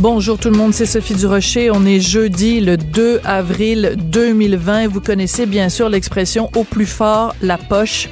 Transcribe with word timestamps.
Bonjour 0.00 0.38
tout 0.38 0.48
le 0.48 0.56
monde, 0.56 0.72
c'est 0.72 0.86
Sophie 0.86 1.12
Durocher. 1.12 1.70
On 1.70 1.84
est 1.84 2.00
jeudi 2.00 2.62
le 2.62 2.78
2 2.78 3.20
avril 3.22 3.96
2020. 3.98 4.88
Vous 4.88 5.02
connaissez 5.02 5.44
bien 5.44 5.68
sûr 5.68 5.90
l'expression 5.90 6.48
au 6.56 6.64
plus 6.64 6.86
fort 6.86 7.34
la 7.42 7.58
poche. 7.58 8.08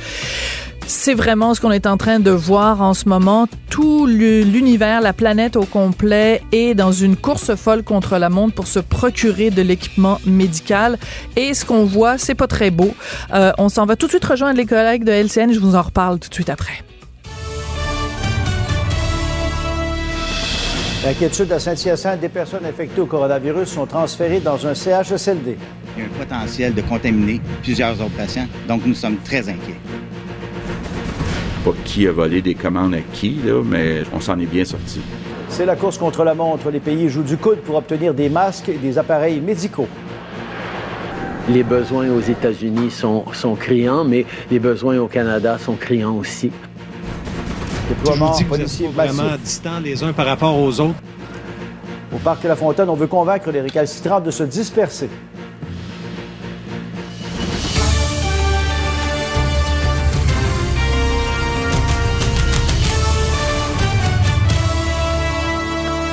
C'est 0.87 1.15
vraiment 1.15 1.55
ce 1.55 1.63
qu'on 1.63 1.71
est 1.71 1.87
en 1.87 1.97
train 1.97 2.21
de 2.21 2.31
voir 2.31 2.83
en 2.83 2.93
ce 2.93 3.09
moment. 3.09 3.49
Tout 3.71 4.05
l'univers, 4.05 5.01
la 5.01 5.15
planète 5.15 5.57
au 5.57 5.65
complet 5.65 6.43
est 6.53 6.75
dans 6.75 6.93
une 6.93 7.17
course 7.17 7.55
folle 7.55 7.83
contre 7.83 8.19
la 8.19 8.29
montre 8.29 8.55
pour 8.55 8.67
se 8.67 8.81
procurer 8.81 9.49
de 9.49 9.63
l'équipement 9.63 10.21
médical. 10.27 10.99
Et 11.37 11.55
ce 11.55 11.65
qu'on 11.65 11.87
voit, 11.87 12.19
c'est 12.19 12.35
pas 12.35 12.49
très 12.49 12.71
beau. 12.71 12.95
Euh, 13.33 13.51
on 13.57 13.71
s'en 13.71 13.87
va 13.87 13.97
tout 13.97 14.09
de 14.09 14.11
suite 14.11 14.27
rejoindre 14.27 14.59
les 14.59 14.67
collègues 14.67 15.05
de 15.05 15.13
LCN. 15.13 15.55
Je 15.55 15.59
vous 15.59 15.75
en 15.75 15.81
reparle 15.81 16.19
tout 16.19 16.29
de 16.29 16.35
suite 16.35 16.51
après. 16.51 16.85
L'inquiétude 21.05 21.53
à 21.53 21.61
Saint-Hyacinthe, 21.61 22.21
des 22.21 22.29
personnes 22.29 22.67
infectées 22.67 23.01
au 23.01 23.07
coronavirus 23.07 23.69
sont 23.69 23.87
transférées 23.87 24.41
dans 24.41 24.67
un 24.67 24.75
CHSLD. 24.75 25.57
Il 25.97 26.03
y 26.03 26.07
a 26.07 26.09
un 26.09 26.19
potentiel 26.19 26.75
de 26.75 26.83
contaminer 26.83 27.41
plusieurs 27.63 27.93
autres 28.01 28.17
patients, 28.17 28.47
donc 28.67 28.85
nous 28.85 28.95
sommes 28.95 29.17
très 29.19 29.49
inquiets 29.49 29.77
pas 31.65 31.73
qui 31.85 32.07
a 32.07 32.13
volé 32.13 32.41
des 32.43 32.55
commandes 32.55 32.95
à 32.95 33.01
qui, 33.13 33.37
là, 33.45 33.63
mais 33.65 34.03
on 34.13 34.21
s'en 34.21 34.39
est 34.39 34.47
bien 34.47 34.65
sorti. 34.65 35.01
C'est 35.49 35.67
la 35.67 35.77
course 35.77 35.99
contre 35.99 36.25
la 36.25 36.35
montre. 36.35 36.71
Les 36.71 36.81
pays 36.81 37.09
jouent 37.09 37.23
du 37.23 37.37
coude 37.37 37.61
pour 37.61 37.77
obtenir 37.77 38.15
des 38.15 38.29
masques 38.29 38.69
et 38.69 38.77
des 38.77 38.99
appareils 38.99 39.41
médicaux. 39.41 39.89
Les 41.49 41.63
besoins 41.63 42.11
aux 42.11 42.21
États-Unis 42.21 42.91
sont, 42.91 43.25
sont 43.33 43.55
criants, 43.55 44.05
mais 44.05 44.27
les 44.51 44.59
besoins 44.59 44.99
au 44.99 45.09
Canada 45.09 45.59
sont 45.59 45.75
criants 45.75 46.17
aussi. 46.17 46.51
Déploiement 47.89 48.35
Je 48.39 48.45
vous 48.45 48.57
dis 48.57 48.87
vraiment 48.87 49.37
distants 49.43 49.81
les 49.81 50.03
uns 50.03 50.13
par 50.13 50.27
rapport 50.27 50.59
aux 50.59 50.81
autres. 50.81 50.99
Au 52.15 52.19
parc 52.19 52.45
La 52.45 52.57
Fontaine, 52.57 52.89
on 52.89 52.95
veut 52.95 53.07
convaincre 53.07 53.51
les 53.51 53.61
récalcitrants 53.61 54.21
de 54.21 54.31
se 54.31 54.43
disperser. 54.43 55.09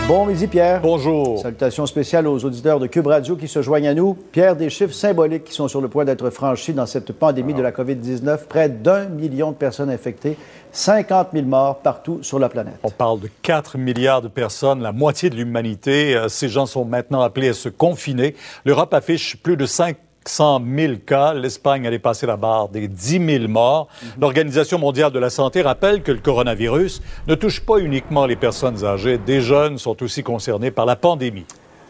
Bon 0.07 0.27
midi, 0.27 0.45
Pierre. 0.45 0.81
Bonjour. 0.81 1.39
Salutations 1.39 1.87
spéciales 1.87 2.27
aux 2.27 2.45
auditeurs 2.45 2.79
de 2.79 2.85
Cube 2.85 3.07
Radio 3.07 3.35
qui 3.35 3.47
se 3.47 3.63
joignent 3.63 3.87
à 3.87 3.95
nous. 3.95 4.13
Pierre, 4.13 4.55
des 4.55 4.69
chiffres 4.69 4.93
symboliques 4.93 5.45
qui 5.45 5.53
sont 5.53 5.67
sur 5.67 5.81
le 5.81 5.87
point 5.87 6.05
d'être 6.05 6.29
franchis 6.29 6.73
dans 6.73 6.85
cette 6.85 7.11
pandémie 7.11 7.55
de 7.55 7.61
la 7.63 7.71
COVID-19. 7.71 8.45
Près 8.47 8.69
d'un 8.69 9.05
million 9.05 9.49
de 9.49 9.55
personnes 9.55 9.89
infectées, 9.89 10.37
50 10.73 11.29
000 11.33 11.47
morts 11.47 11.79
partout 11.79 12.19
sur 12.21 12.37
la 12.37 12.49
planète. 12.49 12.75
On 12.83 12.91
parle 12.91 13.19
de 13.19 13.29
4 13.41 13.79
milliards 13.79 14.21
de 14.21 14.27
personnes, 14.27 14.83
la 14.83 14.91
moitié 14.91 15.31
de 15.31 15.35
l'humanité. 15.35 16.15
Euh, 16.15 16.27
ces 16.27 16.49
gens 16.49 16.67
sont 16.67 16.85
maintenant 16.85 17.21
appelés 17.21 17.49
à 17.49 17.53
se 17.53 17.69
confiner. 17.69 18.35
L'Europe 18.63 18.93
affiche 18.93 19.37
plus 19.37 19.57
de 19.57 19.65
5 19.65 19.97
100 20.27 20.61
000 20.75 20.93
cas. 21.05 21.33
L'Espagne 21.33 21.87
a 21.87 21.91
dépassé 21.91 22.25
la 22.25 22.37
barre 22.37 22.69
des 22.69 22.87
10 22.87 23.39
000 23.39 23.47
morts. 23.47 23.87
Mhm. 24.01 24.09
L'Organisation 24.21 24.79
mondiale 24.79 25.11
de 25.11 25.19
la 25.19 25.29
santé 25.29 25.61
rappelle 25.61 26.01
que 26.01 26.11
le 26.11 26.19
coronavirus 26.19 27.01
ne 27.27 27.35
touche 27.35 27.61
pas 27.61 27.77
uniquement 27.77 28.25
les 28.25 28.35
personnes 28.35 28.83
âgées. 28.83 29.17
Des 29.17 29.41
jeunes 29.41 29.77
sont 29.77 30.01
aussi 30.03 30.23
concernés 30.23 30.71
par 30.71 30.85
la 30.85 30.95
pandémie. 30.95 31.45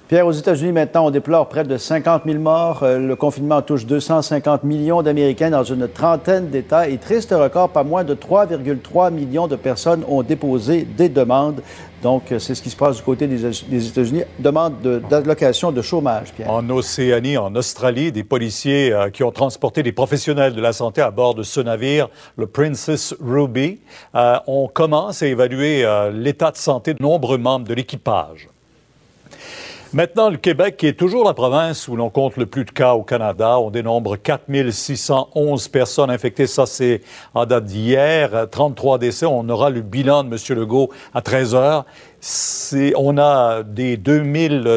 Pierre, 0.08 0.28
aux 0.28 0.32
États-Unis, 0.32 0.72
maintenant, 0.72 1.08
on 1.08 1.10
déplore 1.10 1.50
près 1.50 1.64
de 1.64 1.78
50 1.78 2.26
000 2.28 2.38
morts. 2.38 2.84
Euh, 2.84 3.00
le 3.00 3.16
confinement 3.16 3.64
touche 3.64 3.88
250 3.88 4.64
millions 4.64 5.02
d'Américains 5.02 5.50
dans 5.50 5.64
une 5.64 5.88
trentaine 5.88 6.50
d'États. 6.50 6.88
Et 6.88 7.00
triste 7.00 7.34
record, 7.36 7.70
pas 7.70 7.84
moins 7.84 8.04
de 8.04 8.14
3,3 8.14 9.12
millions 9.12 9.48
de 9.48 9.56
personnes 9.56 10.04
ont 10.08 10.22
déposé 10.22 10.84
des 10.84 11.10
demandes. 11.10 11.64
Donc, 12.04 12.32
euh, 12.32 12.38
c'est 12.38 12.54
ce 12.54 12.62
qui 12.62 12.70
se 12.70 12.76
passe 12.76 12.98
du 12.98 13.02
côté 13.02 13.26
des, 13.26 13.88
États-Unis. 13.88 14.26
Demande 14.38 14.76
d'allocation 15.10 15.72
de, 15.72 15.82
chômage, 15.82 16.34
Pierre. 16.34 16.52
En 16.52 16.70
Océanie, 16.70 17.38
en 17.38 17.56
Australie, 17.56 18.12
des 18.12 18.24
policiers 18.24 18.94
euh, 18.94 19.10
qui 19.10 19.24
ont 19.24 19.32
transporté 19.32 19.82
des 19.82 19.92
professionnels 19.92 20.54
de 20.54 20.62
la 20.62 20.74
santé 20.74 21.02
à 21.02 21.10
bord 21.10 21.34
de 21.34 21.42
ce 21.42 21.62
navire, 21.62 22.10
le 22.38 22.46
Princess 22.46 23.16
Ruby, 23.20 23.80
on 24.14 24.68
commence 24.72 25.24
à 25.24 25.26
évaluer 25.26 25.84
l'état 26.14 26.52
de 26.52 26.58
santé 26.58 26.94
de 26.94 27.02
nombreux 27.02 27.40
membres 27.40 27.68
de 27.68 27.74
l'équipage. 27.74 28.50
Maintenant, 29.96 30.30
le 30.30 30.36
Québec, 30.36 30.76
qui 30.76 30.88
est 30.88 31.00
toujours 31.00 31.24
la 31.24 31.34
province 31.34 31.88
où 31.88 31.96
l'on 31.96 32.10
compte 32.10 32.36
le 32.36 32.46
plus 32.46 32.66
de 32.66 32.72
cas 32.72 32.96
au 32.96 33.04
Canada, 33.04 33.58
on 33.60 33.70
dénombre 33.70 34.18
4611 34.18 35.70
personnes 35.70 36.12
infectées. 36.12 36.48
Ça, 36.48 36.66
c'est 36.66 37.00
en 37.34 37.46
date 37.46 37.64
d'hier. 37.64 38.50
33 38.52 38.98
décès. 38.98 39.26
On 39.26 39.48
aura 39.48 39.70
le 39.70 39.80
bilan 39.80 40.26
de 40.26 40.36
M. 40.36 40.60
Legault 40.60 40.90
à 41.14 41.22
13 41.22 41.56
heures. 41.56 41.86
On 42.98 43.18
a 43.18 43.64
des 43.64 43.98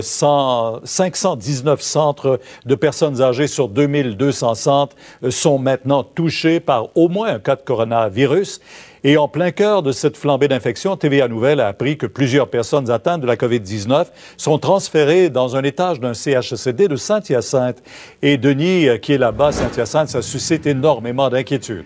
519 0.03 1.81
centres 1.81 2.39
de 2.65 2.75
personnes 2.77 3.21
âgées 3.21 3.49
sur 3.49 3.69
2200 3.69 4.55
centres 4.55 4.95
euh, 5.25 5.33
sont 5.33 5.59
maintenant 5.59 6.05
touchés 6.05 6.61
par 6.61 6.97
au 6.97 7.09
moins 7.09 7.35
un 7.35 7.39
cas 7.41 7.57
de 7.57 7.63
coronavirus. 7.63 8.61
Et 9.05 9.17
en 9.17 9.29
plein 9.29 9.51
cœur 9.51 9.83
de 9.83 9.93
cette 9.93 10.17
flambée 10.17 10.49
d'infection, 10.49 10.97
TVA 10.97 11.29
Nouvelle 11.29 11.61
a 11.61 11.69
appris 11.69 11.97
que 11.97 12.07
plusieurs 12.07 12.49
personnes 12.49 12.91
atteintes 12.91 13.21
de 13.21 13.27
la 13.27 13.37
COVID-19 13.37 14.07
sont 14.37 14.59
transférées 14.59 15.31
dans 15.31 15.57
un 15.57 15.63
étage 15.63 16.01
d'un 16.01 16.15
CHSLD 16.15 16.89
de 16.89 16.97
Saint-Hyacinthe. 16.97 17.83
Et 18.23 18.37
Denis, 18.37 18.89
euh, 18.89 18.99
qui 18.99 19.13
est 19.13 19.19
là-bas, 19.19 19.53
Saint-Hyacinthe, 19.53 20.09
ça 20.09 20.23
suscite 20.23 20.67
énormément 20.67 21.29
d'inquiétude. 21.29 21.85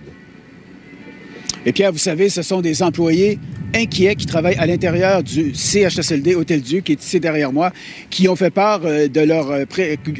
Et 1.64 1.72
Pierre, 1.72 1.92
vous 1.92 1.98
savez, 1.98 2.28
ce 2.28 2.42
sont 2.42 2.60
des 2.60 2.82
employés 2.82 3.38
inquiets 3.72 4.16
qui 4.16 4.26
travaillent 4.26 4.56
à 4.56 4.66
l'intérieur 4.66 5.22
du 5.22 5.54
CHSLD 5.54 6.34
Hôtel-Dieu, 6.34 6.80
qui 6.80 6.92
est 6.92 7.02
ici 7.02 7.20
derrière 7.20 7.52
moi, 7.52 7.70
qui 8.10 8.28
ont 8.28 8.34
fait 8.34 8.50
part 8.50 8.80
euh, 8.84 9.06
de 9.06 9.20
leurs 9.20 9.50
euh, 9.50 9.64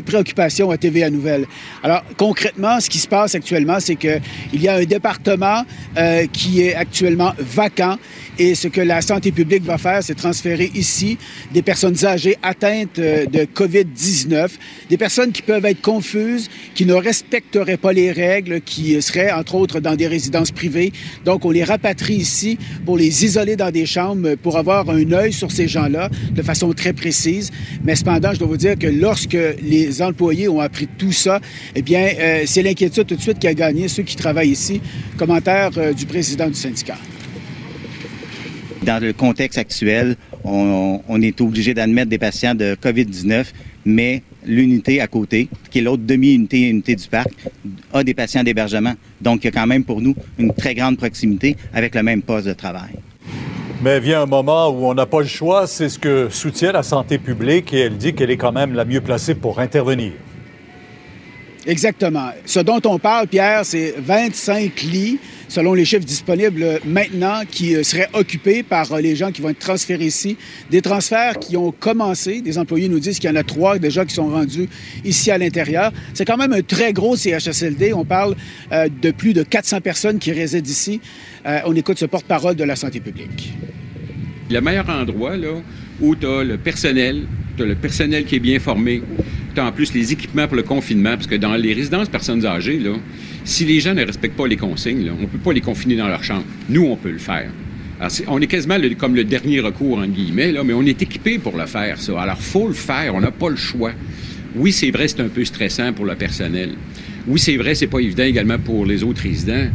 préoccupations 0.06 0.70
à 0.70 0.78
TVA 0.78 1.10
Nouvelle. 1.10 1.46
Alors, 1.82 2.04
concrètement, 2.16 2.80
ce 2.80 2.88
qui 2.88 2.98
se 2.98 3.08
passe 3.08 3.34
actuellement, 3.34 3.80
c'est 3.80 3.96
qu'il 3.96 4.20
y 4.54 4.68
a 4.68 4.76
un 4.76 4.84
département 4.84 5.64
euh, 5.98 6.26
qui 6.32 6.62
est 6.62 6.74
actuellement 6.74 7.32
vacant 7.38 7.96
et 8.38 8.54
ce 8.54 8.68
que 8.68 8.80
la 8.80 9.02
santé 9.02 9.30
publique 9.32 9.62
va 9.64 9.78
faire, 9.78 10.02
c'est 10.02 10.14
transférer 10.14 10.70
ici 10.74 11.18
des 11.52 11.62
personnes 11.62 12.04
âgées 12.04 12.38
atteintes 12.42 12.98
de 12.98 13.44
COVID-19, 13.44 14.50
des 14.88 14.96
personnes 14.96 15.32
qui 15.32 15.42
peuvent 15.42 15.64
être 15.64 15.80
confuses, 15.80 16.50
qui 16.74 16.86
ne 16.86 16.94
respecteraient 16.94 17.76
pas 17.76 17.92
les 17.92 18.10
règles, 18.12 18.60
qui 18.60 19.00
seraient, 19.02 19.30
entre 19.32 19.54
autres, 19.54 19.80
dans 19.80 19.96
des 19.96 20.06
résidences 20.06 20.50
privées. 20.50 20.92
Donc, 21.24 21.44
on 21.44 21.50
les 21.50 21.64
rapatrie 21.64 22.14
ici 22.14 22.58
pour 22.84 22.96
les 22.96 23.24
isoler 23.24 23.56
dans 23.56 23.70
des 23.70 23.86
chambres 23.86 24.34
pour 24.36 24.56
avoir 24.56 24.88
un 24.90 25.12
œil 25.12 25.32
sur 25.32 25.50
ces 25.50 25.68
gens-là 25.68 26.08
de 26.30 26.42
façon 26.42 26.72
très 26.72 26.92
précise. 26.92 27.50
Mais 27.84 27.96
cependant, 27.96 28.32
je 28.32 28.38
dois 28.38 28.48
vous 28.48 28.56
dire 28.56 28.78
que 28.78 28.86
lorsque 28.86 29.38
les 29.62 30.02
employés 30.02 30.48
ont 30.48 30.60
appris 30.60 30.88
tout 30.98 31.12
ça, 31.12 31.40
eh 31.74 31.82
bien, 31.82 32.08
euh, 32.18 32.42
c'est 32.46 32.62
l'inquiétude 32.62 33.06
tout 33.06 33.16
de 33.16 33.20
suite 33.20 33.38
qui 33.38 33.46
a 33.48 33.54
gagné 33.54 33.88
ceux 33.88 34.02
qui 34.02 34.16
travaillent 34.16 34.50
ici. 34.50 34.80
Commentaire 35.16 35.70
euh, 35.76 35.92
du 35.92 36.06
président 36.06 36.48
du 36.48 36.54
syndicat. 36.54 36.96
Dans 38.84 39.00
le 39.00 39.12
contexte 39.12 39.58
actuel, 39.58 40.16
on, 40.44 41.22
est 41.22 41.40
obligé 41.40 41.72
d'admettre 41.72 42.10
des 42.10 42.18
patients 42.18 42.54
de 42.54 42.74
COVID-19, 42.74 43.46
mais 43.84 44.22
l'unité 44.44 45.00
à 45.00 45.06
côté, 45.06 45.48
qui 45.70 45.78
est 45.78 45.82
l'autre 45.82 46.02
demi-unité 46.04 46.68
unité 46.68 46.96
du 46.96 47.06
parc, 47.06 47.30
a 47.92 48.02
des 48.02 48.14
patients 48.14 48.42
d'hébergement. 48.42 48.94
Donc, 49.20 49.44
il 49.44 49.46
y 49.46 49.48
a 49.48 49.52
quand 49.52 49.66
même 49.68 49.84
pour 49.84 50.00
nous 50.00 50.16
une 50.38 50.52
très 50.52 50.74
grande 50.74 50.96
proximité 50.96 51.56
avec 51.72 51.94
le 51.94 52.02
même 52.02 52.22
poste 52.22 52.48
de 52.48 52.54
travail. 52.54 52.94
Mais 53.82 54.00
vient 54.00 54.22
un 54.22 54.26
moment 54.26 54.68
où 54.68 54.86
on 54.86 54.94
n'a 54.94 55.06
pas 55.06 55.20
le 55.20 55.26
choix, 55.26 55.66
c'est 55.66 55.88
ce 55.88 55.98
que 55.98 56.28
soutient 56.30 56.72
la 56.72 56.82
santé 56.82 57.18
publique 57.18 57.72
et 57.72 57.80
elle 57.80 57.96
dit 57.96 58.14
qu'elle 58.14 58.30
est 58.30 58.36
quand 58.36 58.52
même 58.52 58.74
la 58.74 58.84
mieux 58.84 59.00
placée 59.00 59.34
pour 59.34 59.60
intervenir. 59.60 60.12
Exactement. 61.66 62.30
Ce 62.44 62.60
dont 62.60 62.80
on 62.84 62.98
parle, 62.98 63.28
Pierre, 63.28 63.64
c'est 63.64 63.94
25 63.96 64.82
lits, 64.82 65.18
selon 65.48 65.74
les 65.74 65.84
chiffres 65.84 66.04
disponibles 66.04 66.80
maintenant, 66.84 67.42
qui 67.48 67.76
euh, 67.76 67.82
seraient 67.82 68.08
occupés 68.14 68.62
par 68.62 68.92
euh, 68.92 69.00
les 69.00 69.14
gens 69.14 69.30
qui 69.30 69.42
vont 69.42 69.50
être 69.50 69.58
transférés 69.58 70.06
ici. 70.06 70.36
Des 70.70 70.82
transferts 70.82 71.38
qui 71.38 71.56
ont 71.56 71.70
commencé. 71.70 72.40
Des 72.40 72.58
employés 72.58 72.88
nous 72.88 72.98
disent 72.98 73.18
qu'il 73.18 73.30
y 73.30 73.32
en 73.32 73.36
a 73.36 73.44
trois 73.44 73.78
déjà 73.78 74.04
qui 74.04 74.14
sont 74.14 74.28
rendus 74.28 74.68
ici 75.04 75.30
à 75.30 75.38
l'intérieur. 75.38 75.92
C'est 76.14 76.24
quand 76.24 76.36
même 76.36 76.52
un 76.52 76.62
très 76.62 76.92
gros 76.92 77.16
CHSLD. 77.16 77.92
On 77.92 78.04
parle 78.04 78.34
euh, 78.72 78.88
de 79.00 79.10
plus 79.12 79.32
de 79.32 79.42
400 79.42 79.80
personnes 79.80 80.18
qui 80.18 80.32
résident 80.32 80.68
ici. 80.68 81.00
on 81.44 81.74
écoute 81.76 81.98
ce 81.98 82.06
porte-parole 82.06 82.56
de 82.56 82.64
la 82.64 82.76
santé 82.76 83.00
publique 83.00 83.52
le 84.52 84.60
meilleur 84.60 84.88
endroit 84.88 85.36
là, 85.36 85.62
où 86.00 86.14
tu 86.14 86.26
as 86.26 86.44
le 86.44 86.58
personnel, 86.58 87.22
tu 87.56 87.62
as 87.62 87.66
le 87.66 87.74
personnel 87.74 88.24
qui 88.24 88.36
est 88.36 88.40
bien 88.40 88.58
formé, 88.58 89.02
en 89.58 89.72
plus 89.72 89.92
les 89.94 90.12
équipements 90.12 90.46
pour 90.46 90.56
le 90.56 90.62
confinement, 90.62 91.14
parce 91.16 91.26
que 91.26 91.34
dans 91.34 91.54
les 91.54 91.72
résidences 91.72 92.08
personnes 92.08 92.44
âgées, 92.46 92.78
là, 92.78 92.92
Si 93.44 93.64
les 93.64 93.80
gens 93.80 93.92
ne 93.94 94.04
respectent 94.04 94.36
pas 94.36 94.46
les 94.46 94.56
consignes, 94.56 95.10
on 95.10 95.22
ne 95.22 95.26
peut 95.26 95.38
pas 95.38 95.52
les 95.52 95.60
confiner 95.60 95.96
dans 95.96 96.06
leur 96.06 96.22
chambre. 96.22 96.44
Nous, 96.68 96.84
on 96.84 96.96
peut 96.96 97.10
le 97.10 97.18
faire. 97.18 97.50
on 98.28 98.40
est 98.40 98.46
quasiment 98.46 98.76
comme 98.96 99.16
le 99.16 99.24
dernier 99.24 99.60
recours, 99.60 99.98
en 99.98 100.06
guillemets, 100.06 100.52
là, 100.52 100.62
mais 100.64 100.72
on 100.72 100.82
est 100.82 101.02
équipé 101.02 101.38
pour 101.38 101.56
le 101.56 101.66
faire, 101.66 102.00
ça. 102.00 102.20
Alors, 102.20 102.40
faut 102.40 102.68
le 102.68 102.74
faire, 102.74 103.14
on 103.14 103.20
n'a 103.20 103.32
pas 103.32 103.50
le 103.50 103.56
choix. 103.56 103.92
Oui, 104.54 104.70
c'est 104.70 104.90
vrai, 104.90 105.08
c'est 105.08 105.20
un 105.20 105.28
peu 105.28 105.44
stressant 105.44 105.92
pour 105.92 106.04
le 106.04 106.14
personnel. 106.14 106.74
Oui, 107.26 107.40
c'est 107.40 107.56
vrai, 107.56 107.74
c'est 107.74 107.86
pas 107.86 108.00
évident 108.00 108.24
également 108.24 108.58
pour 108.58 108.86
les 108.86 109.02
autres 109.02 109.22
résidents, 109.22 109.68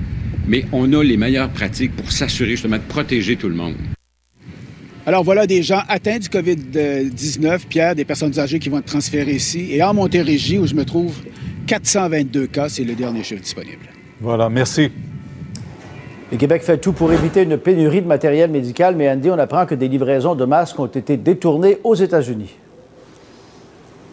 mais 0.48 0.66
on 0.72 0.92
a 0.94 1.04
les 1.04 1.18
meilleures 1.18 1.50
pratiques 1.50 1.96
pour 1.96 2.12
s'assurer 2.12 2.52
justement 2.52 2.78
de 2.78 2.82
protéger 2.88 3.36
tout 3.36 3.50
le 3.50 3.56
monde. 3.56 3.76
Alors 5.08 5.24
voilà 5.24 5.48
des 5.48 5.64
gens 5.64 5.84
atteints 5.88 6.20
du 6.20 6.28
COVID-19, 6.28 7.60
Pierre, 7.70 7.96
des 7.96 8.04
personnes 8.04 8.38
âgées 8.38 8.60
qui 8.60 8.68
vont 8.68 8.80
être 8.80 8.88
transférées 8.88 9.36
ici. 9.36 9.70
Et 9.72 9.82
en 9.82 9.94
Montérégie, 9.94 10.58
où 10.58 10.68
je 10.68 10.76
me 10.76 10.84
trouve, 10.84 11.18
422 11.66 12.48
cas, 12.48 12.68
c'est 12.68 12.84
le 12.84 12.94
dernier 12.94 13.24
chiffre 13.24 13.42
disponible. 13.42 13.86
Voilà, 14.20 14.50
merci. 14.50 14.92
Le 16.30 16.38
Québec 16.38 16.62
fait 16.62 16.78
tout 16.80 16.92
pour 16.92 17.14
éviter 17.14 17.44
une 17.44 17.58
pénurie 17.58 18.02
de 18.02 18.06
matériel 18.08 18.52
médical, 18.52 18.98
mais 18.98 19.10
Andy, 19.10 19.30
on 19.30 19.40
apprend 19.40 19.66
que 19.66 19.76
des 19.76 19.88
livraisons 19.88 20.36
de 20.36 20.44
masques 20.44 20.78
ont 20.78 20.88
été 20.88 21.16
détournées 21.16 21.78
aux 21.86 21.96
États-Unis. 21.96 22.58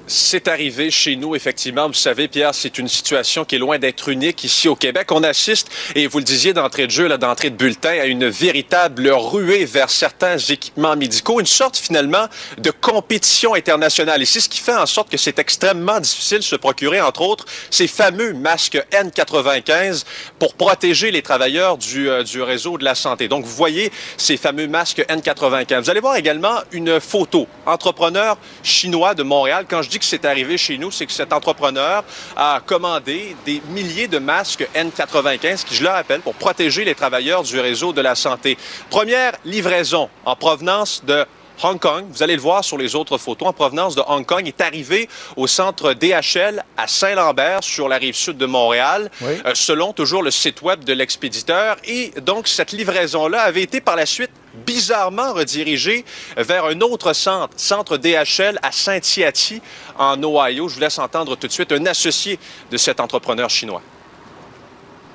C'est 0.07 0.49
arrivé 0.49 0.91
chez 0.91 1.17
nous, 1.17 1.35
effectivement. 1.35 1.87
Vous 1.87 1.95
savez, 1.95 2.29
Pierre, 2.29 2.55
c'est 2.55 2.77
une 2.77 2.89
situation 2.89 3.47
qui 3.47 3.55
est 3.55 3.59
loin 3.59 3.79
d'être 3.79 4.11
unique 4.11 4.45
ici 4.45 4.69
au 4.69 4.77
Québec. 4.77 5.11
On 5.11 5.23
assiste, 5.23 5.71
et 5.95 6.07
vous 6.07 6.19
le 6.19 6.25
disiez 6.25 6.53
d'entrée 6.53 6.87
de 6.87 6.91
jeu, 6.91 7.07
là, 7.07 7.17
d'entrée 7.17 7.49
de 7.49 7.57
bulletin, 7.57 7.89
à 7.89 8.05
une 8.05 8.29
véritable 8.29 9.09
ruée 9.09 9.65
vers 9.65 9.89
certains 9.89 10.37
équipements 10.37 10.95
médicaux, 10.95 11.41
une 11.41 11.47
sorte 11.47 11.79
finalement 11.79 12.27
de 12.59 12.71
compétition 12.71 13.55
internationale. 13.55 14.21
Et 14.21 14.27
c'est 14.27 14.41
ce 14.41 14.51
qui 14.51 14.61
fait 14.61 14.77
en 14.77 14.85
sorte 14.85 15.09
que 15.11 15.17
c'est 15.17 15.39
extrêmement 15.39 16.01
difficile 16.01 16.39
de 16.39 16.43
se 16.43 16.57
procurer, 16.57 17.01
entre 17.01 17.23
autres, 17.23 17.47
ces 17.71 17.87
fameux 17.87 18.35
masques 18.35 18.79
N95 18.93 20.05
pour 20.39 20.53
protéger 20.53 21.13
les 21.13 21.23
travailleurs 21.23 21.79
du, 21.79 22.11
euh, 22.11 22.23
du 22.23 22.43
réseau 22.43 22.77
de 22.77 22.85
la 22.85 22.95
santé. 22.95 23.27
Donc, 23.27 23.47
vous 23.47 23.57
voyez 23.57 23.91
ces 24.19 24.37
fameux 24.37 24.67
masques 24.67 25.03
N95. 25.09 25.81
Vous 25.81 25.91
allez 25.91 26.01
voir 26.01 26.17
également 26.17 26.59
une 26.73 27.01
photo. 27.01 27.47
Entrepreneur 27.65 28.37
chinois 28.63 29.15
de 29.15 29.23
Montréal. 29.23 29.65
Quand 29.67 29.81
je 29.81 29.94
que 29.99 30.05
c'est 30.05 30.25
arrivé 30.25 30.57
chez 30.59 30.79
nous, 30.79 30.91
c'est 30.91 31.07
que 31.07 31.13
cet 31.13 31.33
entrepreneur 31.33 32.05
a 32.37 32.61
commandé 32.65 33.37
des 33.45 33.63
milliers 33.71 34.09
de 34.09 34.19
masques 34.19 34.69
N95 34.75 35.65
qui, 35.65 35.75
je 35.75 35.83
le 35.83 35.89
rappelle, 35.89 36.21
pour 36.21 36.35
protéger 36.35 36.85
les 36.85 36.95
travailleurs 36.95 37.43
du 37.43 37.59
réseau 37.61 37.93
de 37.93 38.01
la 38.01 38.15
santé. 38.15 38.57
Première 38.91 39.33
livraison 39.45 40.09
en 40.25 40.37
provenance 40.37 41.03
de 41.05 41.25
Hong 41.63 41.79
Kong, 41.79 42.05
vous 42.11 42.23
allez 42.23 42.35
le 42.35 42.43
voir 42.43 42.65
sur 42.65 42.77
les 42.77 42.97
autres 42.97 43.17
photos, 43.17 43.49
en 43.49 43.53
provenance 43.53 43.95
de 43.95 44.03
Hong 44.07 44.27
Kong, 44.27 44.47
est 44.47 44.61
arrivé 44.61 45.09
au 45.37 45.47
centre 45.47 45.95
DHL 45.95 46.63
à 46.77 46.87
Saint-Lambert, 46.87 47.63
sur 47.63 47.89
la 47.89 47.97
rive 47.97 48.15
sud 48.15 48.37
de 48.37 48.47
Montréal, 48.47 49.11
euh, 49.23 49.53
selon 49.55 49.93
toujours 49.93 50.23
le 50.23 50.31
site 50.31 50.63
web 50.63 50.85
de 50.85 50.93
l'expéditeur. 50.93 51.77
Et 51.85 52.11
donc, 52.23 52.49
cette 52.49 52.73
livraison-là 52.73 53.43
avait 53.43 53.63
été 53.63 53.81
par 53.81 53.97
la 53.97 54.07
suite 54.07 54.31
bizarrement 54.67 55.33
redirigée 55.33 56.05
vers 56.37 56.67
un 56.67 56.81
autre 56.81 57.13
centre, 57.13 57.55
centre 57.57 57.97
DHL 57.97 58.59
à 58.63 58.73
Saint-Yati, 58.73 59.63
en 59.99 60.23
Ohio. 60.23 60.69
Je 60.69 60.75
vous 60.75 60.81
laisse 60.81 60.99
entendre 60.99 61.37
tout 61.37 61.47
de 61.47 61.53
suite 61.53 61.73
un 61.73 61.87
associé 61.87 62.39
de 62.71 62.77
cet 62.77 63.01
entrepreneur 63.01 63.49
chinois. 63.49 63.83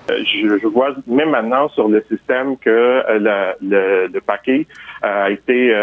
Euh, 0.10 0.24
je, 0.26 0.68
vois 0.68 0.96
même 1.08 1.32
maintenant 1.32 1.70
sur 1.70 1.88
le 1.88 2.04
système 2.10 2.58
que 2.58 2.70
euh, 2.70 3.54
le, 3.62 4.20
paquet 4.20 4.66
a 5.01 5.30
été 5.30 5.74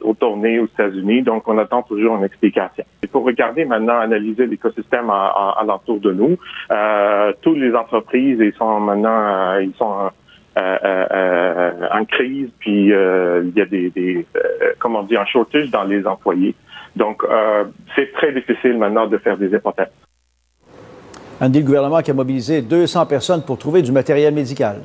retourné 0.00 0.58
aux 0.58 0.66
États-Unis, 0.66 1.22
donc 1.22 1.46
on 1.48 1.58
attend 1.58 1.82
toujours 1.82 2.16
une 2.16 2.24
explication. 2.24 2.84
Il 3.02 3.08
faut 3.08 3.20
regarder 3.20 3.64
maintenant, 3.64 3.98
analyser 3.98 4.46
l'écosystème 4.46 5.10
alentour 5.10 6.00
de 6.00 6.12
nous. 6.12 6.36
toutes 7.42 7.58
les 7.58 7.74
entreprises, 7.74 8.38
ils 8.40 8.54
sont 8.54 8.80
maintenant, 8.80 9.58
ils 9.58 9.74
sont 9.78 10.10
en 10.56 12.04
crise, 12.06 12.48
puis 12.58 12.86
il 12.86 13.52
y 13.54 13.60
a 13.60 13.66
des, 13.66 13.90
des 13.90 14.26
comment 14.78 15.02
dit, 15.02 15.16
un 15.16 15.26
shortage 15.26 15.70
dans 15.70 15.84
les 15.84 16.06
employés. 16.06 16.54
Donc, 16.96 17.22
c'est 17.94 18.12
très 18.12 18.32
difficile 18.32 18.78
maintenant 18.78 19.06
de 19.06 19.18
faire 19.18 19.36
des 19.36 19.48
hypothèses. 19.48 19.88
Andy, 21.40 21.58
le 21.60 21.66
gouvernement 21.66 22.00
qui 22.00 22.10
a 22.10 22.14
mobilisé 22.14 22.62
200 22.62 23.04
personnes 23.06 23.42
pour 23.42 23.58
trouver 23.58 23.82
du 23.82 23.92
matériel 23.92 24.32
médical 24.32 24.76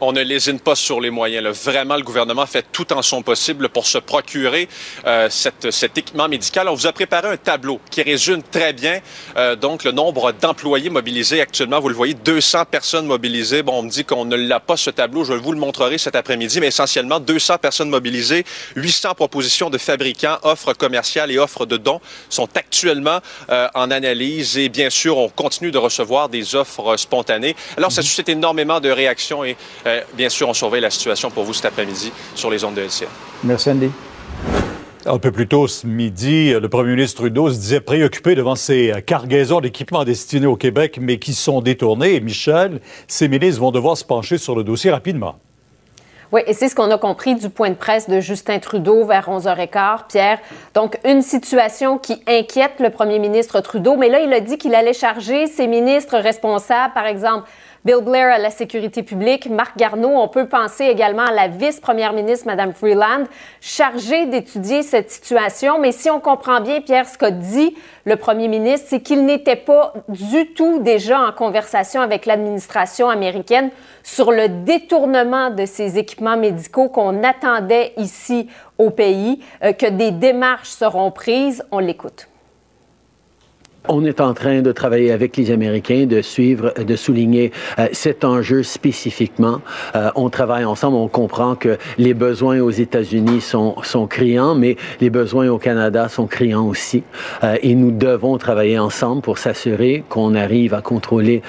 on 0.00 0.12
ne 0.12 0.22
lésine 0.22 0.60
pas 0.60 0.74
sur 0.74 1.00
les 1.00 1.10
moyens. 1.10 1.46
Vraiment, 1.64 1.96
le 1.96 2.02
gouvernement 2.02 2.46
fait 2.46 2.66
tout 2.72 2.92
en 2.92 3.02
son 3.02 3.22
possible 3.22 3.68
pour 3.68 3.86
se 3.86 3.98
procurer 3.98 4.68
euh, 5.06 5.28
cet 5.30 5.98
équipement 5.98 6.28
médical. 6.28 6.68
On 6.68 6.74
vous 6.74 6.86
a 6.86 6.92
préparé 6.92 7.28
un 7.28 7.36
tableau 7.36 7.80
qui 7.90 8.02
résume 8.02 8.42
très 8.42 8.72
bien 8.72 9.00
euh, 9.36 9.56
donc 9.56 9.84
le 9.84 9.92
nombre 9.92 10.32
d'employés 10.32 10.90
mobilisés 10.90 11.40
actuellement. 11.40 11.80
Vous 11.80 11.88
le 11.88 11.94
voyez, 11.94 12.14
200 12.14 12.64
personnes 12.70 13.06
mobilisées. 13.06 13.62
Bon, 13.62 13.78
on 13.78 13.82
me 13.82 13.90
dit 13.90 14.04
qu'on 14.04 14.24
ne 14.24 14.36
l'a 14.36 14.60
pas 14.60 14.76
ce 14.76 14.90
tableau. 14.90 15.24
Je 15.24 15.32
vous 15.32 15.52
le 15.52 15.58
montrerai 15.58 15.98
cet 15.98 16.16
après-midi, 16.16 16.60
mais 16.60 16.68
essentiellement 16.68 17.20
200 17.20 17.58
personnes 17.58 17.90
mobilisées, 17.90 18.44
800 18.76 19.14
propositions 19.14 19.70
de 19.70 19.78
fabricants, 19.78 20.38
offres 20.42 20.72
commerciales 20.72 21.30
et 21.30 21.38
offres 21.38 21.66
de 21.66 21.76
dons 21.76 22.00
sont 22.28 22.48
actuellement 22.56 23.20
euh, 23.50 23.68
en 23.74 23.90
analyse. 23.90 24.58
Et 24.58 24.68
bien 24.68 24.90
sûr, 24.90 25.18
on 25.18 25.28
continue 25.28 25.70
de 25.70 25.78
recevoir 25.78 26.28
des 26.28 26.54
offres 26.54 26.96
spontanées. 26.96 27.56
Alors, 27.76 27.92
ça 27.92 28.02
suscite 28.02 28.28
énormément 28.28 28.80
de 28.80 28.90
réactions 28.90 29.44
et 29.44 29.56
euh, 29.86 29.89
bien 30.14 30.28
sûr, 30.28 30.48
on 30.48 30.54
surveille 30.54 30.80
la 30.80 30.90
situation 30.90 31.30
pour 31.30 31.44
vous 31.44 31.54
cet 31.54 31.66
après-midi 31.66 32.12
sur 32.34 32.50
les 32.50 32.64
ondes 32.64 32.74
de 32.74 32.82
LCN. 32.82 33.08
Merci, 33.44 33.70
Andy. 33.70 33.90
Un 35.06 35.18
peu 35.18 35.32
plus 35.32 35.48
tôt 35.48 35.66
ce 35.66 35.86
midi, 35.86 36.52
le 36.52 36.68
premier 36.68 36.90
ministre 36.90 37.22
Trudeau 37.22 37.50
se 37.50 37.58
disait 37.58 37.80
préoccupé 37.80 38.34
devant 38.34 38.54
ces 38.54 38.92
cargaisons 39.06 39.62
d'équipements 39.62 40.04
destinés 40.04 40.46
au 40.46 40.56
Québec, 40.56 40.98
mais 41.00 41.18
qui 41.18 41.32
sont 41.32 41.62
détournés. 41.62 42.16
Et 42.16 42.20
Michel, 42.20 42.80
ces 43.08 43.26
ministres 43.26 43.60
vont 43.62 43.70
devoir 43.70 43.96
se 43.96 44.04
pencher 44.04 44.36
sur 44.36 44.54
le 44.54 44.62
dossier 44.62 44.90
rapidement. 44.90 45.36
Oui, 46.32 46.42
et 46.46 46.52
c'est 46.52 46.68
ce 46.68 46.76
qu'on 46.76 46.90
a 46.92 46.98
compris 46.98 47.34
du 47.34 47.50
point 47.50 47.70
de 47.70 47.74
presse 47.74 48.08
de 48.08 48.20
Justin 48.20 48.60
Trudeau 48.60 49.04
vers 49.04 49.28
11h15, 49.28 50.06
Pierre. 50.08 50.38
Donc, 50.74 50.96
une 51.04 51.22
situation 51.22 51.98
qui 51.98 52.22
inquiète 52.28 52.74
le 52.78 52.90
premier 52.90 53.18
ministre 53.18 53.60
Trudeau, 53.60 53.96
mais 53.96 54.08
là, 54.08 54.20
il 54.20 54.32
a 54.32 54.38
dit 54.38 54.56
qu'il 54.56 54.76
allait 54.76 54.92
charger 54.92 55.48
ses 55.48 55.66
ministres 55.66 56.18
responsables, 56.18 56.94
par 56.94 57.06
exemple, 57.06 57.48
Bill 57.82 58.02
Blair 58.04 58.34
à 58.34 58.38
la 58.38 58.50
sécurité 58.50 59.02
publique, 59.02 59.48
Marc 59.48 59.78
Garneau. 59.78 60.10
On 60.10 60.28
peut 60.28 60.46
penser 60.46 60.84
également 60.84 61.24
à 61.24 61.32
la 61.32 61.48
vice-première 61.48 62.12
ministre, 62.12 62.46
Mme 62.46 62.74
Freeland, 62.74 63.24
chargée 63.62 64.26
d'étudier 64.26 64.82
cette 64.82 65.10
situation. 65.10 65.80
Mais 65.80 65.90
si 65.90 66.10
on 66.10 66.20
comprend 66.20 66.60
bien, 66.60 66.82
Pierre, 66.82 67.08
ce 67.08 67.16
qu'a 67.16 67.30
dit 67.30 67.74
le 68.04 68.16
premier 68.16 68.48
ministre, 68.48 68.88
c'est 68.90 69.00
qu'il 69.00 69.24
n'était 69.24 69.56
pas 69.56 69.94
du 70.08 70.52
tout 70.52 70.80
déjà 70.80 71.20
en 71.20 71.32
conversation 71.32 72.02
avec 72.02 72.26
l'administration 72.26 73.08
américaine 73.08 73.70
sur 74.02 74.30
le 74.30 74.48
détournement 74.48 75.48
de 75.48 75.64
ces 75.64 75.98
équipements 75.98 76.36
médicaux 76.36 76.90
qu'on 76.90 77.24
attendait 77.24 77.94
ici 77.96 78.50
au 78.76 78.90
pays, 78.90 79.42
euh, 79.64 79.72
que 79.72 79.86
des 79.86 80.10
démarches 80.10 80.68
seront 80.68 81.10
prises. 81.10 81.64
On 81.70 81.78
l'écoute. 81.78 82.28
On 83.88 84.04
est 84.04 84.20
en 84.20 84.34
train 84.34 84.60
de 84.60 84.72
travailler 84.72 85.10
avec 85.10 85.36
les 85.36 85.50
Américains, 85.50 86.04
de 86.06 86.20
suivre, 86.20 86.72
de 86.74 86.96
souligner 86.96 87.50
euh, 87.78 87.88
cet 87.92 88.24
enjeu 88.24 88.62
spécifiquement. 88.62 89.60
Euh, 89.94 90.10
on 90.16 90.28
travaille 90.28 90.66
ensemble, 90.66 90.96
on 90.96 91.08
comprend 91.08 91.54
que 91.54 91.78
les 91.96 92.12
besoins 92.12 92.60
aux 92.60 92.70
États-Unis 92.70 93.40
sont, 93.40 93.76
sont 93.82 94.06
criants, 94.06 94.54
mais 94.54 94.76
les 95.00 95.08
besoins 95.08 95.48
au 95.48 95.58
Canada 95.58 96.08
sont 96.08 96.26
criants 96.26 96.66
aussi. 96.66 97.02
Euh, 97.42 97.56
et 97.62 97.74
nous 97.74 97.90
devons 97.90 98.36
travailler 98.36 98.78
ensemble 98.78 99.22
pour 99.22 99.38
s'assurer 99.38 100.04
qu'on 100.08 100.34
arrive 100.34 100.74
à 100.74 100.82
contrôler 100.82 101.42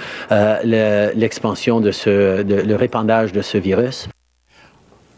l'expansion 0.64 1.82
de 1.82 1.92
ce, 1.92 2.42
le 2.44 2.76
répandage 2.76 3.34
de 3.34 3.42
ce 3.42 3.58
virus. 3.58 4.08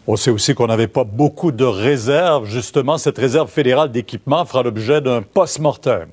On 0.07 0.15
sait 0.15 0.31
aussi 0.31 0.53
qu'on 0.53 0.67
n'avait 0.67 0.87
pas 0.87 1.03
beaucoup 1.03 1.51
de 1.51 1.63
réserves. 1.63 2.45
Justement, 2.47 2.97
cette 2.97 3.17
réserve 3.17 3.49
fédérale 3.49 3.91
d'équipement 3.91 4.43
fera 4.45 4.63
l'objet 4.63 4.99
d'un 4.99 5.21
post-mortem. 5.21 6.07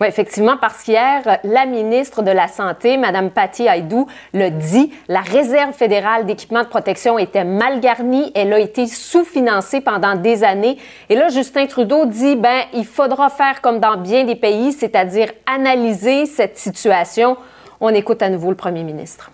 Oui, 0.00 0.06
effectivement, 0.06 0.56
parce 0.58 0.82
qu'hier, 0.82 1.40
la 1.44 1.66
ministre 1.66 2.22
de 2.22 2.30
la 2.30 2.48
Santé, 2.48 2.96
Mme 2.96 3.30
Patty 3.30 3.66
Aydou, 3.66 4.06
le 4.32 4.48
dit, 4.48 4.90
la 5.08 5.20
réserve 5.20 5.74
fédérale 5.74 6.24
d'équipement 6.24 6.62
de 6.62 6.68
protection 6.68 7.18
était 7.18 7.44
mal 7.44 7.80
garnie, 7.80 8.32
elle 8.34 8.50
a 8.54 8.58
été 8.58 8.86
sous-financée 8.86 9.82
pendant 9.82 10.14
des 10.14 10.42
années. 10.42 10.78
Et 11.10 11.16
là, 11.16 11.28
Justin 11.28 11.66
Trudeau 11.66 12.06
dit, 12.06 12.36
ben, 12.36 12.62
il 12.72 12.86
faudra 12.86 13.28
faire 13.28 13.60
comme 13.60 13.78
dans 13.78 13.98
bien 13.98 14.24
des 14.24 14.36
pays, 14.36 14.72
c'est-à-dire 14.72 15.32
analyser 15.44 16.24
cette 16.24 16.56
situation. 16.56 17.36
On 17.78 17.90
écoute 17.90 18.22
à 18.22 18.30
nouveau 18.30 18.48
le 18.48 18.56
premier 18.56 18.84
ministre. 18.84 19.30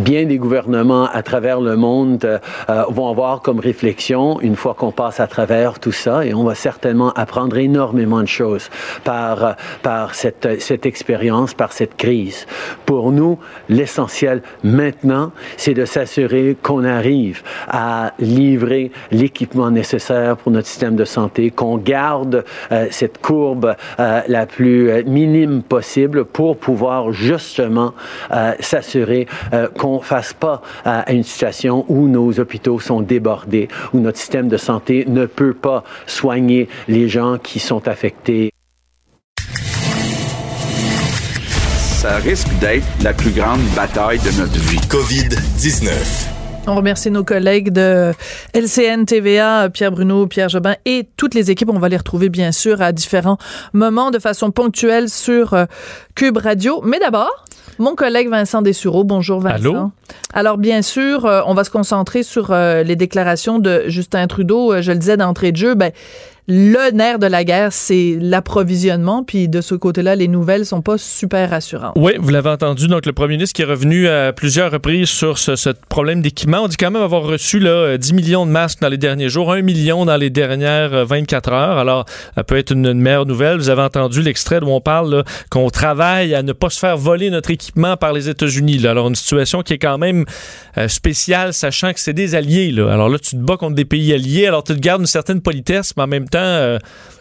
Bien 0.00 0.24
des 0.24 0.38
gouvernements 0.38 1.08
à 1.12 1.22
travers 1.22 1.60
le 1.60 1.76
monde 1.76 2.24
euh, 2.24 2.38
euh, 2.68 2.84
vont 2.88 3.08
avoir 3.08 3.42
comme 3.42 3.60
réflexion 3.60 4.40
une 4.40 4.56
fois 4.56 4.74
qu'on 4.74 4.92
passe 4.92 5.20
à 5.20 5.26
travers 5.26 5.78
tout 5.78 5.92
ça 5.92 6.24
et 6.24 6.34
on 6.34 6.44
va 6.44 6.54
certainement 6.54 7.12
apprendre 7.12 7.56
énormément 7.58 8.20
de 8.20 8.28
choses 8.28 8.70
par, 9.04 9.44
euh, 9.44 9.52
par 9.82 10.14
cette, 10.14 10.60
cette 10.60 10.86
expérience, 10.86 11.54
par 11.54 11.72
cette 11.72 11.96
crise. 11.96 12.46
Pour 12.86 13.12
nous, 13.12 13.38
l'essentiel 13.68 14.42
maintenant, 14.64 15.32
c'est 15.56 15.74
de 15.74 15.84
s'assurer 15.84 16.56
qu'on 16.62 16.84
arrive 16.84 17.42
à 17.68 18.12
livrer 18.18 18.90
l'équipement 19.10 19.70
nécessaire 19.70 20.36
pour 20.36 20.52
notre 20.52 20.66
système 20.68 20.96
de 20.96 21.04
santé, 21.04 21.50
qu'on 21.50 21.76
garde 21.76 22.44
cette 22.90 23.18
courbe 23.18 23.74
la 23.98 24.46
plus 24.46 25.04
minime 25.04 25.62
possible 25.62 26.24
pour 26.24 26.56
pouvoir 26.56 27.12
justement 27.12 27.92
s'assurer 28.60 29.26
qu'on 29.78 29.89
ne 29.98 30.04
fasse 30.04 30.32
pas 30.32 30.62
à 30.84 31.10
une 31.12 31.22
situation 31.24 31.84
où 31.88 32.08
nos 32.08 32.38
hôpitaux 32.38 32.80
sont 32.80 33.00
débordés, 33.00 33.68
où 33.92 34.00
notre 34.00 34.18
système 34.18 34.48
de 34.48 34.56
santé 34.56 35.04
ne 35.08 35.26
peut 35.26 35.54
pas 35.54 35.84
soigner 36.06 36.68
les 36.88 37.08
gens 37.08 37.38
qui 37.38 37.58
sont 37.58 37.88
affectés. 37.88 38.50
Ça 42.00 42.16
risque 42.16 42.48
d'être 42.60 42.86
la 43.02 43.12
plus 43.12 43.30
grande 43.30 43.60
bataille 43.76 44.18
de 44.20 44.40
notre 44.40 44.58
vie. 44.58 44.78
COVID-19. 44.88 46.30
On 46.66 46.74
remercie 46.74 47.10
nos 47.10 47.24
collègues 47.24 47.70
de 47.70 48.12
LCN 48.54 49.04
TVA, 49.04 49.68
Pierre 49.70 49.90
Bruno, 49.90 50.26
Pierre 50.26 50.48
Jobin 50.48 50.76
et 50.84 51.08
toutes 51.16 51.34
les 51.34 51.50
équipes. 51.50 51.70
On 51.70 51.78
va 51.78 51.88
les 51.88 51.96
retrouver 51.96 52.28
bien 52.28 52.52
sûr 52.52 52.80
à 52.80 52.92
différents 52.92 53.38
moments 53.72 54.10
de 54.10 54.18
façon 54.18 54.50
ponctuelle 54.50 55.08
sur 55.08 55.54
euh, 55.54 55.64
Cube 56.14 56.36
Radio. 56.36 56.80
Mais 56.84 56.98
d'abord, 56.98 57.44
mon 57.80 57.94
collègue 57.94 58.28
Vincent 58.28 58.62
Dessureau. 58.62 59.04
Bonjour 59.04 59.40
Vincent. 59.40 59.56
Allô? 59.56 59.90
Alors 60.32 60.58
bien 60.58 60.82
sûr, 60.82 61.24
euh, 61.24 61.40
on 61.46 61.54
va 61.54 61.64
se 61.64 61.70
concentrer 61.70 62.22
sur 62.22 62.50
euh, 62.50 62.82
les 62.82 62.96
déclarations 62.96 63.58
de 63.58 63.84
Justin 63.88 64.26
Trudeau. 64.26 64.72
Euh, 64.72 64.82
je 64.82 64.92
le 64.92 64.98
disais 64.98 65.16
d'entrée 65.16 65.50
de 65.50 65.56
jeu, 65.56 65.74
ben 65.74 65.92
le 66.48 66.90
nerf 66.90 67.18
de 67.18 67.26
la 67.26 67.44
guerre, 67.44 67.72
c'est 67.72 68.16
l'approvisionnement. 68.20 69.22
Puis 69.22 69.48
de 69.48 69.60
ce 69.60 69.74
côté-là, 69.74 70.16
les 70.16 70.28
nouvelles 70.28 70.66
sont 70.66 70.82
pas 70.82 70.98
super 70.98 71.50
rassurantes. 71.50 71.92
Oui, 71.96 72.12
vous 72.18 72.30
l'avez 72.30 72.50
entendu. 72.50 72.88
Donc, 72.88 73.06
le 73.06 73.12
premier 73.12 73.34
ministre 73.34 73.54
qui 73.54 73.62
est 73.62 73.66
revenu 73.66 74.08
à 74.08 74.32
plusieurs 74.32 74.70
reprises 74.70 75.08
sur 75.08 75.38
ce, 75.38 75.70
problème 75.88 76.22
d'équipement. 76.22 76.62
On 76.62 76.68
dit 76.68 76.76
quand 76.76 76.90
même 76.90 77.02
avoir 77.02 77.22
reçu 77.22 77.58
là, 77.58 77.96
10 77.96 78.12
millions 78.14 78.46
de 78.46 78.50
masques 78.50 78.80
dans 78.80 78.88
les 78.88 78.98
derniers 78.98 79.28
jours, 79.28 79.52
1 79.52 79.62
million 79.62 80.04
dans 80.04 80.16
les 80.16 80.30
dernières 80.30 81.06
24 81.06 81.52
heures. 81.52 81.78
Alors, 81.78 82.04
ça 82.34 82.44
peut 82.44 82.56
être 82.56 82.72
une, 82.72 82.94
meilleure 82.94 83.26
nouvelle. 83.26 83.56
Vous 83.56 83.70
avez 83.70 83.82
entendu 83.82 84.22
l'extrait 84.22 84.62
où 84.62 84.70
on 84.70 84.80
parle 84.80 85.24
qu'on 85.50 85.70
travaille 85.70 86.34
à 86.34 86.42
ne 86.42 86.52
pas 86.52 86.70
se 86.70 86.78
faire 86.78 86.96
voler 86.96 87.30
notre 87.30 87.50
équipement 87.50 87.96
par 87.96 88.12
les 88.12 88.28
États-Unis. 88.28 88.86
Alors, 88.86 89.08
une 89.08 89.14
situation 89.14 89.62
qui 89.62 89.74
est 89.74 89.78
quand 89.78 89.98
même 89.98 90.24
euh, 90.78 90.88
spéciale, 90.88 91.52
sachant 91.52 91.92
que 91.92 92.00
c'est 92.00 92.12
des 92.12 92.34
alliés. 92.34 92.74
Alors 92.78 93.08
là, 93.08 93.18
tu 93.18 93.30
te 93.30 93.36
bats 93.36 93.56
contre 93.56 93.74
des 93.74 93.84
pays 93.84 94.12
alliés. 94.12 94.46
Alors, 94.46 94.64
tu 94.64 94.74
te 94.74 94.80
gardes 94.80 95.00
une 95.00 95.06
certaine 95.06 95.40
politesse, 95.40 95.92
mais 95.96 96.02
en 96.02 96.06
même 96.06 96.28
temps, 96.28 96.29
euh, 96.38 96.78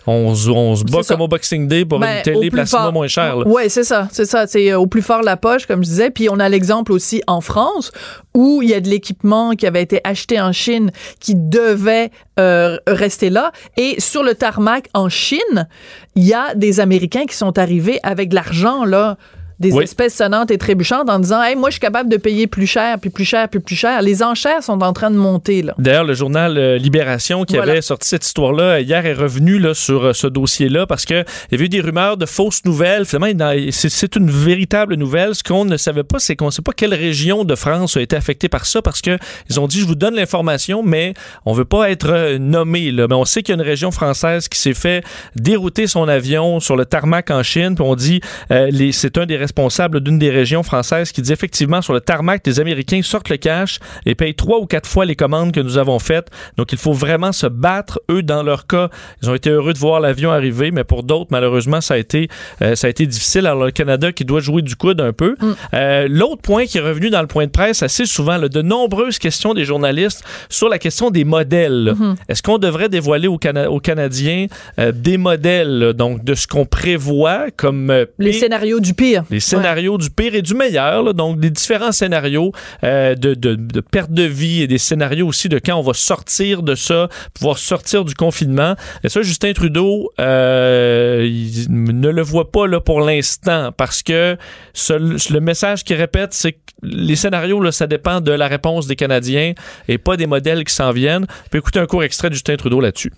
on, 0.07 0.35
se 0.35 0.83
bat 0.83 1.01
comme 1.07 1.21
au 1.21 1.27
Boxing 1.27 1.67
Day 1.67 1.85
pour 1.85 1.99
Ben, 1.99 2.17
une 2.17 2.21
télé 2.23 2.49
moins 2.91 3.07
cher. 3.07 3.37
là. 3.37 3.47
Ouais, 3.47 3.69
c'est 3.69 3.83
ça, 3.83 4.07
c'est 4.11 4.25
ça. 4.25 4.47
C'est 4.47 4.71
euh, 4.71 4.79
au 4.79 4.87
plus 4.87 5.01
fort 5.01 5.21
la 5.21 5.37
poche, 5.37 5.65
comme 5.65 5.83
je 5.83 5.89
disais. 5.89 6.09
Puis 6.09 6.29
on 6.29 6.39
a 6.39 6.49
l'exemple 6.49 6.91
aussi 6.91 7.21
en 7.27 7.41
France 7.41 7.91
où 8.33 8.61
il 8.61 8.69
y 8.69 8.73
a 8.73 8.79
de 8.79 8.89
l'équipement 8.89 9.51
qui 9.51 9.67
avait 9.67 9.81
été 9.81 10.01
acheté 10.03 10.39
en 10.39 10.51
Chine 10.51 10.91
qui 11.19 11.35
devait 11.35 12.11
euh, 12.39 12.77
rester 12.87 13.29
là. 13.29 13.51
Et 13.77 13.99
sur 13.99 14.23
le 14.23 14.35
tarmac 14.35 14.87
en 14.93 15.09
Chine, 15.09 15.67
il 16.15 16.25
y 16.25 16.33
a 16.33 16.55
des 16.55 16.79
Américains 16.79 17.25
qui 17.25 17.35
sont 17.35 17.57
arrivés 17.57 17.99
avec 18.03 18.29
de 18.29 18.35
l'argent 18.35 18.85
là 18.85 19.17
des 19.59 19.71
Oui. 19.73 19.83
espèces 19.83 20.15
sonnantes 20.15 20.51
et 20.51 20.57
trébuchantes 20.57 21.09
en 21.09 21.19
disant 21.19 21.41
hey 21.43 21.55
moi 21.55 21.69
je 21.69 21.73
suis 21.73 21.79
capable 21.81 22.09
de 22.09 22.17
payer 22.17 22.47
plus 22.47 22.67
cher 22.67 22.97
puis 22.99 23.09
plus 23.09 23.25
cher 23.25 23.47
puis 23.49 23.59
plus 23.59 23.75
cher 23.75 24.01
les 24.01 24.23
enchères 24.23 24.63
sont 24.63 24.81
en 24.81 24.93
train 24.93 25.11
de 25.11 25.17
monter 25.17 25.61
là 25.61 25.73
D'ailleurs, 25.77 26.03
le 26.05 26.13
journal 26.13 26.57
euh, 26.57 26.77
Libération 26.77 27.43
qui 27.43 27.55
Voilà. 27.55 27.73
avait 27.73 27.81
sorti 27.81 28.07
cette 28.07 28.25
histoire-là 28.25 28.63
euh, 28.63 28.79
hier 28.81 29.05
est 29.05 29.13
revenu 29.13 29.59
là, 29.59 29.73
sur 29.73 30.05
euh, 30.05 30.13
ce 30.13 30.27
dossier-là 30.27 30.85
parce 30.87 31.05
qu'il 31.05 31.25
y 31.51 31.55
avait 31.55 31.65
eu 31.65 31.69
des 31.69 31.81
rumeurs 31.81 32.17
de 32.17 32.25
fausses 32.25 32.63
nouvelles. 32.65 33.05
Finalement, 33.05 33.51
c'est- 33.71 34.15
une 34.15 34.31
véritable 34.31 34.95
nouvelle. 34.95 35.35
Ce 35.35 35.43
qu'on 35.43 35.65
ne 35.65 35.77
savait 35.77 36.03
pas, 36.03 36.19
c'est 36.19 36.35
qu'on 36.35 36.47
ne 36.47 36.51
sait 36.51 36.61
pas 36.63 36.71
quelle 36.73 36.93
région 36.95 37.43
de 37.45 37.53
France 37.55 37.95
a 37.97 38.01
été 38.01 38.15
affectée 38.15 38.49
par 38.49 38.65
ça 38.65 38.81
parce 38.81 39.01
que 39.01 39.17
ils 39.49 39.59
ont 39.59 39.67
dit 39.67 39.79
je 39.81 39.85
vous 39.85 39.95
donne 39.95 40.15
l'information, 40.15 40.81
mais 40.83 41.13
on 41.45 41.53
veut 41.53 41.65
pas 41.65 41.91
être 41.91 42.37
nommé. 42.37 42.91
Là. 42.91 43.07
Mais 43.07 43.15
on 43.15 43.25
sait 43.25 43.43
qu'il 43.43 43.53
y 43.53 43.57
a 43.57 43.61
une 43.61 43.67
région 43.67 43.91
française 43.91 44.47
qui 44.47 44.59
s'est 44.59 44.73
fait 44.73 45.03
dérouter 45.35 45.85
son 45.87 46.07
avion 46.07 46.59
sur 46.59 46.75
le 46.75 46.85
tarmac 46.85 47.29
en 47.29 47.43
Chine. 47.43 47.75
Puis 47.75 47.83
on 47.85 47.95
dit 47.95 48.21
euh, 48.51 48.71
c'est 48.91 49.17
un 49.17 49.25
des 49.25 49.37
responsables 49.49 49.99
d'une 50.01 50.19
des 50.19 50.29
régions 50.29 50.61
françaises 50.61 51.11
qui 51.11 51.23
dit 51.23 51.33
effectivement 51.33 51.81
sur 51.81 51.93
le 51.93 52.01
tarmac, 52.01 52.45
les 52.45 52.59
Américains 52.59 53.01
sortent 53.01 53.29
le 53.29 53.37
cash 53.37 53.79
et 54.05 54.13
payent 54.13 54.35
trois 54.35 54.59
ou 54.59 54.67
quatre 54.67 54.87
fois 54.87 55.05
les 55.05 55.15
commandes 55.15 55.51
que 55.51 55.59
nous 55.59 55.77
avons 55.79 55.97
faites. 55.97 56.27
Donc 56.57 56.71
il 56.71 56.77
faut 56.77 56.93
vraiment 56.93 57.31
se 57.31 57.47
battre. 57.47 57.99
Eux, 58.11 58.21
dans 58.21 58.43
leur 58.43 58.67
cas, 58.67 58.89
ils 59.23 59.29
ont 59.29 59.33
été 59.33 59.49
heureux 59.49 59.73
de 59.73 59.79
voir 59.79 59.99
l'avion 60.01 60.31
arriver, 60.31 60.69
mais 60.69 60.83
pour 60.83 61.01
d'autres, 61.01 61.29
malheureusement, 61.31 61.81
ça 61.81 61.95
a 61.95 61.97
été 61.97 62.27
euh, 62.61 62.75
ça 62.75 62.85
a 62.87 62.89
été 62.91 63.07
difficile. 63.07 63.47
Alors 63.47 63.65
le 63.65 63.71
Canada 63.71 64.11
qui 64.11 64.23
doit 64.23 64.39
jouer 64.39 64.61
du 64.61 64.75
coude 64.75 65.01
un 65.01 65.13
peu. 65.13 65.35
Euh, 65.73 66.07
L'autre 66.09 66.41
point 66.43 66.65
qui 66.65 66.77
est 66.77 66.81
revenu 66.81 67.09
dans 67.09 67.21
le 67.21 67.27
point 67.27 67.45
de 67.45 67.51
presse 67.51 67.81
assez 67.81 68.05
souvent, 68.05 68.37
là, 68.37 68.49
de 68.49 68.61
nombreuses 68.61 69.17
questions 69.17 69.55
des 69.55 69.65
journalistes 69.65 70.23
sur 70.49 70.69
la 70.69 70.77
question 70.77 71.09
des 71.09 71.23
modèles. 71.23 71.93
Mhm. 71.97 72.15
Est-ce 72.27 72.43
qu'on 72.43 72.59
devrait 72.59 72.89
dévoiler 72.89 73.27
aux, 73.27 73.37
Cana- 73.39 73.69
aux 73.71 73.79
Canadiens 73.79 74.45
euh, 74.77 74.91
des 74.91 75.17
modèles, 75.17 75.93
donc 75.95 76.23
de 76.23 76.35
ce 76.35 76.45
qu'on 76.45 76.65
prévoit 76.65 77.45
comme 77.57 78.05
les 78.19 78.33
scénarios 78.33 78.79
du 78.79 78.93
pire 78.93 79.23
les 79.31 79.38
scénarios 79.39 79.97
du 79.97 80.09
pire 80.09 80.35
et 80.35 80.41
du 80.41 80.53
meilleur, 80.53 81.03
là, 81.03 81.13
donc 81.13 81.39
des 81.39 81.49
différents 81.49 81.91
scénarios 81.91 82.51
euh, 82.83 83.15
de, 83.15 83.33
de- 83.33 83.55
de 83.55 83.81
perte 83.81 84.11
de 84.11 84.23
vie 84.23 84.61
et 84.61 84.67
des 84.67 84.77
scénarios 84.77 85.27
aussi 85.27 85.49
de 85.49 85.59
quand 85.59 85.75
on 85.75 85.81
va 85.81 85.93
sortir 85.93 86.63
de 86.63 86.75
ça, 86.75 87.09
pouvoir 87.33 87.57
sortir 87.57 88.05
du 88.05 88.13
confinement. 88.15 88.75
Et 89.03 89.09
ça, 89.09 89.21
Justin 89.21 89.53
Trudeau 89.53 90.11
euh, 90.19 91.27
il 91.29 91.67
ne 91.99 92.09
le 92.09 92.21
voit 92.21 92.51
pas 92.51 92.67
là, 92.67 92.79
pour 92.79 93.01
l'instant 93.01 93.71
parce 93.75 94.03
que 94.03 94.37
ce- 94.73 94.93
le 95.33 95.39
message 95.39 95.83
qu'il 95.83 95.95
répète, 95.95 96.33
c'est 96.33 96.53
que 96.53 96.59
les 96.83 97.15
scénarios, 97.15 97.59
là, 97.61 97.71
ça 97.71 97.87
dépend 97.87 98.21
de 98.21 98.31
la 98.31 98.47
réponse 98.47 98.87
des 98.87 98.95
Canadiens 98.95 99.53
et 99.87 99.97
pas 99.97 100.15
des 100.17 100.27
modèles 100.27 100.63
qui 100.63 100.73
s'en 100.73 100.91
viennent. 100.91 101.25
On 101.45 101.49
peut 101.49 101.57
écouter 101.57 101.79
un 101.79 101.85
court 101.85 102.03
extrait 102.03 102.29
de 102.29 102.33
Justin 102.35 102.55
Trudeau 102.55 102.79
là-dessus. 102.79 103.11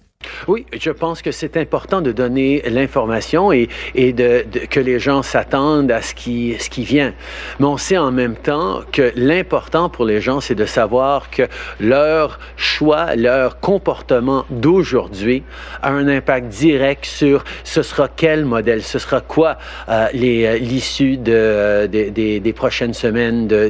Oui, 0.47 0.65
je 0.79 0.91
pense 0.91 1.21
que 1.21 1.31
c'est 1.31 1.57
important 1.57 2.01
de 2.01 2.11
donner 2.11 2.61
l'information 2.69 3.51
et, 3.51 3.69
et 3.95 4.13
de, 4.13 4.45
de- 4.51 4.59
que 4.59 4.79
les 4.79 4.99
gens 4.99 5.21
s'attendent 5.23 5.91
à 5.91 6.01
ce 6.01 6.13
qui, 6.15 6.55
ce 6.59 6.69
qui 6.69 6.83
vient. 6.83 7.13
Mais 7.59 7.65
on 7.65 7.77
sait 7.77 7.97
en 7.97 8.11
même 8.11 8.35
temps 8.35 8.81
que 8.91 9.11
l'important 9.15 9.89
pour 9.89 10.05
les 10.05 10.21
gens, 10.21 10.39
c'est 10.41 10.55
de 10.55 10.65
savoir 10.65 11.29
que 11.29 11.43
leur 11.79 12.39
choix, 12.57 13.15
leur 13.15 13.59
comportement 13.59 14.45
d'aujourd'hui 14.49 15.43
a 15.81 15.91
un 15.91 16.07
impact 16.07 16.47
direct 16.47 17.05
sur 17.05 17.43
ce 17.63 17.81
sera 17.81 18.07
quel 18.07 18.45
modèle, 18.45 18.81
ce 18.83 18.99
sera 18.99 19.21
quoi 19.21 19.57
euh, 19.89 20.07
euh, 20.13 20.57
l'issue 20.57 21.17
de, 21.17 21.87
des- 21.87 22.11
des- 22.11 22.53
prochaines 22.53 22.93
semaines 22.93 23.47
de- 23.47 23.69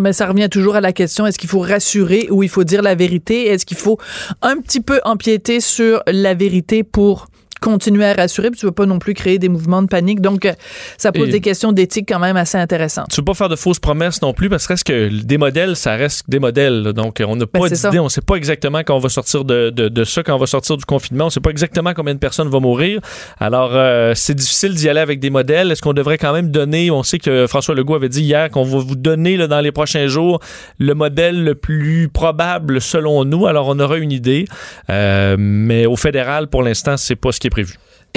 Mais 0.00 0.14
ça 0.14 0.26
revient 0.26 0.48
toujours 0.48 0.76
à 0.76 0.80
la 0.80 0.94
question 0.94 1.26
est-ce 1.26 1.38
qu'il 1.38 1.50
faut 1.50 1.60
rassurer 1.60 2.28
ou 2.30 2.42
il 2.42 2.48
faut 2.48 2.64
dire 2.64 2.80
la 2.80 2.94
vérité? 2.94 3.48
Est-ce 3.48 3.66
qu'il 3.66 3.76
faut 3.76 3.98
un 4.40 4.56
petit 4.56 4.80
peu 4.80 4.98
empiéter 5.04 5.60
sur 5.60 6.02
la 6.06 6.32
vérité 6.32 6.82
pour 6.84 7.26
continuer 7.64 8.04
à 8.04 8.12
rassurer 8.12 8.50
puis 8.50 8.60
tu 8.60 8.66
veux 8.66 8.72
pas 8.72 8.86
non 8.86 8.98
plus 8.98 9.14
créer 9.14 9.38
des 9.38 9.48
mouvements 9.48 9.82
de 9.82 9.88
panique 9.88 10.20
donc 10.20 10.44
euh, 10.44 10.52
ça 10.98 11.10
pose 11.12 11.28
Et- 11.28 11.32
des 11.32 11.40
questions 11.40 11.72
d'éthique 11.72 12.06
quand 12.08 12.18
même 12.18 12.36
assez 12.36 12.58
intéressantes. 12.58 13.06
Tu 13.10 13.16
veux 13.20 13.24
pas 13.24 13.34
faire 13.34 13.48
de 13.48 13.56
fausses 13.56 13.78
promesses 13.78 14.20
non 14.22 14.32
plus 14.34 14.48
parce 14.48 14.66
que 14.66 14.72
reste 14.74 14.84
que 14.84 15.08
des 15.22 15.38
modèles, 15.38 15.76
ça 15.76 15.94
reste 15.96 16.28
des 16.28 16.38
modèles. 16.38 16.82
là. 16.82 16.92
Donc, 16.92 17.22
on 17.26 17.36
n'a 17.36 17.46
Ben, 17.46 17.60
pas 17.60 17.68
d'idée. 17.68 17.98
On 17.98 18.08
sait 18.08 18.20
pas 18.20 18.34
exactement 18.36 18.80
quand 18.80 18.94
on 18.96 18.98
va 19.00 19.08
sortir 19.08 19.44
de, 19.44 19.70
de, 19.70 19.88
de 19.88 20.04
ça, 20.04 20.22
quand 20.22 20.34
on 20.34 20.38
va 20.38 20.46
sortir 20.46 20.76
du 20.76 20.84
confinement. 20.84 21.26
On 21.26 21.30
sait 21.30 21.40
pas 21.40 21.50
exactement 21.50 21.94
combien 21.94 22.14
de 22.14 22.18
personnes 22.18 22.48
vont 22.48 22.60
mourir. 22.60 23.00
Alors, 23.38 23.70
euh, 23.72 24.12
c'est 24.14 24.34
difficile 24.34 24.74
d'y 24.74 24.88
aller 24.88 25.00
avec 25.00 25.20
des 25.20 25.30
modèles. 25.30 25.70
Est-ce 25.72 25.80
qu'on 25.82 25.92
devrait 25.92 26.18
quand 26.18 26.32
même 26.32 26.50
donner, 26.50 26.90
on 26.90 27.02
sait 27.02 27.18
que 27.18 27.46
François 27.46 27.74
Legault 27.74 27.94
avait 27.94 28.08
dit 28.08 28.22
hier 28.22 28.50
qu'on 28.50 28.64
va 28.64 28.78
vous 28.78 28.96
donner 28.96 29.36
là, 29.36 29.46
dans 29.46 29.60
les 29.60 29.72
prochains 29.72 30.06
jours 30.06 30.40
le 30.78 30.94
modèle 30.94 31.42
le 31.44 31.54
plus 31.54 32.08
probable 32.12 32.80
selon 32.80 33.24
nous. 33.24 33.46
Alors, 33.46 33.68
on 33.68 33.78
aura 33.78 33.96
une 33.98 34.12
idée. 34.12 34.46
Euh, 34.90 35.36
mais 35.38 35.86
au 35.86 35.96
fédéral, 35.96 36.48
pour 36.48 36.62
l'instant, 36.62 36.96
c'est 36.96 37.16
pas 37.16 37.32
ce 37.32 37.40
qui 37.40 37.46
est 37.46 37.50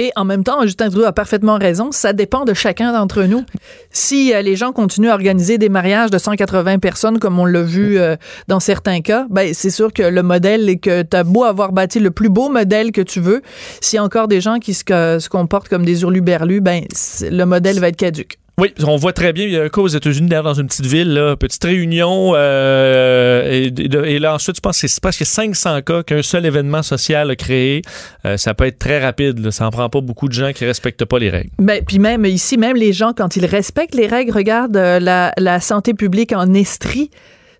Et 0.00 0.12
en 0.14 0.24
même 0.24 0.44
temps, 0.44 0.62
Justin 0.62 0.90
Trudeau 0.90 1.06
a 1.06 1.12
parfaitement 1.12 1.58
raison, 1.58 1.90
ça 1.90 2.12
dépend 2.12 2.44
de 2.44 2.54
chacun 2.54 2.92
d'entre 2.92 3.24
nous. 3.24 3.44
Si 3.90 4.32
euh, 4.32 4.42
les 4.42 4.54
gens 4.54 4.70
continuent 4.70 5.08
à 5.08 5.14
organiser 5.14 5.58
des 5.58 5.68
mariages 5.68 6.12
de 6.12 6.18
180 6.18 6.78
personnes 6.78 7.18
comme 7.18 7.36
on 7.40 7.44
l'a 7.44 7.62
vu 7.62 7.98
euh, 7.98 8.14
dans 8.46 8.60
certains 8.60 9.00
cas, 9.00 9.26
ben 9.28 9.52
c'est 9.52 9.70
sûr 9.70 9.92
que 9.92 10.04
le 10.04 10.22
modèle 10.22 10.68
est 10.68 10.76
que 10.76 11.02
tu 11.02 11.16
as 11.16 11.24
beau 11.24 11.42
avoir 11.42 11.72
bâti 11.72 11.98
le 11.98 12.12
plus 12.12 12.28
beau 12.28 12.48
modèle 12.48 12.92
que 12.92 13.00
tu 13.00 13.18
veux, 13.18 13.42
s'il 13.80 13.96
y 13.96 13.98
a 13.98 14.04
encore 14.04 14.28
des 14.28 14.40
gens 14.40 14.60
qui 14.60 14.72
se, 14.72 14.84
se 14.84 15.28
comportent 15.28 15.68
comme 15.68 15.84
des 15.84 16.02
hurluberlus, 16.02 16.60
ben 16.60 16.84
le 17.22 17.44
modèle 17.44 17.80
va 17.80 17.88
être 17.88 17.96
caduque. 17.96 18.38
Oui, 18.58 18.74
on 18.84 18.96
voit 18.96 19.12
très 19.12 19.32
bien. 19.32 19.44
Il 19.44 19.52
y 19.52 19.56
a 19.56 19.62
un 19.62 19.68
cas 19.68 19.80
aux 19.80 19.86
États-Unis, 19.86 20.28
dans 20.28 20.54
une 20.54 20.66
petite 20.66 20.86
ville, 20.86 21.14
là, 21.14 21.36
petite 21.36 21.62
réunion. 21.62 22.32
Euh, 22.34 23.70
et, 23.76 24.18
là, 24.18 24.34
ensuite, 24.34 24.56
je 24.56 24.60
pense 24.60 24.80
que 24.80 24.88
c'est 24.88 25.00
presque 25.00 25.24
500 25.24 25.82
cas 25.82 26.02
qu'un 26.02 26.22
seul 26.22 26.44
événement 26.44 26.82
social 26.82 27.30
a 27.30 27.36
créé. 27.36 27.82
Euh, 28.26 28.36
ça 28.36 28.54
peut 28.54 28.66
être 28.66 28.80
très 28.80 29.00
rapide. 29.00 29.38
Là. 29.38 29.52
Ça 29.52 29.64
en 29.64 29.70
prend 29.70 29.88
pas 29.88 30.00
beaucoup 30.00 30.26
de 30.26 30.32
gens 30.32 30.52
qui 30.52 30.64
respectent 30.64 31.04
pas 31.04 31.20
les 31.20 31.30
règles. 31.30 31.50
Ben, 31.60 31.84
puis 31.86 32.00
même 32.00 32.24
ici, 32.24 32.58
même 32.58 32.76
les 32.76 32.92
gens, 32.92 33.12
quand 33.16 33.36
ils 33.36 33.46
respectent 33.46 33.94
les 33.94 34.08
règles, 34.08 34.32
regarde 34.32 34.76
euh, 34.76 34.98
la, 34.98 35.32
la 35.36 35.60
santé 35.60 35.94
publique 35.94 36.32
en 36.32 36.52
Estrie. 36.52 37.10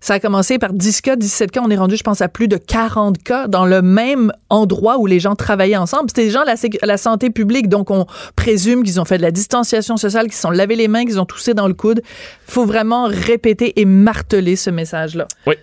Ça 0.01 0.15
a 0.15 0.19
commencé 0.19 0.57
par 0.59 0.73
10 0.73 1.01
cas, 1.01 1.15
17 1.15 1.51
cas. 1.51 1.61
On 1.63 1.69
est 1.69 1.77
rendu, 1.77 1.95
je 1.97 2.03
pense, 2.03 2.21
à 2.21 2.27
plus 2.27 2.47
de 2.47 2.57
40 2.57 3.21
cas 3.21 3.47
dans 3.47 3.65
le 3.65 3.81
même 3.81 4.31
endroit 4.49 4.97
où 4.97 5.05
les 5.05 5.19
gens 5.19 5.35
travaillaient 5.35 5.77
ensemble. 5.77 6.09
C'était 6.09 6.25
des 6.25 6.31
gens 6.31 6.41
de 6.41 6.47
la, 6.47 6.55
la 6.83 6.97
santé 6.97 7.29
publique. 7.29 7.69
Donc, 7.69 7.91
on 7.91 8.05
présume 8.35 8.83
qu'ils 8.83 8.99
ont 8.99 9.05
fait 9.05 9.17
de 9.17 9.23
la 9.23 9.31
distanciation 9.31 9.97
sociale, 9.97 10.25
qu'ils 10.25 10.35
se 10.35 10.41
sont 10.41 10.51
lavé 10.51 10.75
les 10.75 10.87
mains, 10.87 11.05
qu'ils 11.05 11.19
ont 11.19 11.25
toussé 11.25 11.53
dans 11.53 11.67
le 11.67 11.73
coude. 11.73 12.01
faut 12.47 12.65
vraiment 12.65 13.05
répéter 13.05 13.79
et 13.79 13.85
marteler 13.85 14.55
ce 14.55 14.69
message-là. 14.69 15.27
Oui. 15.47 15.55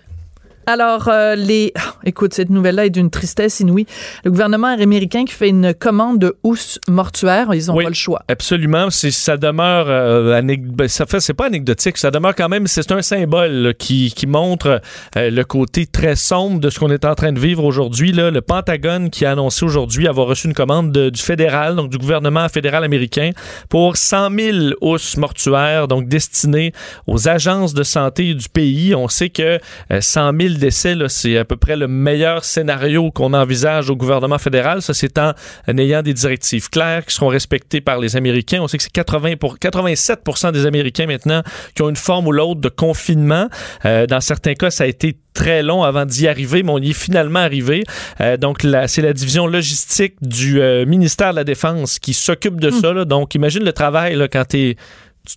Alors, 0.67 1.07
euh, 1.07 1.35
les. 1.35 1.71
Ah, 1.75 1.93
Écoute, 2.03 2.33
cette 2.33 2.49
nouvelle-là 2.49 2.85
est 2.85 2.89
d'une 2.89 3.09
tristesse 3.09 3.59
inouïe. 3.59 3.85
Le 4.23 4.31
gouvernement 4.31 4.67
américain 4.67 5.25
qui 5.25 5.33
fait 5.33 5.49
une 5.49 5.73
commande 5.73 6.19
de 6.19 6.37
housses 6.43 6.79
mortuaires, 6.87 7.53
ils 7.53 7.65
n'ont 7.67 7.75
Oui. 7.75 7.83
pas 7.83 7.89
le 7.89 7.95
choix. 7.95 8.21
Absolument, 8.29 8.89
ça 8.89 9.35
demeure 9.37 9.85
euh, 9.89 10.41
ben, 10.41 10.87
ça 10.87 11.05
fait 11.05 11.19
c'est 11.19 11.33
pas 11.33 11.47
anecdotique, 11.47 11.97
ça 11.97 12.11
demeure 12.11 12.35
quand 12.35 12.47
même 12.49 12.67
c'est 12.67 12.91
un 12.91 13.01
symbole 13.01 13.51
là, 13.51 13.73
qui, 13.73 14.13
qui 14.15 14.27
montre 14.27 14.81
euh, 15.17 15.29
le 15.29 15.43
côté 15.43 15.85
très 15.85 16.15
sombre 16.15 16.59
de 16.59 16.69
ce 16.69 16.79
qu'on 16.79 16.91
est 16.91 17.03
en 17.05 17.15
train 17.15 17.31
de 17.33 17.39
vivre 17.39 17.63
aujourd'hui 17.65 18.11
le 18.13 18.39
Pentagone 18.41 19.09
qui 19.09 19.25
a 19.25 19.31
annoncé 19.31 19.65
aujourd'hui 19.65 20.07
avoir 20.07 20.27
reçu 20.27 20.47
une 20.47 20.53
commande 20.53 20.91
de- 20.91 21.09
du 21.09 21.21
fédéral 21.21 21.75
donc 21.75 21.89
du 21.89 21.97
gouvernement 21.97 22.47
fédéral 22.49 22.83
américain 22.83 23.31
pour 23.69 23.97
100 23.97 24.29
000 24.37 24.57
housses 24.81 25.17
mortuaires 25.17 25.87
donc 25.87 26.07
destinées 26.07 26.71
aux 27.07 27.27
agences 27.27 27.73
de 27.73 27.83
santé 27.83 28.33
du 28.33 28.47
pays. 28.49 28.93
On 28.95 29.07
sait 29.07 29.29
que 29.29 29.59
euh, 29.91 30.01
100 30.01 30.31
000 30.39 30.53
décès 30.57 30.95
là, 30.95 31.09
c'est 31.09 31.37
à 31.37 31.45
peu 31.45 31.57
près 31.57 31.75
le 31.75 31.87
meilleur 31.87 32.43
scénario 32.43 33.11
qu'on 33.11 33.33
envisage 33.33 33.89
au 33.89 33.95
gouvernement 33.95 34.37
fédéral, 34.37 34.81
ça 34.81 34.93
c'est 34.93 35.17
en 35.17 35.33
en 35.67 35.77
ayant 35.77 36.01
des 36.01 36.13
directives 36.13 36.69
claires 36.69 37.05
qui 37.05 37.13
seront 37.13 37.27
respectées 37.27 37.81
par 37.81 37.99
les 37.99 38.15
Américains. 38.15 38.59
On 38.61 38.67
sait 38.67 38.77
que 38.77 38.83
c'est 38.83 38.91
80 38.91 39.35
pour 39.37 39.57
87% 39.57 40.51
des 40.51 40.65
Américains 40.65 41.05
maintenant 41.05 41.41
qui 41.75 41.81
ont 41.81 41.89
une 41.89 41.95
forme 41.95 42.27
ou 42.27 42.31
l'autre 42.31 42.61
de 42.61 42.69
confinement. 42.69 43.49
Euh, 43.85 44.05
dans 44.07 44.21
certains 44.21 44.53
cas, 44.53 44.69
ça 44.69 44.85
a 44.85 44.87
été 44.87 45.17
très 45.33 45.61
long 45.61 45.83
avant 45.83 46.05
d'y 46.05 46.27
arriver, 46.27 46.63
mais 46.63 46.71
on 46.71 46.79
y 46.79 46.89
est 46.89 46.93
finalement 46.93 47.39
arrivé. 47.39 47.83
Euh, 48.21 48.37
donc, 48.37 48.65
c'est 48.87 49.01
la 49.01 49.13
division 49.13 49.45
logistique 49.45 50.15
du 50.21 50.59
euh, 50.59 50.85
ministère 50.85 51.31
de 51.31 51.35
la 51.35 51.43
Défense 51.43 51.99
qui 51.99 52.13
s'occupe 52.13 52.59
de 52.59 52.71
ça. 52.71 52.91
là. 52.91 53.05
Donc, 53.05 53.35
imagine 53.35 53.63
le 53.63 53.73
travail 53.73 54.15
là, 54.15 54.27
quand 54.27 54.45
tu 54.45 54.75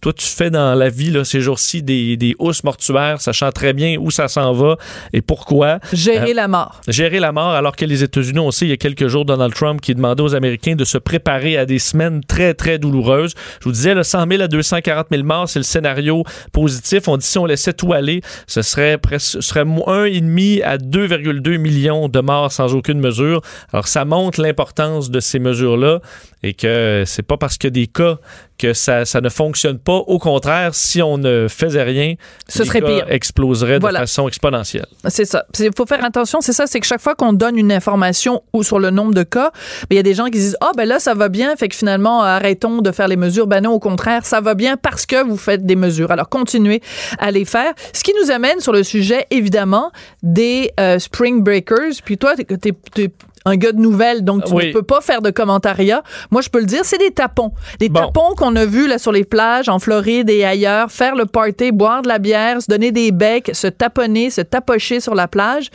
toi, 0.01 0.13
tu 0.13 0.27
fais 0.27 0.51
dans 0.51 0.75
la 0.75 0.89
vie 0.89 1.11
là, 1.11 1.25
ces 1.25 1.41
jours-ci 1.41 1.83
des, 1.83 2.17
des 2.17 2.35
housses 2.39 2.63
mortuaires, 2.65 3.21
sachant 3.21 3.51
très 3.51 3.73
bien 3.73 3.97
où 3.99 4.11
ça 4.11 4.29
s'en 4.29 4.53
va 4.53 4.77
et 5.13 5.21
pourquoi. 5.23 5.81
Gérer 5.93 6.31
Euh, 6.31 6.35
la 6.35 6.49
mort. 6.49 6.81
gérer 6.87 7.19
la 7.19 7.33
mort, 7.33 7.51
alors 7.51 7.75
que 7.75 7.85
les 7.85 8.03
États-Unis, 8.03 8.39
on 8.39 8.51
sait, 8.51 8.67
il 8.67 8.69
y 8.69 8.73
a 8.73 8.77
quelques 8.77 9.09
jours, 9.09 9.25
Donald 9.25 9.53
Trump 9.55 9.81
qui 9.81 9.95
demandait 9.95 10.23
aux 10.23 10.35
Américains 10.35 10.77
de 10.77 10.85
se 10.85 10.99
préparer 10.99 11.57
à 11.57 11.67
des 11.67 11.79
semaines 11.79 12.23
très, 12.25 12.55
très 12.55 12.79
douloureuses. 12.79 13.35
Je 13.61 13.65
vous 13.65 13.73
disais, 13.73 13.95
là, 13.95 14.05
100 14.05 14.27
000 14.29 14.43
à 14.43 14.49
240 14.49 15.07
000 15.11 15.25
morts, 15.25 15.49
c'est 15.49 15.59
le 15.59 15.65
scénario 15.65 16.25
positif. 16.53 17.09
On 17.09 17.17
dit 17.17 17.27
si 17.27 17.39
on 17.39 17.47
laissait 17.47 17.73
tout 17.73 17.93
aller, 17.93 18.21
ce 18.47 18.63
serait 18.63 18.99
presque, 18.99 19.43
serait 19.43 19.65
1,5 19.65 20.63
à 20.63 20.77
2,2 20.79 21.59
millions 21.59 22.09
de 22.09 22.21
morts 22.21 22.53
sans 22.53 22.75
aucune 22.75 23.01
mesure. 23.01 23.41
Alors, 23.73 23.89
ça 23.89 24.05
montre 24.05 24.41
l'importance 24.41 25.11
de 25.11 25.21
ces 25.21 25.39
mesures-là 25.39 26.01
et 26.43 26.55
que 26.55 27.05
c'est 27.07 27.23
pas 27.23 27.37
parce 27.37 27.59
a 27.63 27.71
des 27.71 27.87
cas 27.87 28.19
que 28.61 28.75
ça, 28.75 29.05
ça 29.05 29.21
ne 29.21 29.29
fonctionne 29.29 29.79
pas. 29.79 29.97
Au 29.97 30.19
contraire, 30.19 30.75
si 30.75 31.01
on 31.03 31.19
ne 31.19 31.47
faisait 31.49 31.83
rien, 31.83 32.15
Ce 32.49 32.65
serait 32.65 32.81
pire. 32.83 33.07
exploseraient 33.09 33.79
Voilà. 33.79 34.01
de 34.01 34.05
façon 34.05 34.29
exponentielle. 34.29 34.87
C'est 35.09 35.25
ça. 35.25 35.45
Il 35.59 35.71
faut 35.77 35.87
faire 35.87 36.05
attention, 36.05 36.41
c'est 36.41 36.53
ça, 36.53 36.67
c'est 36.67 36.81
que 36.81 36.87
chaque 36.87 37.01
fois 37.01 37.15
qu'on 37.15 37.33
donne 37.33 37.59
une 37.59 37.73
information 37.73 38.43
ou 38.53 38.63
sur 38.63 38.79
le 38.79 38.91
nombre 38.91 39.15
de 39.15 39.23
cas, 39.23 39.51
il 39.91 39.97
y 39.97 39.99
a 39.99 40.03
des 40.03 40.15
gens 40.15 40.27
qui 40.27 40.33
disent 40.39 40.57
Ah, 40.61 40.73
ben 40.77 40.87
là, 40.87 40.99
ça 40.99 41.15
va 41.15 41.29
bien, 41.29 41.57
fait 41.57 41.69
que 41.69 41.77
finalement, 41.77 42.23
arrêtons 42.23 42.83
de 42.83 42.91
faire 42.93 43.09
les 43.09 43.17
mesures. 43.17 43.47
Ben 43.47 43.63
non, 43.63 43.73
au 43.73 43.79
contraire, 43.81 44.27
ça 44.27 44.41
va 44.41 44.55
bien 44.55 44.77
parce 44.77 45.07
que 45.07 45.25
vous 45.25 45.37
faites 45.39 45.65
des 45.65 45.77
mesures. 45.77 46.11
Alors, 46.11 46.29
continuez 46.29 46.81
à 47.19 47.31
les 47.31 47.45
faire. 47.45 47.73
Ce 47.93 48.03
qui 48.05 48.13
nous 48.23 48.31
amène 48.31 48.61
sur 48.61 48.73
le 48.73 48.83
sujet, 48.83 49.27
évidemment, 49.31 49.91
des 50.23 50.71
euh, 50.79 50.99
Spring 50.99 51.43
Breakers. 51.43 52.03
Puis 52.05 52.19
toi, 52.19 52.35
t'es 52.37 53.11
un 53.47 53.57
gars 53.57 53.73
de 53.73 53.79
nouvelles, 53.81 54.23
donc 54.25 54.45
tu 54.45 54.53
Oui. 54.53 54.69
ne 54.69 54.73
peux 54.73 54.83
pas 54.83 55.01
faire 55.01 55.23
de 55.23 55.31
commentariat. 55.31 56.03
Moi, 56.31 56.43
je 56.43 56.49
peux 56.51 56.61
le 56.61 56.67
dire, 56.67 56.85
c'est 56.85 56.99
des 56.99 57.11
tapons. 57.11 57.53
Des 57.79 57.89
tapons 57.89 58.35
qu'on 58.37 58.55
a 58.57 58.67
vus 58.67 58.87
là, 58.87 58.99
sur 58.99 59.13
les 59.13 59.25
plages, 59.25 59.69
en 59.69 59.79
Floride 59.79 60.29
et 60.31 60.45
ailleurs, 60.45 60.91
faire 60.91 61.15
le 61.15 61.27
party, 61.27 61.73
boire 61.73 62.03
de 62.03 62.09
la 62.09 62.19
bière, 62.19 62.61
se 62.61 62.67
donner 62.69 62.93
des 62.93 63.13
becs, 63.13 63.51
se 63.55 63.67
taponner, 63.67 64.31
se 64.31 64.41
tapocher 64.43 65.01
sur 65.01 65.15
la 65.15 65.27
plage. 65.29 65.71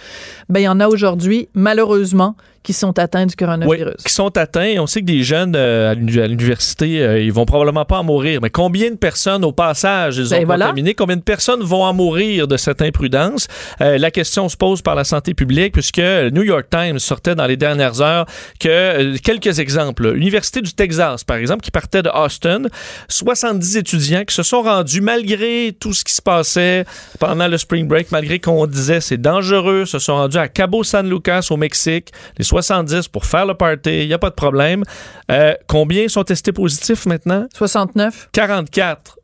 Ben, 0.50 0.60
il 0.60 0.64
y 0.64 0.68
en 0.68 0.80
a 0.80 0.88
aujourd'hui, 0.88 1.50
malheureusement, 1.54 2.36
qui 2.66 2.74
sont 2.74 2.98
atteints 3.00 3.26
du 3.26 3.32
Oui, 3.40 3.46
coronavirus. 3.46 3.96
qui 4.06 4.12
sont 4.14 4.36
atteints. 4.38 4.76
On 4.80 4.88
sait 4.88 5.00
que 5.02 5.06
des 5.06 5.24
jeunes 5.24 5.56
euh, 5.56 5.92
à 5.92 5.94
l'uni- 5.94 6.20
à 6.20 6.28
l'université, 6.28 7.02
euh, 7.02 7.22
ils 7.22 7.32
vont 7.32 7.46
probablement 7.46 7.86
pas 7.86 8.00
en 8.00 8.04
mourir. 8.04 8.40
Mais 8.42 8.50
combien 8.50 8.90
de 8.90 8.96
personnes, 8.96 9.46
au 9.46 9.52
passage, 9.52 10.18
ils 10.18 10.34
ont 10.34 10.38
Ben 10.38 10.46
voilà. 10.46 10.66
contaminé? 10.66 10.94
Combien 10.96 11.16
de 11.18 11.22
personnes 11.22 11.62
vont 11.62 11.84
en 11.84 11.94
mourir 11.94 12.48
de 12.48 12.58
cette 12.58 12.82
imprudence? 12.82 13.48
Euh, 13.82 13.98
la 13.98 14.12
question 14.12 14.50
se 14.50 14.58
pose 14.58 14.82
par 14.82 14.96
la 14.96 15.04
santé 15.04 15.34
publique, 15.34 15.74
puisque 15.74 15.98
le 15.98 16.30
New 16.32 16.44
York 16.44 16.66
Times 16.70 17.00
sortait 17.00 17.36
dans 17.36 17.46
les 17.46 17.56
dernières 17.58 18.02
heures 18.02 18.26
que 18.60 18.68
euh, 18.68 19.16
quelques 19.24 19.60
exemples. 19.60 20.10
L'Université 20.12 20.62
du 20.62 20.74
Texas, 20.74 21.24
par 21.24 21.38
exemple, 21.38 21.62
qui 21.64 21.72
partait 21.72 22.02
de 22.02 22.10
Austin, 22.10 22.64
70 23.10 23.78
étudiants 23.78 24.24
qui 24.26 24.34
se 24.36 24.44
sont 24.44 24.62
rendus 24.64 25.02
malgré 25.02 25.76
tout 25.80 25.94
ce 25.94 26.04
qui 26.04 26.14
se 26.14 26.22
passait 26.22 26.86
pendant 27.20 27.48
le 27.48 27.58
spring 27.58 27.88
break, 27.88 28.12
malgré 28.12 28.40
qu'on 28.40 28.66
disait 28.66 29.02
c'est 29.02 29.22
dangereux, 29.22 29.86
se 29.86 30.00
sont 30.00 30.16
rendus 30.16 30.38
à 30.38 30.48
Cabo 30.48 30.84
San 30.84 31.08
Lucas 31.10 31.48
au 31.52 31.58
Mexique, 31.58 32.10
les 32.38 32.44
70 32.64 33.08
pour 33.10 33.26
faire 33.26 33.46
le 33.46 33.54
party, 33.54 34.04
il 34.04 34.08
n'y 34.08 34.14
a 34.14 34.18
pas 34.20 34.30
de 34.30 34.36
problème. 34.36 34.84
Euh, 35.32 35.54
combien 35.68 36.08
sont 36.08 36.24
testés 36.24 36.52
positifs 36.52 37.06
maintenant? 37.06 37.48
69. 37.54 38.30
44. 38.32 39.18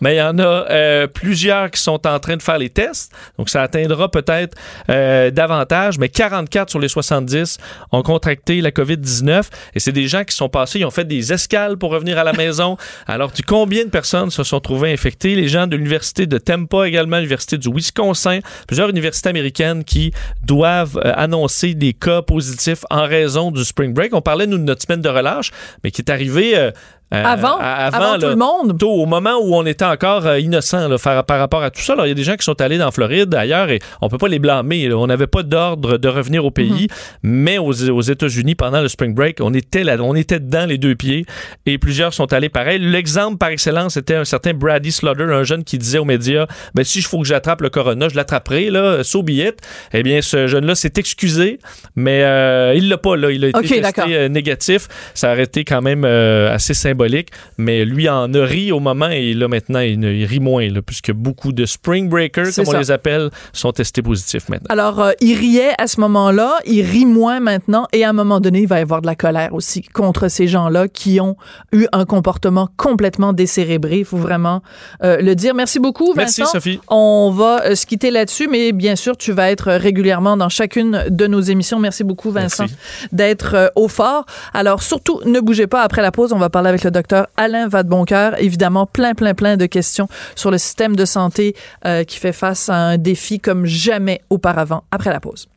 Mais 0.00 0.16
il 0.16 0.18
y 0.18 0.22
en 0.22 0.38
a 0.38 0.42
euh, 0.70 1.06
plusieurs 1.06 1.70
qui 1.70 1.80
sont 1.80 2.06
en 2.06 2.18
train 2.18 2.36
de 2.36 2.42
faire 2.42 2.58
les 2.58 2.70
tests. 2.70 3.12
Donc, 3.38 3.48
ça 3.48 3.62
atteindra 3.62 4.10
peut-être 4.10 4.56
euh, 4.90 5.30
davantage. 5.30 5.98
Mais 5.98 6.08
44 6.08 6.70
sur 6.70 6.78
les 6.78 6.88
70 6.88 7.58
ont 7.92 8.02
contracté 8.02 8.60
la 8.60 8.70
COVID-19. 8.70 9.44
Et 9.74 9.80
c'est 9.80 9.92
des 9.92 10.08
gens 10.08 10.24
qui 10.24 10.34
sont 10.34 10.48
passés, 10.48 10.80
ils 10.80 10.84
ont 10.84 10.90
fait 10.90 11.04
des 11.04 11.32
escales 11.32 11.76
pour 11.78 11.90
revenir 11.90 12.18
à 12.18 12.24
la 12.24 12.32
maison. 12.32 12.76
Alors, 13.06 13.32
tu 13.32 13.42
combien 13.42 13.84
de 13.84 13.90
personnes 13.90 14.30
se 14.30 14.42
sont 14.42 14.60
trouvées 14.60 14.92
infectées? 14.92 15.34
Les 15.34 15.48
gens 15.48 15.66
de 15.66 15.76
l'Université 15.76 16.26
de 16.26 16.38
Tampa 16.38 16.86
également, 16.86 17.16
l'Université 17.16 17.58
du 17.58 17.72
Wisconsin, 17.72 18.40
plusieurs 18.66 18.90
universités 18.90 19.28
américaines 19.28 19.84
qui 19.84 20.12
doivent 20.44 21.00
euh, 21.04 21.12
annoncer 21.14 21.74
des 21.74 21.92
cas 21.92 22.22
positifs 22.22 22.84
en 22.90 23.04
raison 23.06 23.50
du 23.50 23.64
spring 23.64 23.94
break. 23.94 24.14
On 24.14 24.20
parlait, 24.20 24.46
nous, 24.46 24.58
de 24.58 24.64
notre 24.64 24.82
semaine 24.82 25.02
de 25.02 25.08
relâche, 25.08 25.50
mais 25.82 25.90
qui 25.90 26.02
est 26.02 26.10
arrivée... 26.10 26.72
euh, 27.12 27.22
Avant, 27.24 27.58
avant 27.58 28.18
tout 28.18 28.26
le 28.26 28.36
monde? 28.36 28.78
tôt, 28.78 28.90
au 28.90 29.06
moment 29.06 29.36
où 29.42 29.54
on 29.54 29.64
était 29.66 29.84
encore 29.84 30.26
euh, 30.26 30.38
innocent 30.40 30.88
là, 30.88 30.96
par, 30.98 31.24
par 31.24 31.38
rapport 31.38 31.62
à 31.62 31.70
tout 31.70 31.80
ça. 31.82 31.94
Il 32.04 32.08
y 32.08 32.10
a 32.10 32.14
des 32.14 32.24
gens 32.24 32.36
qui 32.36 32.44
sont 32.44 32.60
allés 32.60 32.78
dans 32.78 32.90
Floride, 32.90 33.34
ailleurs, 33.34 33.70
et 33.70 33.78
on 34.00 34.08
peut 34.08 34.18
pas 34.18 34.28
les 34.28 34.38
blâmer. 34.38 34.88
là. 34.88 34.96
On 34.96 35.06
n'avait 35.06 35.26
pas 35.26 35.42
d'ordre 35.42 35.98
de 35.98 36.08
revenir 36.08 36.44
au 36.44 36.50
pays, 36.50 36.88
mais 37.22 37.58
aux, 37.58 37.90
aux 37.90 38.00
États-Unis, 38.00 38.54
pendant 38.54 38.80
le 38.80 38.88
spring 38.88 39.14
break, 39.14 39.38
on 39.40 39.52
était 39.54 39.84
là, 39.84 39.96
on 40.00 40.14
était 40.14 40.40
dedans 40.40 40.66
les 40.66 40.78
deux 40.78 40.94
pieds, 40.94 41.26
et 41.66 41.78
plusieurs 41.78 42.14
sont 42.14 42.32
allés 42.32 42.48
pareil. 42.48 42.78
L'exemple 42.80 43.36
par 43.38 43.50
excellence 43.50 43.96
était 43.96 44.16
un 44.16 44.24
certain 44.24 44.54
Brady 44.54 44.90
Slaughter, 44.92 45.24
un 45.24 45.44
jeune 45.44 45.62
qui 45.64 45.78
disait 45.78 45.98
aux 45.98 46.04
médias, 46.04 46.46
ben 46.74 46.84
si 46.84 47.00
je 47.00 47.08
faut 47.08 47.20
que 47.20 47.26
j'attrape 47.26 47.60
le 47.60 47.70
corona, 47.70 48.08
je 48.08 48.16
l'attraperai 48.16 48.70
là, 48.70 49.04
so 49.04 49.22
be 49.22 49.30
it. 49.30 49.56
Eh 49.92 50.02
bien, 50.02 50.20
ce 50.22 50.46
jeune-là 50.46 50.74
s'est 50.74 50.92
excusé, 50.96 51.58
mais 51.96 52.22
euh, 52.24 52.74
il 52.74 52.88
l'a 52.88 52.98
pas 52.98 53.16
là, 53.16 53.30
il 53.30 53.44
a 53.44 53.48
été 53.48 53.80
testé 53.80 54.02
euh, 54.08 54.28
négatif. 54.28 54.88
Ça 55.14 55.32
aurait 55.32 55.44
été 55.44 55.64
quand 55.64 55.82
même 55.82 56.04
assez 56.04 56.74
symbolique, 56.94 57.30
mais 57.58 57.84
lui 57.84 58.08
en 58.08 58.32
a 58.32 58.44
ri 58.44 58.70
au 58.70 58.80
moment 58.80 59.08
et 59.08 59.34
là 59.34 59.48
maintenant 59.48 59.80
il, 59.80 60.24
rit 60.24 60.40
moins 60.40 60.68
là, 60.68 60.80
puisque 60.80 61.12
beaucoup 61.12 61.52
de 61.52 61.66
spring 61.66 62.08
breakers, 62.08 62.54
comme 62.54 62.68
on 62.68 62.78
les 62.78 62.90
appelle, 62.90 63.30
sont 63.52 63.72
testés 63.72 64.02
positifs 64.02 64.48
maintenant. 64.48 64.68
Alors, 64.68 65.00
euh, 65.00 65.12
il 65.20 65.36
riait 65.36 65.72
à 65.78 65.86
ce 65.86 66.00
moment-là, 66.00 66.58
il 66.66 66.82
rit 66.82 67.06
moins 67.06 67.40
maintenant, 67.40 67.86
et 67.92 68.04
à 68.04 68.10
un 68.10 68.12
moment 68.12 68.40
donné, 68.40 68.60
il 68.60 68.68
va 68.68 68.78
y 68.78 68.82
avoir 68.82 69.00
de 69.00 69.06
la 69.06 69.16
colère 69.16 69.52
aussi 69.54 69.82
contre 69.82 70.28
ces 70.28 70.46
gens-là 70.46 70.88
qui 70.88 71.20
ont 71.20 71.36
eu 71.72 71.86
un 71.92 72.04
comportement 72.04 72.68
complètement 72.76 73.32
décérébré. 73.32 73.98
Il 73.98 74.04
faut 74.04 74.16
vraiment 74.16 74.62
euh, 75.02 75.20
le 75.20 75.34
dire. 75.34 75.54
Merci 75.54 75.80
beaucoup, 75.80 76.12
Merci, 76.14 76.42
Vincent. 76.42 76.52
Sophie. 76.52 76.80
On 76.88 77.32
va 77.34 77.64
euh, 77.64 77.74
se 77.74 77.86
quitter 77.86 78.10
là-dessus, 78.10 78.48
mais 78.48 78.72
bien 78.72 78.96
sûr, 78.96 79.16
tu 79.16 79.32
vas 79.32 79.50
être 79.50 79.72
régulièrement 79.72 80.36
dans 80.36 80.48
chacune 80.48 81.04
de 81.08 81.26
nos 81.26 81.40
émissions. 81.40 81.80
Merci 81.80 82.04
beaucoup, 82.04 82.30
Vincent, 82.30 82.64
Merci. 82.64 83.08
d'être 83.12 83.72
au 83.74 83.88
fort. 83.88 84.26
Alors, 84.52 84.82
surtout, 84.82 85.20
ne 85.24 85.40
bougez 85.40 85.66
pas. 85.66 85.82
Après 85.82 86.02
la 86.02 86.12
pause, 86.12 86.32
on 86.32 86.38
va 86.38 86.50
parler 86.50 86.68
avec 86.68 86.83
le 86.84 86.90
docteur 86.90 87.26
Alain 87.36 87.68
Vadeboncoeur. 87.68 88.40
Évidemment, 88.40 88.86
plein, 88.86 89.14
plein, 89.14 89.34
plein 89.34 89.56
de 89.56 89.66
questions 89.66 90.08
sur 90.34 90.50
le 90.50 90.58
système 90.58 90.96
de 90.96 91.04
santé 91.04 91.54
euh, 91.86 92.04
qui 92.04 92.18
fait 92.18 92.32
face 92.32 92.68
à 92.68 92.76
un 92.76 92.98
défi 92.98 93.40
comme 93.40 93.66
jamais 93.66 94.20
auparavant. 94.30 94.84
Après 94.90 95.10
la 95.10 95.20
pause. 95.20 95.48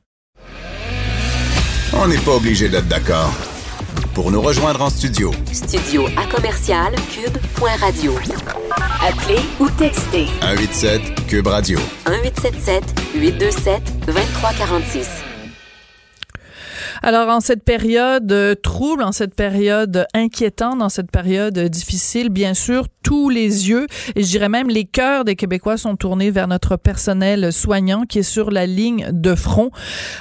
On 1.94 2.08
n'est 2.08 2.18
pas 2.18 2.36
obligé 2.36 2.70
d'être 2.70 2.88
d'accord. 2.88 3.34
Pour 4.14 4.32
nous 4.32 4.42
rejoindre 4.42 4.82
en 4.82 4.90
studio. 4.90 5.32
Studio 5.52 6.08
à 6.18 6.26
commercial 6.34 6.94
cube.radio. 7.12 8.14
Appelez 9.02 9.42
ou 9.60 9.70
textez. 9.70 10.28
187 10.42 11.28
cube 11.28 11.48
radio. 11.48 11.80
1877 12.08 12.84
827 13.16 14.06
2346. 14.08 15.27
Alors, 17.04 17.30
en 17.30 17.40
cette 17.40 17.64
période 17.64 18.32
euh, 18.32 18.56
trouble, 18.56 19.04
en 19.04 19.12
cette 19.12 19.36
période 19.36 20.08
inquiétante, 20.14 20.80
dans 20.80 20.90
cette 20.90 21.12
période 21.12 21.58
difficile, 21.58 22.30
bien 22.30 22.54
sûr, 22.54 22.86
tous 23.04 23.30
les 23.30 23.70
yeux, 23.70 23.88
et 24.16 24.24
je 24.24 24.28
dirais 24.28 24.50
même 24.50 24.68
les 24.68 24.86
cœurs 24.86 25.24
des 25.24 25.36
Québécois 25.36 25.78
sont 25.78 25.96
tournés 25.96 26.32
vers 26.32 26.48
notre 26.48 26.76
personnel 26.76 27.54
soignant 27.54 28.04
qui 28.04 28.20
est 28.20 28.24
sur 28.24 28.52
la 28.52 28.66
ligne 28.66 29.08
de 29.12 29.36
front. 29.36 29.72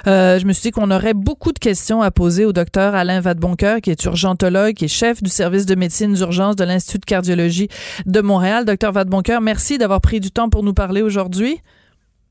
Euh, 0.06 0.38
je 0.38 0.46
me 0.46 0.52
suis 0.52 0.62
dit 0.62 0.70
qu'on 0.70 0.90
aurait 0.90 1.14
beaucoup 1.14 1.52
de 1.52 1.58
questions 1.58 2.02
à 2.02 2.10
poser 2.10 2.44
au 2.44 2.52
docteur 2.52 2.94
Alain 2.94 3.20
Vadeboncoeur, 3.20 3.80
qui 3.80 3.90
est 3.90 4.04
urgentologue, 4.04 4.74
qui 4.74 4.84
est 4.84 4.88
chef 4.88 5.22
du 5.22 5.30
service 5.30 5.66
de 5.66 5.74
médecine 5.74 6.12
d'urgence 6.12 6.56
de 6.56 6.64
l'Institut 6.64 6.98
de 6.98 7.04
cardiologie 7.04 7.68
de 8.06 8.20
Montréal. 8.20 8.64
Docteur 8.64 8.92
Vadeboncoeur, 8.92 9.40
merci 9.40 9.78
d'avoir 9.78 10.00
pris 10.00 10.20
du 10.20 10.30
temps 10.30 10.48
pour 10.48 10.62
nous 10.62 10.74
parler 10.74 11.02
aujourd'hui. 11.02 11.60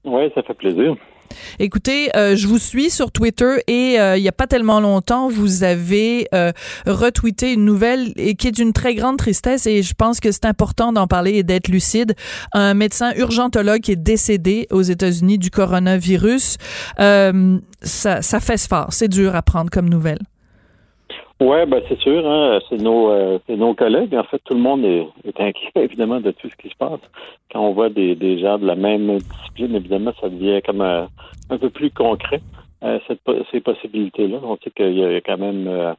Oui, 0.06 0.32
ça 0.36 0.44
fait 0.44 0.54
plaisir. 0.54 0.96
Écoutez, 1.60 2.16
euh, 2.16 2.36
je 2.36 2.48
vous 2.48 2.58
suis 2.58 2.90
sur 2.90 3.12
Twitter 3.12 3.58
et 3.68 4.00
euh, 4.00 4.18
il 4.18 4.22
n'y 4.22 4.28
a 4.28 4.34
pas 4.34 4.48
tellement 4.48 4.80
longtemps, 4.80 5.30
vous 5.30 5.64
avez 5.64 6.28
euh, 6.34 6.52
retweeté 6.86 7.54
une 7.54 7.66
nouvelle 7.66 8.14
et 8.16 8.36
qui 8.36 8.48
est 8.48 8.52
d'une 8.52 8.74
très 8.74 8.96
grande 8.96 9.18
tristesse 9.18 9.66
et 9.66 9.84
je 9.84 9.94
pense 9.94 10.20
que 10.20 10.32
c'est 10.32 10.46
important 10.46 10.92
d'en 10.94 11.08
parler 11.08 11.34
et 11.34 11.44
d'être 11.44 11.68
lucide. 11.68 12.16
Un 12.54 12.74
médecin 12.74 13.14
urgentologue 13.16 13.90
est 13.90 13.96
décédé 13.96 14.68
aux 14.72 14.82
États-Unis 14.82 15.38
du 15.38 15.52
coronavirus. 15.52 16.58
ça, 16.98 18.22
ça 18.22 18.40
fesse 18.40 18.68
fort. 18.68 18.88
C'est 18.92 19.08
dur 19.08 19.36
à 19.36 19.42
prendre 19.42 19.70
comme 19.70 19.90
nouvelle. 19.90 20.20
Oui, 21.42 21.66
ben 21.68 21.82
c'est 21.90 22.00
sûr, 22.00 22.26
hein, 22.26 22.60
c'est 22.70 22.78
nos 22.78 23.10
euh, 23.10 23.40
nos 23.50 23.74
collègues. 23.74 24.16
En 24.16 24.24
fait, 24.24 24.40
tout 24.46 24.54
le 24.54 24.62
monde 24.62 24.86
est, 24.86 25.08
inquiet 25.38 25.72
évidemment 25.76 26.22
de 26.22 26.32
tout 26.32 26.50
ce 26.50 26.56
qui 26.56 26.70
se 26.70 26.76
passe. 26.78 27.02
Quand 27.52 27.60
on 27.60 27.74
voit 27.74 27.90
des, 27.90 28.16
des 28.16 28.40
gens 28.40 28.58
de 28.58 28.66
la 28.66 28.76
même 28.76 29.18
discipline, 29.18 29.76
évidemment, 29.76 30.14
ça 30.22 30.30
devient 30.30 30.62
comme 30.66 30.82
un, 30.82 31.10
peu 31.60 31.70
plus 31.70 31.92
concret 31.92 32.42
euh, 32.84 33.00
cette, 33.08 33.20
ces 33.52 33.60
possibilités-là. 33.60 34.40
On 34.44 34.58
sait 34.64 34.72
qu'il 34.72 34.98
y 34.98 35.04
a 35.04 35.20
quand 35.20 35.38
même 35.38 35.96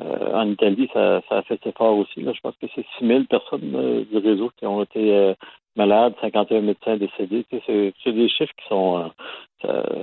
euh, 0.00 0.34
en 0.34 0.48
Italie, 0.50 0.88
ça, 0.92 1.22
a 1.30 1.42
fait 1.42 1.60
fort 1.76 1.98
aussi. 1.98 2.22
Là. 2.22 2.32
Je 2.32 2.40
pense 2.40 2.54
que 2.60 2.66
c'est 2.74 2.84
6 2.98 3.06
000 3.06 3.24
personnes 3.24 4.04
du 4.10 4.18
réseau 4.18 4.50
qui 4.56 4.66
ont 4.66 4.82
été 4.82 5.34
malades, 5.76 6.14
51 6.20 6.62
médecins 6.62 6.96
décédés. 6.96 7.44
C'est, 7.50 7.92
c'est 8.02 8.12
des 8.12 8.28
chiffres 8.28 8.54
qui 8.56 8.68
sont 8.68 9.10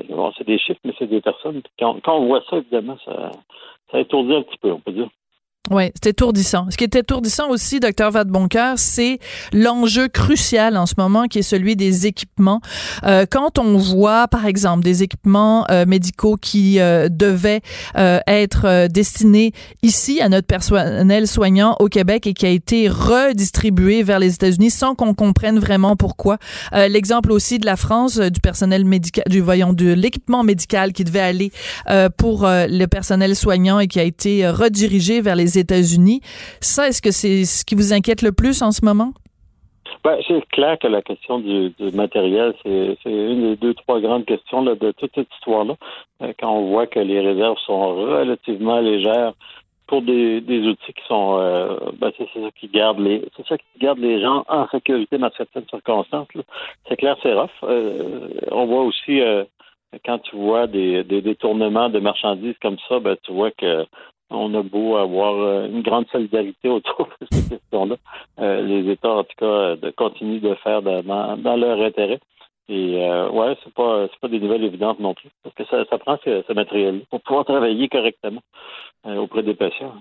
bon, 0.09 0.31
c'est 0.37 0.47
des 0.47 0.59
chiffres, 0.59 0.79
mais 0.83 0.93
c'est 0.97 1.07
des 1.07 1.21
personnes. 1.21 1.61
Quand, 1.79 1.99
on 2.07 2.27
voit 2.27 2.43
ça, 2.49 2.57
évidemment, 2.57 2.97
ça 3.05 3.99
étourdit 3.99 4.35
un 4.35 4.43
petit 4.43 4.57
peu, 4.57 4.71
on 4.71 4.79
peut 4.79 4.91
dire. 4.91 5.09
Oui, 5.69 5.91
c'est 5.95 6.11
étourdissant. 6.11 6.67
Ce 6.69 6.77
qui 6.77 6.85
est 6.85 6.95
étourdissant 6.95 7.49
aussi, 7.49 7.79
docteur 7.79 8.11
Vadeboncoeur, 8.11 8.75
c'est 8.77 9.19
l'enjeu 9.51 10.07
crucial 10.07 10.77
en 10.77 10.85
ce 10.85 10.93
moment 10.97 11.25
qui 11.25 11.39
est 11.39 11.43
celui 11.43 11.75
des 11.75 12.07
équipements. 12.07 12.61
Euh, 13.03 13.25
quand 13.29 13.59
on 13.59 13.77
voit, 13.77 14.27
par 14.29 14.45
exemple, 14.45 14.83
des 14.83 15.03
équipements 15.03 15.65
euh, 15.69 15.85
médicaux 15.85 16.37
qui 16.39 16.79
euh, 16.79 17.09
devaient 17.09 17.61
euh, 17.97 18.19
être 18.27 18.65
euh, 18.65 18.87
destinés 18.87 19.51
ici 19.83 20.21
à 20.21 20.29
notre 20.29 20.47
personnel 20.47 21.27
soignant 21.27 21.75
au 21.79 21.87
Québec 21.87 22.27
et 22.27 22.33
qui 22.33 22.45
a 22.45 22.49
été 22.49 22.87
redistribué 22.87 24.03
vers 24.03 24.19
les 24.19 24.33
États-Unis 24.33 24.71
sans 24.71 24.95
qu'on 24.95 25.13
comprenne 25.13 25.59
vraiment 25.59 25.95
pourquoi. 25.95 26.37
L'exemple 26.73 27.31
aussi 27.31 27.59
de 27.59 27.65
la 27.65 27.75
France, 27.75 28.17
du 28.17 28.39
personnel 28.39 28.85
médical, 28.85 29.23
du 29.27 29.41
voyons, 29.41 29.73
de 29.73 29.91
l'équipement 29.93 30.43
médical 30.43 30.93
qui 30.93 31.03
devait 31.03 31.19
aller 31.19 31.51
pour 32.17 32.45
le 32.47 32.85
personnel 32.85 33.35
soignant 33.35 33.79
et 33.79 33.87
qui 33.87 33.99
a 33.99 34.03
été 34.03 34.47
redirigé 34.49 35.21
vers 35.21 35.35
les 35.35 35.56
États-Unis. 35.57 36.21
Ça, 36.61 36.87
est-ce 36.87 37.01
que 37.01 37.11
c'est 37.11 37.45
ce 37.45 37.65
qui 37.65 37.75
vous 37.75 37.93
inquiète 37.93 38.21
le 38.21 38.31
plus 38.31 38.61
en 38.61 38.71
ce 38.71 38.83
moment? 38.85 39.13
Ben, 40.03 40.17
c'est 40.27 40.45
clair 40.49 40.77
que 40.79 40.87
la 40.87 41.01
question 41.01 41.39
du, 41.39 41.73
matériel, 41.93 42.53
c'est 42.63 42.97
une 43.05 43.41
des 43.41 43.55
deux, 43.57 43.73
trois 43.73 43.99
grandes 43.99 44.25
questions 44.25 44.63
de 44.63 44.91
toute 44.91 45.11
cette 45.15 45.27
histoire-là. 45.35 45.75
Euh, 46.21 46.33
quand 46.39 46.49
on 46.51 46.69
voit 46.69 46.87
que 46.87 46.99
les 46.99 47.19
réserves 47.19 47.57
sont 47.65 47.95
relativement 47.95 48.79
légères 48.79 49.33
pour 49.87 50.01
des, 50.01 50.41
outils 50.65 50.93
qui 50.93 51.03
sont 51.07 51.37
euh, 51.39 51.77
ben, 51.99 52.11
c'est 52.17 52.27
ça 52.33 52.49
qui 52.59 52.67
garde 52.67 52.99
les 52.99 53.23
c'est 53.35 53.47
ça 53.47 53.57
qui 53.57 53.79
garde 53.79 53.99
les 53.99 54.21
gens 54.21 54.43
en 54.49 54.67
sécurité 54.69 55.17
dans 55.17 55.31
certaines 55.35 55.67
circonstances. 55.69 56.27
C'est 56.87 56.97
clair, 56.97 57.17
c'est 57.23 57.33
rough. 57.33 57.49
Euh, 57.63 58.29
on 58.51 58.65
voit 58.65 58.83
aussi 58.83 59.21
quand 60.05 60.19
tu 60.19 60.35
vois 60.35 60.67
des, 60.67 61.03
des 61.03 61.21
détournements 61.21 61.89
de 61.89 61.99
marchandises 61.99 62.55
comme 62.61 62.77
ça, 62.89 62.99
ben 62.99 63.15
tu 63.23 63.31
vois 63.31 63.51
que 63.51 63.85
on 64.29 64.53
a 64.55 64.61
beau 64.61 64.97
avoir 64.97 65.35
euh, 65.35 65.67
une 65.67 65.81
grande 65.81 66.07
solidarité 66.11 66.69
autour 66.69 67.07
de 67.21 67.27
cette 67.31 67.49
question-là. 67.49 67.95
Euh, 68.39 68.61
les 68.61 68.91
États, 68.91 69.13
en 69.13 69.23
tout 69.23 69.35
cas, 69.37 69.45
euh, 69.45 69.91
continuent 69.95 70.41
de 70.41 70.55
faire 70.55 70.81
dans, 70.81 71.55
leur 71.55 71.81
intérêt. 71.81 72.19
Et 72.69 72.97
ouais, 73.31 73.55
c'est 73.63 73.73
pas 73.73 74.07
c'est 74.11 74.19
pas 74.19 74.27
des 74.27 74.41
nouvelles 74.41 74.65
évidentes 74.65 74.99
non 74.99 75.13
plus, 75.13 75.29
parce 75.41 75.55
que 75.55 75.63
ça, 75.67 75.85
ça 75.89 75.97
prend 75.97 76.17
ce, 76.25 76.43
ce 76.45 76.51
matériel 76.51 76.99
pour 77.09 77.21
pouvoir 77.21 77.45
travailler 77.45 77.87
correctement 77.87 78.41
auprès 79.05 79.41
des 79.41 79.53
patients. 79.53 79.93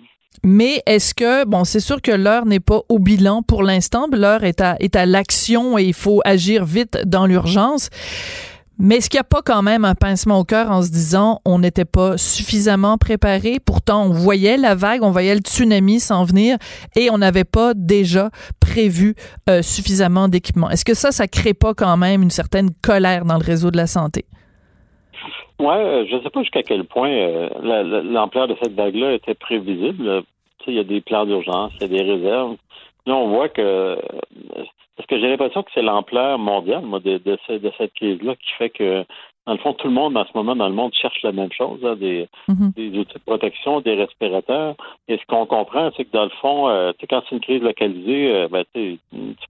Mais 0.43 0.83
est-ce 0.85 1.15
que, 1.15 1.45
bon, 1.45 1.63
c'est 1.63 1.79
sûr 1.79 2.03
que 2.03 2.11
l'heure 2.11 2.45
n'est 2.45 2.59
pas 2.59 2.81
au 2.89 2.99
bilan 2.99 3.43
pour 3.43 3.63
l'instant, 3.63 4.09
l'heure 4.11 4.43
est 4.43 4.61
à, 4.61 4.75
est 4.81 4.97
à 4.97 5.07
l'action 5.07 5.79
et 5.79 5.85
il 5.85 5.95
faut 5.95 6.21
agir 6.25 6.65
vite 6.65 6.99
dans 7.07 7.27
l'urgence. 7.27 7.89
Mais 8.79 8.97
est-ce 8.97 9.09
qu'il 9.09 9.17
n'y 9.17 9.23
a 9.23 9.25
pas 9.25 9.41
quand 9.41 9.63
même 9.63 9.87
un 9.87 9.95
pincement 9.95 10.39
au 10.39 10.45
cœur 10.45 10.71
en 10.71 10.83
se 10.83 10.91
disant 10.91 11.41
on 11.47 11.59
n'était 11.59 11.87
pas 11.87 12.19
suffisamment 12.19 12.99
préparé? 12.99 13.57
Pourtant, 13.65 14.05
on 14.05 14.11
voyait 14.11 14.59
la 14.59 14.75
vague, 14.75 15.03
on 15.03 15.11
voyait 15.11 15.35
le 15.35 15.41
tsunami 15.41 15.99
s'en 15.99 16.25
venir 16.25 16.59
et 16.95 17.09
on 17.11 17.17
n'avait 17.17 17.45
pas 17.45 17.73
déjà 17.75 18.29
prévu 18.61 19.15
euh, 19.49 19.63
suffisamment 19.63 20.29
d'équipements. 20.29 20.69
Est-ce 20.69 20.85
que 20.85 20.93
ça, 20.93 21.11
ça 21.11 21.27
crée 21.27 21.55
pas 21.55 21.73
quand 21.73 21.97
même 21.97 22.23
une 22.23 22.31
certaine 22.31 22.69
colère 22.83 23.25
dans 23.25 23.39
le 23.39 23.45
réseau 23.45 23.71
de 23.71 23.79
la 23.79 23.87
santé? 23.87 24.27
Oui, 25.59 25.75
euh, 25.75 26.05
je 26.11 26.17
ne 26.17 26.23
sais 26.23 26.31
pas 26.31 26.41
jusqu'à 26.43 26.63
quel 26.63 26.85
point 26.85 27.11
euh, 27.11 27.49
l'ampleur 28.03 28.47
de 28.47 28.57
cette 28.63 28.75
vague-là 28.75 29.15
était 29.15 29.35
prévisible. 29.35 30.23
Il 30.67 30.75
y 30.75 30.81
a 30.81 30.85
des 30.85 31.01
plans 31.01 31.25
d'urgence, 31.25 31.73
il 31.77 31.83
y 31.83 31.85
a 31.85 31.89
des 31.89 32.03
réserves. 32.03 32.57
Là, 33.07 33.15
on 33.15 33.29
voit 33.29 33.49
que 33.49 33.97
parce 34.97 35.07
que 35.07 35.19
j'ai 35.19 35.29
l'impression 35.29 35.63
que 35.63 35.71
c'est 35.75 35.83
l'ampleur 35.83 36.39
mondiale 36.39 36.83
moi, 36.83 37.01
de, 37.01 37.19
de, 37.19 37.39
cette 37.79 37.95
crise-là 37.95 38.35
qui 38.37 38.51
fait 38.59 38.71
que, 38.71 39.05
dans 39.47 39.53
le 39.53 39.59
fond, 39.59 39.75
tout 39.75 39.89
le 39.89 39.93
monde 39.93 40.17
en 40.17 40.25
ce 40.25 40.31
moment 40.35 40.57
dans 40.57 40.69
le 40.69 40.75
monde 40.75 40.95
cherche 40.95 41.23
la 41.23 41.33
même 41.33 41.53
chose, 41.53 41.81
hein, 41.85 41.97
des, 41.97 42.29
mm-hmm. 42.49 42.75
des, 42.75 42.99
outils 42.99 43.15
de 43.15 43.25
protection, 43.25 43.81
des 43.81 43.95
respirateurs. 43.95 44.75
Et 45.09 45.19
ce 45.19 45.27
qu'on 45.27 45.47
comprend, 45.47 45.91
c'est 45.97 46.05
que 46.07 46.13
dans 46.13 46.25
le 46.25 46.31
fond, 46.41 46.69
euh, 46.69 46.93
quand 47.09 47.23
c'est 47.29 47.35
une 47.37 47.43
crise 47.43 47.63
localisée, 47.63 48.35
euh, 48.35 48.49
ben, 48.49 48.65
tu 48.75 48.99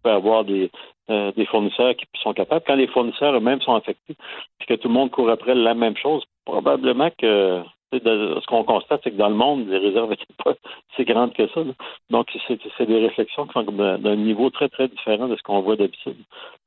peux 0.03 0.11
avoir 0.11 0.45
des, 0.45 0.71
euh, 1.09 1.31
des 1.37 1.47
fournisseurs 1.47 1.95
qui 1.95 2.07
sont 2.21 2.33
capables. 2.33 2.65
Quand 2.67 2.75
les 2.75 2.89
fournisseurs 2.89 3.35
eux-mêmes 3.35 3.61
sont 3.61 3.77
affectés, 3.77 4.17
puis 4.59 4.67
que 4.67 4.75
tout 4.75 4.89
le 4.89 4.95
monde 4.95 5.13
court 5.13 5.31
après 5.31 5.55
la 5.55 5.75
même 5.75 5.97
chose, 5.97 6.25
probablement 6.45 7.11
que 7.17 7.63
ce 7.99 8.47
qu'on 8.47 8.65
constate, 8.65 9.01
c'est 9.05 9.11
que 9.11 9.17
dans 9.17 9.29
le 9.29 9.35
monde, 9.35 9.69
les 9.69 9.79
réserves 9.79 10.11
n'étaient 10.11 10.25
pas 10.45 10.55
si 10.97 11.05
grandes 11.05 11.33
que 11.35 11.47
ça. 11.49 11.63
Donc, 12.11 12.29
c'est 12.49 12.87
des 12.87 12.99
réflexions 12.99 13.47
qui 13.47 13.53
sont 13.53 13.63
d'un 13.63 14.17
niveau 14.17 14.51
très, 14.51 14.69
très 14.69 14.89
différent 14.89 15.29
de 15.29 15.37
ce 15.37 15.43
qu'on 15.43 15.61
voit 15.61 15.77
d'habitude. 15.77 16.17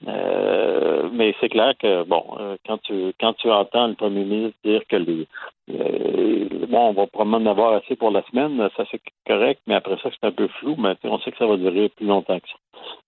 Euh, 0.08 1.10
mais 1.12 1.36
c'est 1.40 1.50
clair 1.50 1.74
que, 1.80 2.04
bon, 2.04 2.24
euh, 2.40 2.56
quand 2.66 2.78
tu 2.84 3.14
quand 3.20 3.34
tu 3.34 3.52
entends 3.52 3.88
le 3.88 3.96
premier 3.96 4.24
ministre 4.24 4.58
dire 4.64 4.82
que 4.88 4.96
les, 4.96 5.22
euh, 5.22 5.26
bon, 5.70 6.90
on 6.90 6.94
va 6.94 7.08
probablement 7.08 7.38
en 7.38 7.52
avoir 7.52 7.74
assez 7.74 7.96
pour 7.96 8.12
la 8.12 8.24
semaine, 8.30 8.70
ça 8.76 8.84
c'est 8.92 9.02
correct, 9.28 9.62
mais 9.68 9.76
après 9.76 9.98
ça, 10.02 10.10
c'est 10.12 10.28
un 10.28 10.32
peu 10.32 10.48
flou, 10.60 10.76
mais 10.78 10.96
on 11.04 11.20
sait 11.20 11.32
que 11.32 11.38
ça 11.38 11.48
va 11.48 11.58
durer 11.58 11.90
plus 11.90 12.06
longtemps 12.06 12.40
que 12.40 12.48
ça. 12.48 12.56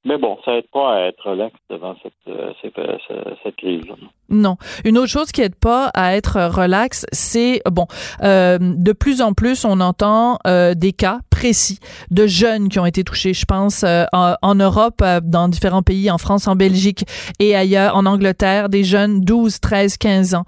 Mais 0.04 0.18
bon, 0.18 0.38
ça 0.44 0.54
n'aide 0.54 0.68
pas 0.74 0.96
à 0.96 1.00
être 1.08 1.30
relax 1.30 1.56
devant 1.70 1.96
cette, 2.02 2.14
euh, 2.28 2.52
cette, 2.62 2.78
euh, 2.80 3.52
crise. 3.58 3.86
Non. 4.32 4.56
Une 4.86 4.98
autre 4.98 5.10
chose 5.10 5.32
qui 5.32 5.42
n'aide 5.42 5.56
pas 5.56 5.88
à 5.94 6.16
être 6.16 6.42
relax, 6.42 7.06
c'est, 7.12 7.62
bon, 7.70 7.86
euh, 8.24 8.58
de 8.60 8.94
plus 8.94 9.22
en 9.22 9.34
plus, 9.34 9.66
on 9.66 9.80
entend 9.80 10.40
euh, 10.48 10.74
des 10.74 10.94
cas 10.94 11.20
précis 11.30 11.80
de 12.12 12.28
jeunes 12.28 12.70
qui 12.70 12.80
ont 12.80 12.86
été 12.86 13.04
touchés. 13.04 13.34
Je 13.34 13.46
pense 13.46 13.84
euh, 13.84 14.06
en, 14.14 14.36
en, 14.42 14.56
Europe, 14.56 15.04
dans 15.24 15.50
différents 15.50 15.84
pays, 15.84 16.10
en 16.10 16.18
France, 16.18 16.48
en 16.48 16.56
Belgique 16.56 17.04
et 17.40 17.56
ailleurs, 17.56 17.96
en 17.96 18.06
Angleterre, 18.06 18.70
des 18.70 18.84
jeunes 18.84 19.20
12, 19.22 19.60
13, 19.60 19.98
15 19.98 20.36
ans. 20.36 20.46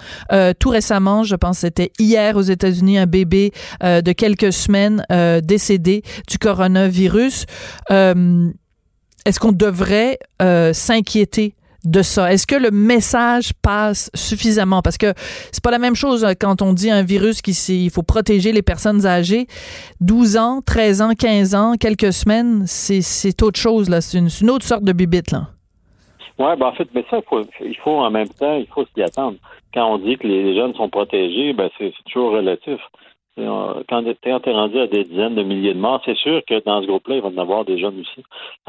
tout 0.59 0.69
récemment, 0.69 1.23
je 1.23 1.35
pense 1.35 1.59
c'était 1.59 1.91
hier 2.03 2.35
aux 2.35 2.41
États-Unis, 2.41 2.97
un 2.97 3.07
bébé 3.07 3.51
de 3.81 4.11
quelques 4.11 4.53
semaines 4.53 5.05
décédé 5.43 6.03
du 6.27 6.37
coronavirus. 6.37 7.45
Est-ce 9.25 9.39
qu'on 9.39 9.53
devrait 9.53 10.19
euh, 10.41 10.73
s'inquiéter 10.73 11.55
de 11.85 12.01
ça? 12.01 12.33
Est-ce 12.33 12.45
que 12.45 12.55
le 12.55 12.71
message 12.71 13.53
passe 13.61 14.11
suffisamment? 14.13 14.81
Parce 14.81 14.97
que 14.97 15.13
c'est 15.51 15.63
pas 15.63 15.71
la 15.71 15.79
même 15.79 15.95
chose 15.95 16.25
euh, 16.25 16.33
quand 16.37 16.61
on 16.61 16.73
dit 16.73 16.91
un 16.91 17.03
virus 17.03 17.41
qui 17.41 17.51
il 17.51 17.89
faut 17.89 18.03
protéger 18.03 18.51
les 18.51 18.61
personnes 18.61 19.05
âgées. 19.05 19.47
12 20.01 20.37
ans, 20.37 20.61
13 20.65 21.01
ans, 21.01 21.11
15 21.17 21.55
ans, 21.55 21.73
quelques 21.79 22.11
semaines, 22.11 22.63
c'est 22.67 23.41
autre 23.41 23.59
chose, 23.59 23.89
là. 23.89 24.01
C'est 24.01 24.17
une, 24.17 24.49
autre 24.49 24.65
sorte 24.65 24.83
de 24.83 24.91
bibite, 24.91 25.31
là. 25.31 25.47
Oui, 26.39 26.49
ben 26.57 26.65
en 26.65 26.73
fait, 26.73 26.87
mais 26.95 27.05
ça, 27.09 27.17
il 27.17 27.23
faut, 27.29 27.41
il 27.63 27.77
faut 27.77 28.01
en 28.01 28.09
même 28.09 28.27
temps, 28.27 28.55
il 28.55 28.67
faut 28.73 28.83
s'y 28.93 29.03
attendre. 29.03 29.37
Quand 29.73 29.93
on 29.93 29.97
dit 29.97 30.17
que 30.17 30.27
les 30.27 30.55
jeunes 30.55 30.75
sont 30.75 30.89
protégés, 30.89 31.53
ben 31.53 31.69
c'est 31.77 31.93
toujours 32.05 32.31
relatif. 32.31 32.79
Quand 33.35 34.03
tu 34.03 34.29
es 34.29 34.53
rendu 34.53 34.79
à 34.79 34.87
des 34.87 35.05
dizaines 35.05 35.33
de 35.33 35.41
milliers 35.41 35.73
de 35.73 35.79
morts, 35.79 36.01
c'est 36.05 36.17
sûr 36.17 36.41
que 36.45 36.63
dans 36.63 36.81
ce 36.81 36.87
groupe-là, 36.87 37.15
il 37.15 37.21
va 37.21 37.29
y 37.29 37.33
en 37.33 37.41
avoir 37.41 37.65
des 37.65 37.79
jeunes 37.79 38.01
aussi. 38.01 38.23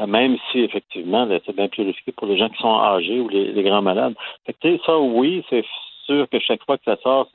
Même 0.07 0.37
si, 0.51 0.61
effectivement, 0.61 1.27
c'est 1.45 1.55
bien 1.55 1.67
plus 1.67 1.83
risqué 1.83 2.11
pour 2.11 2.27
les 2.27 2.37
gens 2.37 2.49
qui 2.49 2.57
sont 2.57 2.79
âgés 2.79 3.19
ou 3.19 3.29
les, 3.29 3.61
grands 3.61 3.83
malades. 3.83 4.15
Ça, 4.85 4.97
oui, 4.97 5.43
c'est 5.51 5.63
sûr 6.07 6.27
que 6.29 6.39
chaque 6.39 6.63
fois 6.65 6.77
que 6.77 6.85
ça 6.85 6.97
sort, 7.03 7.27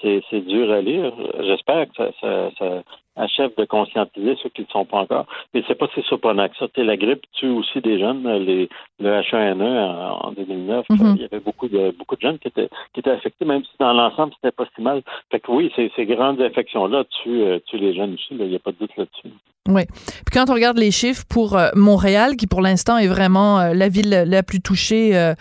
c'est 0.00 0.46
dur 0.46 0.72
à 0.72 0.80
lire. 0.80 1.12
J'espère 1.42 1.86
que 1.86 2.10
ça, 2.20 2.50
ça 2.58 2.82
achève 3.16 3.50
de 3.56 3.64
conscientiser 3.64 4.36
ceux 4.42 4.48
qui 4.50 4.62
ne 4.62 4.66
le 4.66 4.72
sont 4.72 4.84
pas 4.84 4.98
encore. 4.98 5.26
Mais 5.52 5.62
c'est 5.66 5.74
pas 5.74 5.88
si 5.94 6.02
surprenant 6.02 6.48
que 6.48 6.56
ça. 6.56 6.66
la 6.76 6.96
grippe 6.96 7.24
tue 7.32 7.48
aussi 7.48 7.80
des 7.80 7.98
jeunes. 7.98 8.26
Les, 8.44 8.68
le 9.00 9.10
H1N1 9.20 10.24
en, 10.24 10.32
2009, 10.32 10.86
mm-hmm. 10.88 11.14
il 11.16 11.22
y 11.22 11.24
avait 11.24 11.40
beaucoup 11.40 11.68
de 11.68 11.90
beaucoup 11.98 12.16
de 12.16 12.20
jeunes 12.20 12.38
qui 12.38 12.48
étaient 12.48 12.68
qui 12.92 13.00
étaient 13.00 13.10
affectés, 13.10 13.44
même 13.44 13.64
si 13.64 13.72
dans 13.78 13.92
l'ensemble 13.92 14.32
c'était 14.34 14.52
pas 14.54 14.66
si 14.74 14.82
mal. 14.82 15.02
Fait 15.30 15.40
que 15.40 15.50
oui, 15.50 15.72
ces, 15.76 15.90
ces 15.96 16.06
grandes 16.06 16.40
infections-là 16.40 17.04
tuent, 17.04 17.42
euh, 17.42 17.58
tuent 17.66 17.78
les 17.78 17.94
jeunes 17.94 18.14
aussi. 18.14 18.28
Il 18.30 18.46
n'y 18.46 18.56
a 18.56 18.60
pas 18.60 18.72
de 18.72 18.78
doute 18.78 18.96
là-dessus. 18.96 19.28
Oui. 19.66 19.86
Puis 19.86 20.34
quand 20.34 20.50
on 20.50 20.54
regarde 20.54 20.76
les 20.76 20.90
chiffres 20.90 21.24
pour 21.26 21.56
euh, 21.56 21.70
Montréal, 21.74 22.36
qui 22.36 22.46
pour 22.46 22.60
l'instant 22.60 22.98
est 22.98 23.06
vraiment 23.06 23.60
euh, 23.60 23.72
la 23.72 23.88
ville 23.88 24.24
la 24.26 24.42
plus 24.42 24.60
touchée 24.60 25.12
euh, 25.16 25.34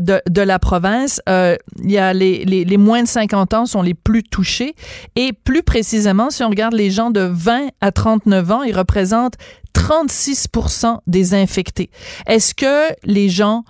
de, 0.00 0.20
de, 0.28 0.42
la 0.42 0.58
province, 0.58 1.22
il 1.26 1.90
y 1.90 1.96
a 1.96 2.12
les, 2.12 2.44
les, 2.44 2.66
les, 2.66 2.76
moins 2.76 3.02
de 3.02 3.08
50 3.08 3.54
ans 3.54 3.64
sont 3.64 3.80
les 3.80 3.94
plus 3.94 4.22
touchés. 4.22 4.74
Et 5.16 5.32
plus 5.32 5.62
précisément, 5.62 6.28
si 6.28 6.44
on 6.44 6.50
regarde 6.50 6.74
les 6.74 6.90
gens 6.90 7.10
de 7.10 7.22
20 7.22 7.68
à 7.80 7.90
39 7.90 8.50
ans, 8.50 8.62
ils 8.64 8.76
représentent 8.76 9.36
36% 9.74 10.98
des 11.06 11.34
infectés. 11.34 11.90
Est-ce 12.26 12.54
que 12.54 12.94
les 13.04 13.28
gens 13.28 13.64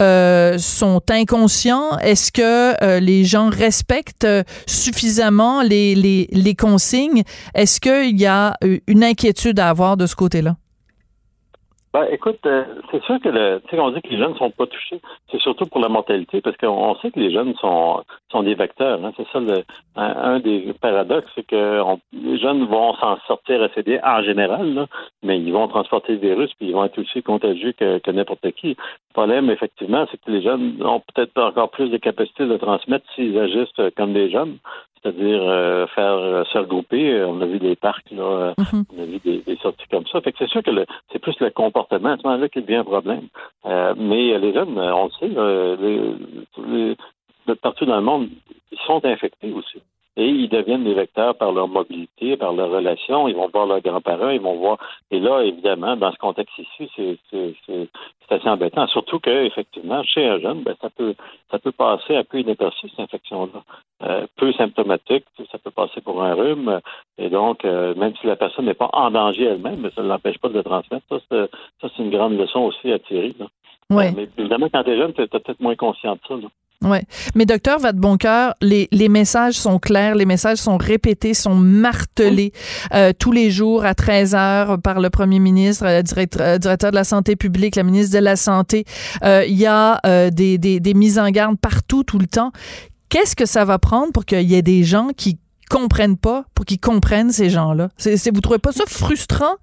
euh, 0.00 0.58
sont 0.58 1.02
inconscients? 1.10 1.98
Est-ce 1.98 2.30
que 2.30 2.82
euh, 2.84 3.00
les 3.00 3.24
gens 3.24 3.50
respectent 3.50 4.24
euh, 4.24 4.44
suffisamment 4.66 5.62
les, 5.62 5.94
les, 5.94 6.28
les 6.30 6.54
consignes? 6.54 7.24
Est-ce 7.54 7.80
qu'il 7.80 8.18
y 8.18 8.26
a 8.26 8.56
une 8.86 9.02
inquiétude 9.02 9.58
à 9.58 9.68
avoir 9.68 9.96
de 9.96 10.06
ce 10.06 10.14
côté-là? 10.14 10.56
Ben, 11.94 12.06
écoute, 12.10 12.40
euh, 12.44 12.64
c'est 12.90 13.02
sûr 13.04 13.18
que 13.18 13.58
tu 13.60 13.68
sais, 13.70 13.80
on 13.80 13.90
dit 13.90 14.02
que 14.02 14.08
les 14.08 14.18
jeunes 14.18 14.32
ne 14.32 14.38
sont 14.38 14.50
pas 14.50 14.66
touchés. 14.66 15.00
C'est 15.30 15.40
surtout 15.40 15.64
pour 15.64 15.80
la 15.80 15.88
mortalité, 15.88 16.42
parce 16.42 16.56
qu'on 16.58 16.94
sait 16.96 17.10
que 17.10 17.18
les 17.18 17.32
jeunes 17.32 17.54
sont, 17.54 18.04
sont 18.30 18.42
des 18.42 18.54
vecteurs. 18.54 19.02
Hein. 19.02 19.12
C'est 19.16 19.26
ça 19.32 19.40
le, 19.40 19.64
un, 19.96 20.38
des 20.38 20.74
paradoxes, 20.80 21.30
c'est 21.34 21.46
que 21.46 21.82
les 22.12 22.38
jeunes 22.38 22.66
vont 22.66 22.94
s'en 22.96 23.18
sortir 23.26 23.62
assez 23.62 23.82
bien 23.82 24.00
en 24.04 24.22
général, 24.22 24.86
mais 25.22 25.40
ils 25.40 25.52
vont 25.52 25.66
transporter 25.68 26.12
le 26.12 26.18
virus, 26.18 26.52
puis 26.58 26.68
ils 26.68 26.74
vont 26.74 26.84
être 26.84 26.98
aussi 26.98 27.22
contagieux 27.22 27.72
que, 27.72 27.98
que 27.98 28.10
n'importe 28.10 28.50
qui. 28.52 28.68
Le 28.70 29.14
problème, 29.14 29.48
effectivement, 29.50 30.06
c'est 30.10 30.20
que 30.20 30.30
les 30.30 30.42
jeunes 30.42 30.76
ont 30.84 31.00
peut-être 31.00 31.40
encore 31.40 31.70
plus 31.70 31.88
de 31.88 31.96
capacité 31.96 32.44
de 32.46 32.56
transmettre 32.58 33.06
s'ils 33.14 33.38
agissent 33.38 33.92
comme 33.96 34.12
des 34.12 34.30
jeunes 34.30 34.58
c'est-à-dire 35.02 35.42
euh, 35.42 35.86
faire 35.88 36.12
euh, 36.12 36.44
se 36.44 36.58
regrouper. 36.58 37.12
Euh, 37.12 37.28
on 37.28 37.40
a 37.40 37.46
vu 37.46 37.58
des 37.58 37.76
parcs, 37.76 38.10
là, 38.10 38.54
mhm. 38.58 38.84
on 38.96 39.02
a 39.02 39.06
vu 39.06 39.18
des, 39.18 39.56
sorties 39.62 39.86
comme 39.90 40.06
ça. 40.06 40.20
Fait 40.20 40.32
que 40.32 40.38
c'est 40.38 40.50
sûr 40.50 40.62
que 40.62 40.70
c'est 41.12 41.18
plus 41.18 41.38
le 41.40 41.50
comportement 41.50 42.10
à 42.10 42.16
ce 42.16 42.22
moment-là 42.24 42.48
qui 42.48 42.62
devient 42.62 42.76
un 42.76 42.84
problème. 42.84 43.28
mais 43.64 44.38
les 44.38 44.52
jeunes, 44.52 44.78
on 44.78 45.04
le 45.04 45.10
sait, 45.18 46.96
les, 47.46 47.56
partout 47.62 47.86
dans 47.86 47.96
le 47.96 48.02
monde, 48.02 48.28
ils 48.72 48.78
sont 48.86 49.04
infectés 49.04 49.52
aussi 49.52 49.80
et 50.18 50.26
ils 50.26 50.48
deviennent 50.48 50.82
des 50.82 50.94
vecteurs 50.94 51.36
par 51.36 51.52
leur 51.52 51.68
mobilité, 51.68 52.36
par 52.36 52.52
leur 52.52 52.70
relation. 52.70 53.28
Ils 53.28 53.36
vont 53.36 53.48
voir 53.48 53.66
leurs 53.66 53.80
grands-parents, 53.80 54.30
ils 54.30 54.40
vont 54.40 54.56
voir. 54.56 54.76
Et 55.12 55.20
là, 55.20 55.42
évidemment, 55.42 55.96
dans 55.96 56.10
ce 56.10 56.18
contexte 56.18 56.58
ici, 56.58 56.90
c'est 56.96 57.88
assez 58.28 58.48
embêtant. 58.48 58.88
Surtout 58.88 59.20
que, 59.20 59.30
effectivement, 59.46 60.02
chez 60.02 60.26
un 60.26 60.40
jeune, 60.40 60.64
ben, 60.64 60.74
ça 60.80 60.90
peut 60.90 61.14
ça 61.52 61.60
peut 61.60 61.70
passer 61.70 62.16
un 62.16 62.24
peu 62.24 62.40
inaperçu 62.40 62.88
cette 62.88 62.98
infection-là, 62.98 63.62
euh, 64.02 64.26
peu 64.36 64.52
symptomatique. 64.54 65.24
Ça 65.52 65.58
peut 65.58 65.70
passer 65.70 66.00
pour 66.00 66.20
un 66.20 66.34
rhume. 66.34 66.80
Et 67.16 67.30
donc, 67.30 67.64
euh, 67.64 67.94
même 67.94 68.14
si 68.20 68.26
la 68.26 68.34
personne 68.34 68.64
n'est 68.64 68.74
pas 68.74 68.90
en 68.92 69.12
danger 69.12 69.44
elle-même, 69.44 69.88
ça 69.94 70.02
ne 70.02 70.08
l'empêche 70.08 70.38
pas 70.38 70.48
de 70.48 70.54
le 70.54 70.64
transmettre. 70.64 71.04
Ça, 71.08 71.48
c'est 71.80 72.02
une 72.02 72.10
grande 72.10 72.36
leçon 72.36 72.62
aussi 72.62 72.90
à 72.90 72.98
tirer. 72.98 73.36
Ouais. 73.88 74.12
mais 74.12 74.28
évidemment, 74.36 74.68
quand 74.68 74.82
tu 74.82 74.90
es 74.90 74.98
jeune, 74.98 75.12
tu 75.14 75.22
es 75.22 75.28
peut-être 75.28 75.60
moins 75.60 75.76
conscient 75.76 76.14
de 76.14 76.20
ça. 76.26 76.34
Là. 76.34 76.48
Ouais. 76.84 77.04
Mais 77.34 77.44
docteur 77.44 77.80
Vadeboncoeur, 77.80 78.54
les, 78.60 79.08
messages 79.08 79.54
sont 79.54 79.80
clairs, 79.80 80.14
les 80.14 80.26
messages 80.26 80.58
sont 80.58 80.76
répétés, 80.76 81.34
sont 81.34 81.56
martelés 81.56 82.52
euh, 82.94 83.12
tous 83.18 83.32
les 83.32 83.50
jours 83.50 83.84
à 83.84 83.94
13 83.94 84.34
heures 84.36 84.80
par 84.80 85.00
le 85.00 85.10
premier 85.10 85.40
ministre, 85.40 85.84
le 85.84 86.02
directeur, 86.02 86.40
euh, 86.40 86.58
directeur 86.58 86.92
de 86.92 86.94
la 86.94 87.02
santé 87.02 87.34
publique, 87.34 87.74
la 87.74 87.82
ministre 87.82 88.14
de 88.16 88.22
la 88.22 88.36
Santé. 88.36 88.84
Euh, 89.24 89.44
il 89.44 89.56
y 89.56 89.66
a 89.66 90.00
des 90.30 90.94
mises 90.94 91.18
en 91.18 91.30
garde 91.30 91.58
partout, 91.58 92.04
tout 92.04 92.18
le 92.18 92.28
temps. 92.28 92.52
Qu'est-ce 93.08 93.34
que 93.34 93.46
ça 93.46 93.64
va 93.64 93.78
prendre 93.78 94.12
pour 94.12 94.24
qu'il 94.24 94.48
y 94.48 94.54
ait 94.54 94.62
des 94.62 94.84
gens 94.84 95.08
qui 95.16 95.38
comprennent 95.70 96.16
pas, 96.16 96.44
pour 96.54 96.64
qu'ils 96.64 96.80
comprennent 96.80 97.32
ces 97.32 97.50
gens-là? 97.50 97.88
C'est, 97.96 98.32
vous 98.32 98.40
trouvez 98.40 98.58
pas 98.58 98.72
ça 98.72 98.84
frustrant, 98.86 99.56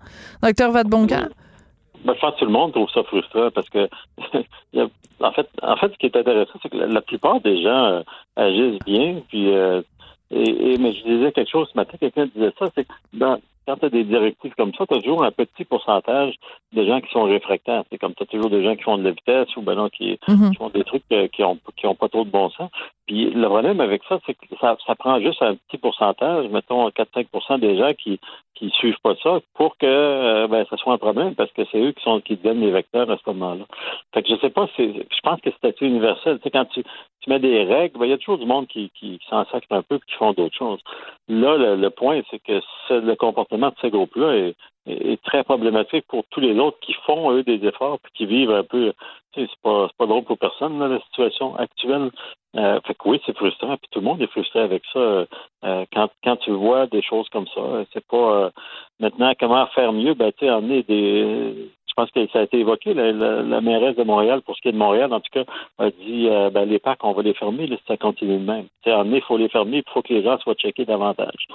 docteur 0.44 0.74
Vadeboncoeur? 0.74 1.30
Ben, 2.06 2.14
je 2.14 2.20
pense 2.20 2.36
que 2.36 2.40
tout 2.40 2.46
le 2.46 2.52
monde 2.52 2.72
trouve 2.72 2.90
ça 2.92 3.04
frustrant 3.04 3.50
parce 3.50 3.70
que 3.70 3.90
en 5.20 5.32
fait, 5.32 5.50
en 5.62 5.76
fait, 5.76 5.92
ce 5.92 5.98
qui 5.98 6.06
est 6.06 6.16
intéressant, 6.16 6.60
c'est 6.62 6.70
que 6.70 6.78
la, 6.78 7.02
plupart 7.02 7.42
des 7.42 7.62
gens 7.64 7.86
euh, 7.86 8.04
agissent 8.36 8.80
bien. 8.86 9.22
Puis, 9.28 9.52
euh, 9.52 9.82
et, 10.30 10.78
mais 10.78 10.94
je 10.94 11.04
disais 11.04 11.32
quelque 11.32 11.52
chose 11.52 11.68
ce 11.72 11.78
matin, 11.78 11.98
quelqu'un 12.00 12.28
disait 12.28 12.54
ça, 12.60 12.68
c'est 12.76 12.86
que 12.86 12.94
quand 13.68 13.78
tu 13.78 13.86
as 13.86 13.90
des 13.90 14.04
directives 14.04 14.54
comme 14.56 14.74
ça, 14.76 14.86
tu 14.86 14.94
as 14.94 15.02
toujours 15.02 15.24
un 15.24 15.32
petit 15.32 15.66
pourcentage 15.66 16.36
de 16.74 16.86
gens 16.86 17.02
qui 17.02 17.12
sont 17.12 17.24
réfractaires. 17.24 17.84
C'est 17.92 17.98
comme 17.98 18.14
tu 18.14 18.24
as 18.24 18.28
toujours 18.28 18.50
des 18.50 18.64
gens 18.64 18.76
qui 18.76 18.84
font 18.84 18.98
de 18.98 19.04
la 19.04 19.12
vitesse 19.12 19.56
ou 19.58 19.62
ben 19.62 19.74
non, 19.76 19.90
qui, 19.90 20.20
mhm. 20.28 20.54
font 20.56 20.70
des 20.70 20.84
trucs 20.84 21.04
euh, 21.12 21.28
qui 21.28 21.44
ont 21.44 21.58
qui 21.76 21.88
ont 21.88 21.96
pas 21.96 22.10
trop 22.10 22.24
de 22.24 22.30
bon 22.30 22.50
sens. 22.52 22.70
Puis 23.08 23.32
le 23.32 23.48
problème 23.48 23.82
avec 23.82 24.04
ça, 24.08 24.20
c'est 24.26 24.36
que 24.36 24.46
ça, 24.62 24.78
ça 24.86 24.96
prend 24.96 25.20
juste 25.20 25.42
un 25.42 25.56
petit 25.56 25.80
pourcentage, 25.80 26.48
mettons 26.50 26.88
4-5% 26.90 27.60
des 27.60 27.78
gens 27.78 27.94
qui 27.94 28.20
qui 28.56 28.70
suivent 28.72 29.00
pas 29.04 29.16
ça 29.22 29.40
pour 29.54 29.78
que 29.78 29.86
euh, 29.86 30.48
ben, 30.48 30.66
ça 30.70 30.78
soit 30.78 30.94
un 30.94 30.98
problème 30.98 31.36
parce 31.36 31.52
que 31.52 31.64
c'est 31.72 31.80
eux 31.80 31.92
qui 31.92 32.04
sont 32.04 32.22
qui 32.22 32.38
donnent 32.38 32.62
les 32.62 32.72
vecteurs 32.72 33.10
à 33.12 33.18
ce 33.18 33.30
moment-là. 33.32 33.66
Fait 34.14 34.24
que 34.24 34.30
je 34.30 34.40
sais 34.40 34.50
pas, 34.50 34.68
je 34.78 35.20
pense 35.24 35.42
que 35.42 35.50
c'est 35.52 35.68
assez 35.68 35.86
universel. 35.86 36.38
Tu 36.38 36.44
sais, 36.44 36.52
quand 36.52 36.66
tu, 36.66 36.84
tu 37.22 37.30
mets 37.30 37.40
des 37.40 37.64
règles, 37.64 38.00
ben, 38.00 38.06
il 38.06 38.12
y 38.12 38.14
a 38.14 38.18
toujours 38.18 38.38
du 38.38 38.46
monde 38.46 38.68
qui, 38.68 38.92
qui, 38.98 39.20
s'en 39.30 39.46
sacre 39.46 39.68
un 39.72 39.82
peu 39.82 39.96
et 39.96 40.00
qui 40.08 40.16
font 40.16 40.34
d'autres 40.34 40.58
choses. 40.58 40.80
Là, 41.28 41.76
le, 41.76 41.90
point, 41.90 42.22
c'est 42.32 42.40
que 42.40 42.62
le 42.90 43.16
comportement 43.16 43.70
de 43.70 43.76
ces 43.82 43.90
groupes-là 43.90 44.34
est, 44.36 44.56
est, 44.88 45.22
très 45.24 45.44
problématique 45.44 46.06
pour 46.08 46.24
tous 46.30 46.40
les 46.40 46.58
autres 46.60 46.80
qui 46.80 46.94
font, 47.06 47.32
eux, 47.32 47.44
des 47.44 47.66
efforts 47.66 48.00
puis 48.00 48.12
qui 48.16 48.26
vivent 48.26 48.52
un 48.52 48.64
peu. 48.64 48.94
Tu 49.34 49.42
sais, 49.42 49.48
c'est 49.50 49.62
pas, 49.62 49.90
pas 49.98 50.06
drôle 50.06 50.24
pour 50.24 50.38
personne, 50.38 50.80
là, 50.80 50.88
la 50.88 51.00
situation 51.02 51.56
actuelle. 51.56 52.12
Euh, 52.56 52.80
fait 52.86 52.94
que 52.94 53.10
oui, 53.10 53.22
c'est 53.26 53.36
frustrant, 53.36 53.76
puis 53.76 53.90
tout 53.92 54.00
le 54.00 54.06
monde 54.06 54.22
est 54.22 54.32
frustré 54.32 54.60
avec 54.62 54.84
ça. 54.94 55.00
Euh, 55.00 55.26
quand, 55.94 56.10
quand 56.24 56.38
tu 56.38 56.52
vois 56.52 56.88
des 56.88 57.02
choses 57.02 57.28
comme 57.30 57.48
ça, 57.48 57.62
c'est 57.92 58.06
pas 58.08 58.46
euh, 58.46 58.50
maintenant 59.00 59.34
comment 59.38 59.66
faire 59.68 59.92
mieux, 59.92 60.14
ben 60.14 60.32
tu 60.32 60.46
sais, 60.46 60.52
emmener 60.52 60.84
des 60.84 61.70
je 61.88 62.02
pense 62.02 62.12
que 62.12 62.28
ça 62.28 62.40
a 62.40 62.44
été 62.44 62.60
évoqué, 62.60 62.94
la, 62.94 63.14
la, 63.14 63.62
mairesse 63.62 63.96
de 63.96 64.04
Montréal, 64.04 64.42
pour 64.42 64.58
ce 64.58 64.62
qui 64.62 64.68
est 64.68 64.74
de 64.74 64.78
Montréal, 64.78 65.14
en 65.14 65.22
tout 65.22 65.32
cas, 65.32 65.46
a 65.78 65.90
dit 65.92 66.28
ben, 66.52 66.66
les 66.66 66.78
parcs, 66.78 67.02
on 67.06 67.14
va 67.14 67.22
les 67.22 67.34
fermer, 67.34 67.68
là, 67.68 67.78
si 67.78 67.84
ça 67.88 67.96
continue 67.96 68.38
de 68.38 68.44
même. 68.44 68.66
Tu 68.84 68.92
sais, 68.92 68.98
il 69.06 69.22
faut 69.22 69.38
les 69.38 69.48
fermer, 69.48 69.78
il 69.78 69.94
faut 69.94 70.02
que 70.02 70.14
les 70.14 70.22
gens 70.22 70.38
soient 70.40 70.56
checkés 70.56 70.84
davantage. 70.84 71.48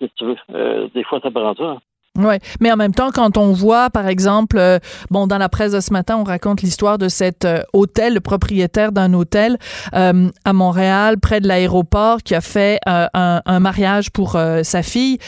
tu 0.00 0.24
veux, 0.24 0.88
des 0.94 1.02
fois, 1.02 1.18
ça 1.20 1.32
prend 1.32 1.52
ça. 1.56 1.78
Ouais, 2.18 2.40
mais 2.58 2.72
en 2.72 2.76
même 2.76 2.92
temps, 2.92 3.10
quand 3.14 3.36
on 3.36 3.52
voit, 3.52 3.90
par 3.90 4.08
exemple, 4.08 4.58
euh, 4.58 4.80
bon, 5.08 5.28
dans 5.28 5.38
la 5.38 5.48
presse 5.48 5.70
de 5.70 5.78
ce 5.78 5.92
matin, 5.92 6.16
on 6.18 6.24
raconte 6.24 6.62
l'histoire 6.62 6.98
de 6.98 7.08
cet 7.08 7.44
euh, 7.44 7.60
hôtel, 7.72 8.14
le 8.14 8.20
propriétaire 8.20 8.90
d'un 8.90 9.14
hôtel 9.14 9.56
euh, 9.94 10.28
à 10.44 10.52
Montréal, 10.52 11.18
près 11.20 11.40
de 11.40 11.46
l'aéroport, 11.46 12.24
qui 12.24 12.34
a 12.34 12.40
fait 12.40 12.80
un, 12.86 13.08
un, 13.14 13.60
mariage 13.60 14.10
pour 14.10 14.36
sa 14.62 14.82
fille. 14.82 15.18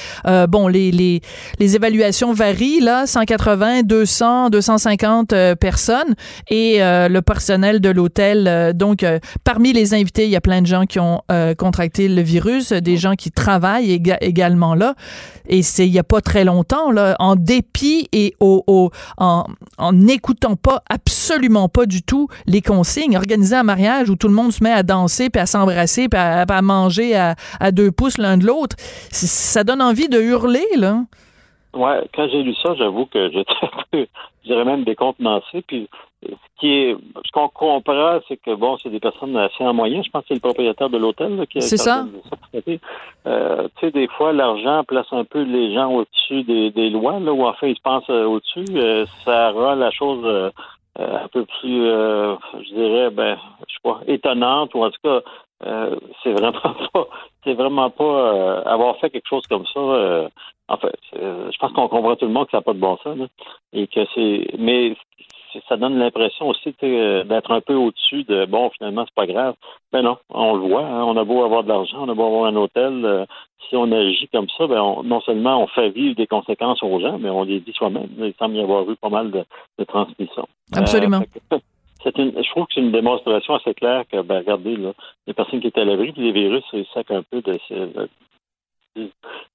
bon, 0.48 0.68
les, 0.68 0.90
les, 0.90 1.20
les 1.58 1.76
évaluations 1.76 2.32
varient 2.32 2.80
là, 2.80 3.06
180, 3.06 3.82
200, 3.82 4.50
250 4.50 5.34
personnes, 5.60 6.14
et 6.48 6.78
le 6.80 7.20
personnel 7.20 7.80
de 7.80 7.90
l'hôtel. 7.90 8.72
donc, 8.74 9.04
parmi 9.44 9.72
les 9.72 9.94
invités, 9.94 10.24
il 10.24 10.30
y 10.30 10.36
a 10.36 10.40
plein 10.40 10.62
de 10.62 10.66
gens 10.66 10.84
qui 10.86 10.98
ont 11.00 11.22
contracté 11.58 12.08
le 12.08 12.22
virus, 12.22 12.72
des 12.72 12.96
gens 12.96 13.14
qui 13.14 13.30
travaillent 13.30 14.00
également 14.20 14.74
là, 14.74 14.94
et 15.48 15.62
c'est 15.62 15.86
il 15.86 15.92
y 15.92 15.98
a 15.98 16.04
pas 16.04 16.20
très 16.20 16.44
longtemps 16.44 16.79
en 16.80 17.36
dépit 17.36 18.08
et 18.12 18.34
en 18.40 19.42
n'écoutant 19.92 20.56
pas, 20.56 20.82
absolument 20.88 21.68
pas 21.68 21.86
du 21.86 22.02
tout 22.02 22.28
les 22.46 22.62
consignes, 22.62 23.16
organiser 23.16 23.56
un 23.56 23.62
mariage 23.62 24.10
où 24.10 24.16
tout 24.16 24.28
le 24.28 24.34
monde 24.34 24.52
se 24.52 24.62
met 24.62 24.72
à 24.72 24.82
danser, 24.82 25.30
puis 25.30 25.40
à 25.40 25.46
s'embrasser, 25.46 26.08
puis 26.08 26.20
à, 26.20 26.62
manger 26.62 27.16
à, 27.16 27.72
deux 27.72 27.90
pouces 27.90 28.18
l'un 28.18 28.36
de 28.36 28.46
l'autre, 28.46 28.76
ça 29.10 29.64
donne 29.64 29.82
envie 29.82 30.08
de 30.08 30.20
hurler, 30.20 30.66
là. 30.76 31.04
Ouais, 31.72 32.02
quand 32.14 32.28
j'ai 32.28 32.42
lu 32.42 32.54
ça, 32.54 32.74
j'avoue 32.74 33.06
que 33.06 33.30
j'étais 33.30 33.52
un 33.62 33.82
peu, 33.90 34.06
je 34.42 34.48
dirais 34.48 34.64
même 34.64 34.84
décontenancé. 34.84 35.62
Puis 35.66 35.88
ce 36.22 36.34
qui 36.58 36.72
est, 36.72 36.96
ce 37.24 37.30
qu'on 37.32 37.48
comprend, 37.48 38.18
c'est 38.28 38.36
que 38.36 38.54
bon, 38.54 38.76
c'est 38.78 38.90
des 38.90 39.00
personnes 39.00 39.36
assez 39.36 39.64
en 39.64 39.72
moyen. 39.72 40.02
Je 40.02 40.10
pense 40.10 40.22
que 40.22 40.28
c'est 40.28 40.34
le 40.34 40.40
propriétaire 40.40 40.90
de 40.90 40.98
l'hôtel 40.98 41.46
qui 41.48 41.58
a. 41.58 41.60
C'est 41.60 41.76
ça. 41.76 42.06
Euh, 43.26 43.68
tu 43.76 43.86
sais, 43.86 43.90
des 43.92 44.08
fois, 44.08 44.32
l'argent 44.32 44.82
place 44.84 45.06
un 45.12 45.24
peu 45.24 45.42
les 45.42 45.72
gens 45.74 45.92
au-dessus 45.92 46.42
des, 46.42 46.70
des 46.70 46.90
lois, 46.90 47.20
là, 47.20 47.32
ou 47.32 47.44
en 47.46 47.52
fait, 47.54 47.70
ils 47.70 47.76
se 47.76 47.82
pensent 47.82 48.10
euh, 48.10 48.24
au-dessus. 48.24 48.64
Euh, 48.74 49.06
ça 49.24 49.50
rend 49.52 49.74
la 49.74 49.90
chose 49.90 50.22
euh, 50.24 50.50
un 50.98 51.28
peu 51.28 51.44
plus, 51.44 51.86
je 51.86 52.74
dirais, 52.74 53.10
ben, 53.10 53.38
je 53.68 53.74
sais 53.74 53.80
pas, 53.82 54.00
étonnante, 54.06 54.74
ou 54.74 54.84
en 54.84 54.90
tout 54.90 55.00
cas, 55.02 55.20
c'est 56.22 56.32
vraiment 56.32 56.52
pas 56.92 57.06
c'est 57.44 57.54
vraiment 57.54 57.90
pas 57.90 58.04
euh, 58.04 58.62
avoir 58.64 58.96
fait 58.98 59.10
quelque 59.10 59.28
chose 59.28 59.46
comme 59.48 59.66
ça. 59.66 59.80
Euh, 59.80 60.28
en 60.68 60.76
fait, 60.76 60.94
je 61.12 61.58
pense 61.58 61.72
qu'on 61.72 61.88
comprend 61.88 62.14
tout 62.16 62.26
le 62.26 62.32
monde 62.32 62.46
que 62.46 62.52
ça 62.52 62.58
n'a 62.58 62.62
pas 62.62 62.74
de 62.74 62.78
bon 62.78 62.96
sens. 62.98 63.18
Et 63.72 63.86
que 63.88 64.00
c'est, 64.14 64.46
mais 64.58 64.96
ça 65.68 65.76
donne 65.76 65.98
l'impression 65.98 66.48
aussi 66.48 66.74
euh, 66.82 67.24
d'être 67.24 67.50
un 67.50 67.60
peu 67.60 67.74
au-dessus 67.74 68.24
de 68.24 68.46
bon, 68.46 68.70
finalement, 68.70 69.04
c'est 69.06 69.14
pas 69.14 69.26
grave. 69.26 69.54
Ben 69.92 70.02
non, 70.02 70.18
on 70.30 70.54
le 70.54 70.68
voit. 70.68 70.86
Hein, 70.86 71.04
on 71.04 71.16
a 71.16 71.24
beau 71.24 71.44
avoir 71.44 71.62
de 71.62 71.68
l'argent, 71.68 71.98
on 72.00 72.08
a 72.08 72.14
beau 72.14 72.26
avoir 72.26 72.46
un 72.46 72.56
hôtel. 72.56 73.26
si 73.68 73.76
on 73.76 73.90
agit 73.92 74.28
comme 74.28 74.48
ça, 74.56 74.66
ben 74.66 75.02
non 75.04 75.20
seulement 75.20 75.62
on 75.62 75.66
fait 75.66 75.90
vivre 75.90 76.16
des 76.16 76.26
conséquences 76.26 76.82
aux 76.82 77.00
gens, 77.00 77.18
mais 77.18 77.30
on 77.30 77.44
les 77.44 77.60
dit 77.60 77.72
soi-même. 77.72 78.08
Il 78.18 78.34
semble 78.38 78.56
y 78.56 78.60
avoir 78.60 78.88
eu 78.90 78.96
pas 78.96 79.08
mal 79.10 79.30
de, 79.30 79.44
de 79.78 79.84
transmission. 79.84 80.46
Absolument 80.74 81.22
je 82.04 82.50
trouve 82.50 82.66
que 82.66 82.74
c'est 82.74 82.80
une 82.80 82.92
démonstration 82.92 83.54
assez 83.54 83.74
claire 83.74 84.04
que, 84.10 84.22
ben, 84.22 84.38
regardez, 84.38 84.76
là, 84.76 84.92
les 85.26 85.34
personnes 85.34 85.60
qui 85.60 85.68
étaient 85.68 85.80
à 85.80 85.84
l'abri, 85.84 86.12
puis 86.12 86.22
les 86.22 86.32
virus, 86.32 86.64
ils 86.72 86.86
sacent 86.94 87.10
un 87.10 87.22
peu 87.22 87.42
de, 87.42 87.58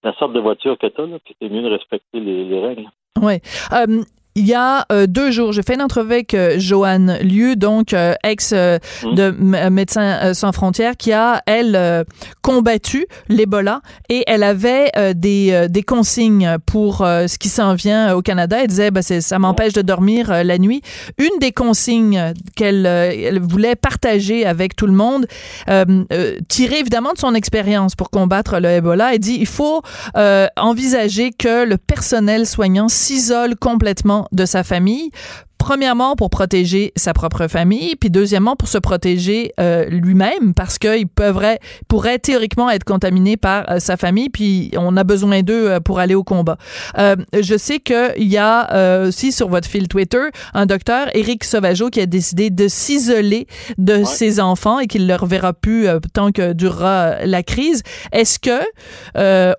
la 0.03 0.13
sorte 0.13 0.33
de 0.33 0.39
voiture 0.39 0.77
que 0.77 0.87
tu 0.87 1.01
as, 1.01 1.19
puis 1.19 1.35
c'est 1.41 1.49
mieux 1.49 1.63
de 1.63 1.69
respecter 1.69 2.19
les, 2.19 2.59
règles. 2.59 2.89
Oui. 3.21 3.35
Euh, 3.73 4.03
il 4.37 4.45
y 4.45 4.53
a 4.53 4.85
euh, 4.91 5.07
deux 5.07 5.31
jours, 5.31 5.53
j'ai 5.53 5.63
fait 5.63 5.75
une 5.75 5.81
entrevue 5.81 6.11
avec 6.11 6.33
euh, 6.33 6.55
Joanne 6.57 7.17
Lieu, 7.21 7.55
donc 7.55 7.93
euh, 7.93 8.13
ex 8.21 8.51
mmh. 8.51 9.15
de 9.15 9.31
Médecins 9.69 10.33
sans 10.33 10.51
frontières, 10.51 10.97
qui 10.97 11.13
a 11.13 11.41
elle 11.45 12.05
combattu 12.41 13.05
l'Ebola 13.29 13.81
et 14.09 14.23
elle 14.27 14.43
avait 14.43 14.91
des, 15.15 15.67
des 15.69 15.83
consignes 15.83 16.57
pour 16.65 16.97
ce 16.97 17.37
qui 17.37 17.49
s'en 17.49 17.75
vient 17.75 18.13
au 18.13 18.21
Canada. 18.21 18.57
Elle 18.61 18.67
disait, 18.67 18.91
bah, 18.91 19.01
ça 19.01 19.39
m'empêche 19.39 19.73
de 19.73 19.81
dormir 19.81 20.43
la 20.43 20.57
nuit. 20.57 20.81
Une 21.17 21.39
des 21.39 21.51
consignes 21.51 22.33
qu'elle 22.55 22.85
elle 22.85 23.39
voulait 23.39 23.75
partager 23.75 24.45
avec 24.45 24.75
tout 24.75 24.87
le 24.87 24.93
monde, 24.93 25.27
tirée 26.47 26.79
évidemment 26.79 27.13
de 27.13 27.19
son 27.19 27.33
expérience 27.33 27.95
pour 27.95 28.09
combattre 28.09 28.59
le 28.59 28.69
Ebola, 28.69 29.13
elle 29.13 29.19
dit, 29.19 29.37
il 29.39 29.47
faut 29.47 29.81
envisager 30.57 31.31
que 31.31 31.65
le 31.65 31.77
personnel 31.77 32.45
soignant 32.45 32.89
s'isole 32.89 33.55
complètement 33.55 34.24
de 34.31 34.45
sa 34.45 34.63
famille 34.63 35.11
premièrement 35.65 36.15
pour 36.15 36.29
protéger 36.29 36.93
sa 36.95 37.13
propre 37.13 37.47
famille, 37.47 37.95
puis 37.95 38.11
deuxièmement 38.11 38.55
pour 38.55 38.67
se 38.67 38.77
protéger 38.77 39.51
euh, 39.59 39.85
lui-même 39.85 40.53
parce 40.53 40.77
qu'il 40.77 41.07
pourrait, 41.07 41.59
pourrait 41.87 42.19
théoriquement 42.19 42.69
être 42.69 42.83
contaminé 42.83 43.35
par 43.35 43.67
euh, 43.71 43.79
sa 43.79 43.97
famille, 43.97 44.29
puis 44.29 44.69
on 44.77 44.95
a 44.95 45.03
besoin 45.03 45.41
d'eux 45.41 45.71
euh, 45.71 45.79
pour 45.79 45.97
aller 45.97 46.13
au 46.13 46.23
combat. 46.23 46.57
je 46.95 47.57
sais 47.57 47.79
qu'il 47.79 48.27
y 48.27 48.37
a 48.37 49.05
aussi 49.07 49.31
sur 49.31 49.49
votre 49.49 49.67
fil 49.67 49.87
Twitter 49.87 50.21
un 50.53 50.67
docteur, 50.67 51.07
Éric 51.15 51.43
Sauvageau, 51.43 51.89
qui 51.89 51.99
a 51.99 52.05
décidé 52.05 52.51
de 52.51 52.67
s'isoler 52.67 53.47
de 53.79 54.03
ses 54.03 54.39
enfants 54.39 54.77
et 54.77 54.85
qu'il 54.85 55.03
ne 55.03 55.07
le 55.07 55.15
reverra 55.15 55.53
plus 55.53 55.87
tant 56.13 56.31
que 56.31 56.53
durera 56.53 57.25
la 57.25 57.41
crise. 57.41 57.81
Est-ce 58.11 58.37
que 58.37 58.61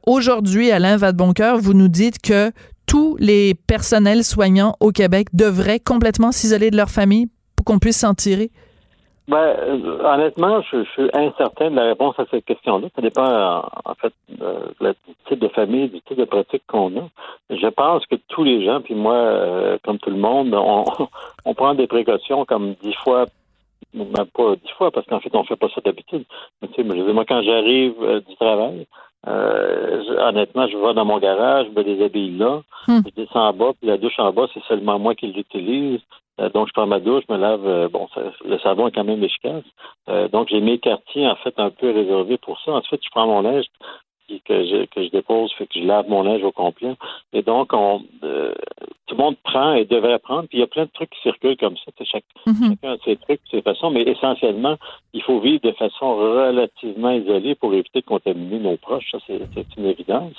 aujourd'hui, 0.06 0.70
Alain 0.70 0.96
Vadeboncoeur, 0.96 1.58
vous 1.58 1.74
nous 1.74 1.88
dites 1.88 2.20
que 2.20 2.52
tous 2.86 3.16
les 3.18 3.54
personnels 3.54 4.24
soignants 4.24 4.74
au 4.80 4.90
Québec 4.90 5.28
devraient 5.32 5.80
complètement 5.80 6.32
s'isoler 6.32 6.70
de 6.70 6.76
leur 6.76 6.88
famille 6.88 7.26
pour 7.56 7.64
qu'on 7.64 7.78
puisse 7.78 7.98
s'en 7.98 8.14
tirer? 8.14 8.50
Ben, 9.28 9.38
euh, 9.38 9.98
honnêtement, 10.04 10.62
je, 10.62 10.84
suis 10.84 11.10
incertain 11.12 11.70
de 11.70 11.76
la 11.76 11.86
réponse 11.86 12.14
à 12.18 12.26
cette 12.30 12.44
question-là. 12.44 12.86
Ça 12.94 13.02
dépend, 13.02 13.64
en, 13.84 13.94
fait, 14.00 14.12
du 14.28 15.14
type 15.28 15.40
de 15.40 15.48
famille, 15.48 15.88
du 15.88 16.00
type 16.02 16.18
de 16.18 16.24
pratique 16.24 16.62
qu'on 16.68 16.96
a. 16.96 17.08
Je 17.50 17.66
pense 17.66 18.06
que 18.06 18.14
tous 18.28 18.44
les 18.44 18.64
gens, 18.64 18.80
puis 18.80 18.94
moi, 18.94 19.14
euh, 19.14 19.78
comme 19.82 19.98
tout 19.98 20.10
le 20.10 20.16
monde, 20.16 20.54
on, 20.54 21.54
prend 21.54 21.74
des 21.74 21.88
précautions 21.88 22.44
comme 22.44 22.74
dix 22.82 22.94
fois 23.02 23.26
même 23.94 24.26
pas 24.34 24.56
dix 24.56 24.70
fois, 24.76 24.90
parce 24.90 25.06
qu'en 25.06 25.20
fait, 25.20 25.34
on 25.34 25.44
fait 25.44 25.56
pas 25.56 25.68
ça 25.74 25.80
d'habitude. 25.82 26.24
Mais 26.60 26.68
tu 26.68 26.82
sais, 26.82 27.12
moi, 27.12 27.24
quand 27.26 27.42
j'arrive 27.42 27.94
euh, 28.02 28.20
du 28.20 28.36
travail, 28.36 28.86
euh, 29.26 30.28
honnêtement, 30.28 30.68
je 30.68 30.76
vais 30.76 30.94
dans 30.94 31.04
mon 31.04 31.18
garage, 31.18 31.66
je 31.66 31.78
me 31.78 31.84
déshabille 31.84 32.36
là, 32.36 32.62
hmm. 32.88 33.00
je 33.06 33.22
descends 33.22 33.48
en 33.48 33.52
bas, 33.52 33.72
puis 33.78 33.88
la 33.88 33.98
douche 33.98 34.18
en 34.18 34.32
bas, 34.32 34.46
c'est 34.54 34.62
seulement 34.64 34.98
moi 34.98 35.14
qui 35.14 35.26
l'utilise. 35.28 36.00
Euh, 36.40 36.50
donc, 36.50 36.68
je 36.68 36.72
prends 36.74 36.86
ma 36.86 37.00
douche, 37.00 37.24
je 37.28 37.32
me 37.32 37.38
lave. 37.38 37.66
Euh, 37.66 37.88
bon, 37.88 38.08
le 38.44 38.58
savon 38.58 38.88
est 38.88 38.92
quand 38.92 39.04
même 39.04 39.24
efficace. 39.24 39.64
donc, 40.32 40.48
j'ai 40.50 40.60
mes 40.60 40.78
quartiers, 40.78 41.26
en 41.26 41.36
fait, 41.36 41.54
un 41.58 41.70
peu 41.70 41.90
réservés 41.90 42.38
pour 42.38 42.60
ça. 42.60 42.72
Ensuite, 42.72 43.02
je 43.04 43.10
prends 43.10 43.26
mon 43.26 43.40
linge, 43.40 43.66
que 44.44 44.64
je, 44.64 44.86
que 44.86 45.04
je 45.04 45.10
dépose, 45.10 45.52
fait 45.54 45.66
que 45.66 45.78
je 45.78 45.84
lave 45.84 46.08
mon 46.08 46.22
linge 46.22 46.42
au 46.42 46.52
complet. 46.52 46.94
Et 47.32 47.42
donc, 47.42 47.72
on, 47.72 48.02
euh, 48.24 48.52
tout 49.06 49.14
le 49.14 49.22
monde 49.22 49.36
prend 49.44 49.74
et 49.74 49.84
devrait 49.84 50.18
prendre. 50.18 50.48
Puis 50.48 50.58
il 50.58 50.60
y 50.60 50.64
a 50.64 50.66
plein 50.66 50.84
de 50.84 50.90
trucs 50.92 51.10
qui 51.10 51.20
circulent 51.22 51.56
comme 51.56 51.76
ça. 51.76 51.92
Chaque, 52.04 52.24
mm-hmm. 52.46 52.70
Chacun 52.70 52.92
a 52.92 52.98
ses 53.04 53.16
trucs, 53.16 53.40
ses 53.50 53.62
façons, 53.62 53.90
mais 53.90 54.02
essentiellement, 54.02 54.76
il 55.12 55.22
faut 55.22 55.40
vivre 55.40 55.60
de 55.62 55.72
façon 55.72 56.16
relativement 56.16 57.10
isolée 57.10 57.54
pour 57.54 57.72
éviter 57.72 58.00
de 58.00 58.06
contaminer 58.06 58.58
nos 58.58 58.76
proches. 58.76 59.10
Ça, 59.12 59.18
c'est 59.26 59.76
une 59.76 59.86
évidence. 59.86 60.34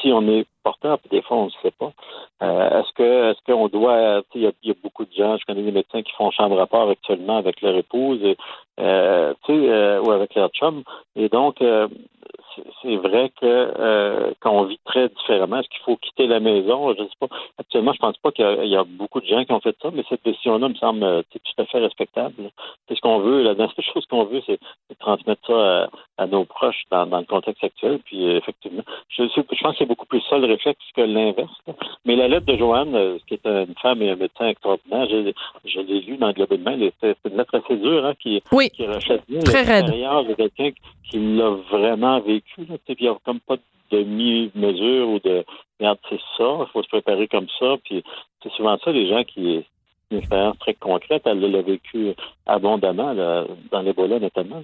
Si 0.00 0.12
on 0.12 0.26
est 0.28 0.46
porteur, 0.62 0.98
puis 0.98 1.10
des 1.10 1.22
fois, 1.22 1.36
on 1.36 1.46
ne 1.46 1.50
sait 1.62 1.74
pas. 1.78 1.92
Euh, 2.42 2.80
est-ce 2.80 2.92
que 2.94 3.30
est-ce 3.30 3.40
qu'on 3.46 3.68
doit. 3.68 4.22
Il 4.34 4.42
y, 4.42 4.46
a, 4.46 4.52
y, 4.64 4.70
a 4.70 4.74
beaucoup 4.82 5.04
de 5.04 5.12
gens, 5.12 5.36
je 5.36 5.44
connais 5.46 5.62
des 5.62 5.72
médecins 5.72 6.02
qui 6.02 6.12
font 6.12 6.30
chambre 6.30 6.60
à 6.60 6.66
part 6.66 6.88
actuellement 6.88 7.36
avec 7.36 7.60
leur 7.62 7.76
épouse, 7.76 8.20
et, 8.24 8.36
euh, 8.80 9.32
euh, 9.48 10.00
ou 10.02 10.10
avec 10.10 10.34
leur 10.34 10.50
chum. 10.50 10.82
Et 11.14 11.28
donc, 11.28 11.62
c'est 12.82 12.96
vrai 12.96 13.30
que 13.40 13.44
euh, 13.44 14.32
qu'on 14.40 14.64
vit 14.64 14.78
très 14.84 15.08
différemment. 15.08 15.58
Est-ce 15.58 15.68
qu'il 15.68 15.82
faut 15.84 15.96
quitter 15.96 16.26
la 16.26 16.40
maison? 16.40 16.94
Je 16.94 17.02
ne 17.02 17.08
sais 17.08 17.14
pas. 17.20 17.28
Actuellement, 17.58 17.92
je 17.92 17.98
pense 17.98 18.18
pas 18.18 18.32
qu'il 18.32 18.66
y, 18.66 18.76
a 18.76 18.84
beaucoup 18.84 19.20
de 19.20 19.26
gens 19.26 19.44
qui 19.44 19.52
ont 19.52 19.60
fait 19.60 19.76
ça, 19.80 19.90
mais 19.92 20.04
cette 20.08 20.24
décision-là 20.24 20.68
me 20.68 20.74
semble 20.74 21.02
euh, 21.04 21.22
tout 21.30 21.62
à 21.62 21.64
fait 21.66 21.78
respectable. 21.78 22.34
C'est 22.88 22.96
ce 22.96 23.00
qu'on 23.00 23.20
veut. 23.20 23.42
La 23.42 23.54
dernière 23.54 23.74
chose 23.94 24.06
qu'on 24.06 24.24
veut, 24.24 24.42
c'est 24.46 24.58
transmettre 24.98 25.46
ça 25.46 25.84
à, 25.84 25.88
nos 26.24 26.44
proches 26.46 26.84
dans, 26.90 27.04
le 27.04 27.26
contexte 27.26 27.62
actuel. 27.62 27.98
Puis 28.04 28.26
euh, 28.26 28.38
effectivement, 28.38 28.82
je, 29.10 29.24
je 29.24 29.62
pense 29.62 29.72
que 29.72 29.78
c'est 29.78 29.86
beaucoup 29.86 30.06
plus 30.06 30.22
ça 30.30 30.38
le 30.38 30.46
réflexe 30.46 30.80
que 30.94 31.02
l'inverse. 31.02 31.52
Mais 32.06 32.16
la 32.16 32.28
lettre 32.28 32.46
de 32.46 32.56
Joanne, 32.56 32.94
euh, 32.94 33.18
qui 33.26 33.34
est 33.34 33.46
une 33.46 33.74
femme 33.82 34.00
et 34.00 34.10
un 34.10 34.16
médecin 34.16 34.46
extraordinaire, 34.48 35.06
je, 35.10 35.32
je 35.66 35.80
l'ai 35.80 36.00
lu 36.00 36.16
dans 36.16 36.28
le 36.28 36.32
Globe 36.32 36.50
de 36.50 36.56
Mail, 36.56 36.90
c'est 37.00 37.16
une 37.28 37.36
lettre 37.36 37.56
assez 37.58 37.76
dure 37.76 38.06
hein, 38.06 38.14
qui, 38.18 38.42
oui, 38.52 38.70
qui 38.70 38.86
rachète 38.86 39.22
raide. 39.28 39.86
de 39.86 40.34
quelqu'un 40.34 40.70
qui 41.10 41.18
l'a 41.18 41.50
vraiment 41.70 42.20
vécu. 42.20 42.64
Là. 42.68 42.76
Il 42.88 42.96
n'y 42.98 43.08
a 43.08 43.16
comme 43.24 43.40
pas 43.40 43.56
de 43.56 43.62
demi-mesure 43.90 45.08
ou 45.08 45.18
de 45.20 45.44
regarde, 45.78 45.98
c'est 46.08 46.20
ça, 46.38 46.58
il 46.60 46.66
faut 46.72 46.82
se 46.82 46.88
préparer 46.88 47.28
comme 47.28 47.48
ça. 47.58 47.76
Puis 47.84 48.02
c'est 48.42 48.52
souvent 48.52 48.78
ça, 48.82 48.90
les 48.90 49.08
gens 49.08 49.22
qui 49.24 49.64
une 50.10 50.18
expérience 50.18 50.58
très 50.58 50.74
concrète, 50.74 51.22
elle 51.24 51.40
l'a 51.40 51.62
vécu 51.62 52.14
abondamment 52.46 53.12
là, 53.12 53.44
dans 53.72 53.82
l'Ebola 53.82 54.20
notamment. 54.20 54.62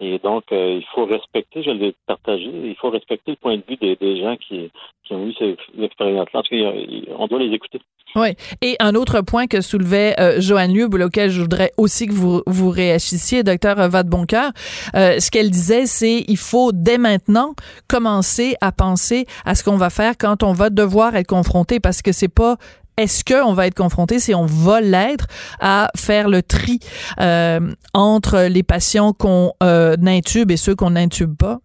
Et 0.00 0.18
donc, 0.18 0.44
euh, 0.52 0.78
il 0.78 0.84
faut 0.94 1.06
respecter, 1.06 1.62
je 1.62 1.70
l'ai 1.70 1.94
partagé, 2.06 2.50
il 2.52 2.76
faut 2.76 2.90
respecter 2.90 3.32
le 3.32 3.36
point 3.36 3.56
de 3.56 3.62
vue 3.66 3.76
des, 3.76 4.20
gens 4.20 4.36
qui, 4.36 4.70
ont 5.10 5.26
eu 5.26 5.34
cette 5.34 5.58
expérience-là, 5.78 6.42
parce 6.42 7.28
doit 7.28 7.38
les 7.38 7.54
écouter. 7.54 7.80
Oui. 8.14 8.28
Et 8.60 8.76
un 8.80 8.94
autre 8.94 9.22
point 9.22 9.46
que 9.46 9.60
soulevait 9.60 10.14
euh, 10.20 10.40
Joanne 10.40 10.74
Lieu, 10.74 10.86
auquel 10.86 11.30
je 11.30 11.40
voudrais 11.40 11.70
aussi 11.78 12.06
que 12.06 12.12
vous, 12.12 12.42
vous 12.46 12.70
réagissiez, 12.70 13.42
docteur 13.42 13.76
Vadeboncoeur, 13.88 14.50
euh, 14.94 15.18
ce 15.18 15.30
qu'elle 15.30 15.50
disait, 15.50 15.86
c'est 15.86 16.24
il 16.28 16.36
faut 16.36 16.72
dès 16.72 16.98
maintenant 16.98 17.54
commencer 17.88 18.54
à 18.60 18.72
penser 18.72 19.26
à 19.44 19.54
ce 19.54 19.64
qu'on 19.64 19.76
va 19.76 19.90
faire 19.90 20.14
quand 20.18 20.42
on 20.42 20.52
va 20.52 20.68
devoir 20.68 21.14
être 21.16 21.26
confronté, 21.26 21.80
parce 21.80 22.02
que 22.02 22.12
c'est 22.12 22.32
pas 22.32 22.56
est-ce 22.98 23.24
qu'on 23.24 23.54
va 23.54 23.66
être 23.66 23.74
confronté, 23.74 24.18
si 24.18 24.34
on 24.34 24.44
va 24.44 24.80
l'être, 24.80 25.26
à 25.60 25.88
faire 25.96 26.28
le 26.28 26.42
tri 26.42 26.78
euh, 27.20 27.60
entre 27.94 28.48
les 28.50 28.62
patients 28.62 29.12
qu'on 29.12 29.52
euh, 29.62 29.96
intube 30.06 30.50
et 30.50 30.56
ceux 30.56 30.74
qu'on 30.74 30.90
n'intube 30.90 31.36
pas? 31.36 31.58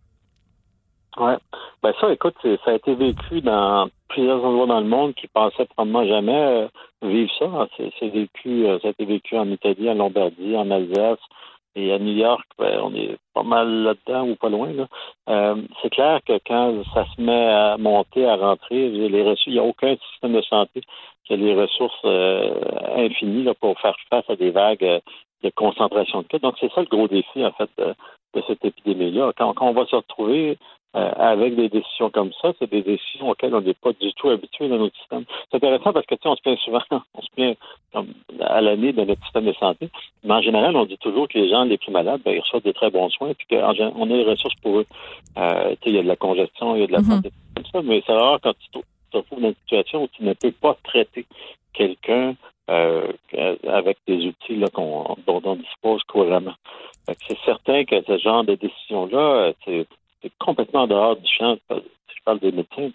Oui. 1.18 1.34
Ben 1.84 1.94
ça, 2.00 2.12
écoute, 2.12 2.36
ça 2.44 2.72
a 2.72 2.74
été 2.74 2.96
vécu 2.96 3.42
dans 3.42 3.90
plusieurs 4.08 4.44
endroits 4.44 4.68
dans 4.68 4.80
le 4.80 4.88
monde 4.88 5.13
qui 5.16 5.28
pensaient 5.28 5.66
probablement 5.66 6.08
jamais 6.08 6.34
euh, 6.34 6.68
vivre 7.04 7.32
ça. 7.38 7.68
C'est 8.00 8.10
vécu, 8.10 8.66
ça 8.82 8.88
a 8.88 8.92
été 8.92 9.06
vécu 9.06 9.38
en 9.38 9.50
Italie, 9.50 9.90
en 9.90 9.96
Lombardie, 9.96 10.56
en 10.56 10.72
Alsace 10.72 11.20
et 11.76 11.94
à 11.94 12.00
New 12.00 12.13
York. 12.13 12.46
Ben, 12.58 12.80
on 12.82 12.94
est 12.96 13.18
pas 13.34 13.44
mal 13.44 13.70
là-dedans 13.84 14.30
ou 14.30 14.36
pas 14.36 14.50
loin. 14.50 14.70
C'est 15.82 15.90
clair 15.92 16.20
que 16.26 16.40
quand 16.48 16.84
ça 16.94 17.06
se 17.16 17.22
met 17.22 17.48
à 17.48 17.78
monter, 17.78 18.26
à 18.28 18.36
rentrer, 18.36 18.90
les 18.90 19.24
reçus, 19.24 19.50
il 19.50 19.54
n'y 19.54 19.60
a 19.60 19.63
aucun 19.63 19.96
système 20.12 20.34
de 20.34 20.42
santé 20.42 20.82
qui 21.28 21.34
a 21.34 21.38
les 21.38 21.54
ressources 21.54 22.06
infinies 22.96 23.44
là, 23.44 23.54
pour 23.54 23.80
faire 23.80 23.96
face 24.10 24.30
à 24.30 24.36
des 24.36 24.52
vagues 24.52 25.02
de 25.44 25.50
concentration 25.52 26.22
de 26.22 26.28
cas. 26.28 26.40
Donc, 26.40 26.56
c'est 26.60 26.72
ça 26.72 26.82
le 26.82 26.88
gros 26.88 27.08
défi, 27.08 27.46
en 27.46 27.52
fait, 27.52 27.70
de, 27.78 27.94
cette 28.48 28.63
épidémie-là. 28.63 29.32
Quand, 29.36 29.54
quand, 29.54 29.68
on 29.68 29.74
va 29.74 29.86
se 29.88 29.96
retrouver 29.96 30.58
euh, 30.96 31.12
avec 31.18 31.56
des 31.56 31.70
décisions 31.70 32.10
comme 32.10 32.32
ça, 32.42 32.54
c'est 32.58 32.70
des 32.70 32.82
décisions 32.82 33.30
auxquelles 33.30 33.54
on 33.54 33.62
n'est 33.62 33.74
pas 33.74 33.92
du 34.00 34.13
tout 34.13 34.30
habitué 34.30 34.68
dans 34.70 34.78
notre 34.78 34.96
système. 34.98 35.26
C'est 35.50 35.58
intéressant 35.58 35.92
parce 35.92 36.06
que, 36.06 36.16
tu 36.16 36.22
sais, 36.24 36.30
on 36.30 36.36
se 36.36 36.42
plaint 36.42 36.60
souvent, 36.60 36.82
on 37.13 37.22
se 37.22 37.28
plaint 37.36 37.58
comme 37.94 38.08
à 38.40 38.62
l'année 38.62 38.94
de 38.94 39.04
notre 39.04 39.22
système 39.24 39.46
de 39.46 39.54
santé, 39.54 39.90
mais 40.24 40.34
en 40.34 40.42
général, 40.42 40.76
on 40.76 40.86
dit 40.86 40.98
toujours 40.98 41.28
que 41.28 41.38
les 41.38 41.50
gens 41.50 41.66
les 41.66 41.78
plus 41.78 41.92
malades, 41.92 42.22
ben, 42.24 42.32
ils 42.32 42.40
reçoivent 42.40 42.63
des 42.63 42.74
très 42.74 42.90
bons 42.90 43.10
soins, 43.10 43.34
puis 43.34 43.48
qu'on 43.48 43.63
a 43.63 44.06
les 44.06 44.24
ressources 44.24 44.56
pour 44.62 44.80
eux. 44.80 44.86
Euh, 45.38 45.72
tu 45.72 45.76
sais, 45.76 45.90
il 45.90 45.96
y 45.96 46.00
a 46.00 46.04
de 46.04 46.08
la 46.08 46.16
congestion, 46.16 46.76
il 46.76 46.82
y 46.82 46.84
a 46.84 46.88
de 46.88 46.92
la 46.92 47.00
mm-hmm. 47.00 47.12
santé, 47.12 47.32
comme 47.56 47.66
ça, 47.66 47.82
mais 47.84 48.04
c'est 48.06 48.13
rare 48.13 48.40
quand 48.42 48.54
tu 48.54 48.80
te 49.12 49.17
retrouves 49.17 49.41
dans 49.41 49.50
une 49.50 49.56
situation 49.56 50.04
où 50.04 50.08
tu 50.08 50.24
ne 50.24 50.34
peux 50.34 50.52
pas 50.52 50.78
traiter 50.84 51.26
quelqu'un 51.74 52.36
euh, 52.70 53.12
avec 53.67 53.98
des 54.08 54.26
outils 54.26 54.58
dont 54.58 55.41
on 55.43 55.56
dispose 55.56 56.04
couramment. 56.04 56.56
C'est 57.28 57.38
certain 57.46 57.86
que 57.86 58.02
ce 58.02 58.17
genre 58.17 58.43
de 58.43 58.56
décision-là, 58.56 59.54
c'est 59.63 59.88
complètement 60.39 60.82
en 60.82 60.88
dehors 60.88 61.15
du 61.15 61.28
champ, 61.38 61.58
je 61.70 62.24
parle 62.26 62.39
des 62.39 62.51
médecins, 62.51 62.89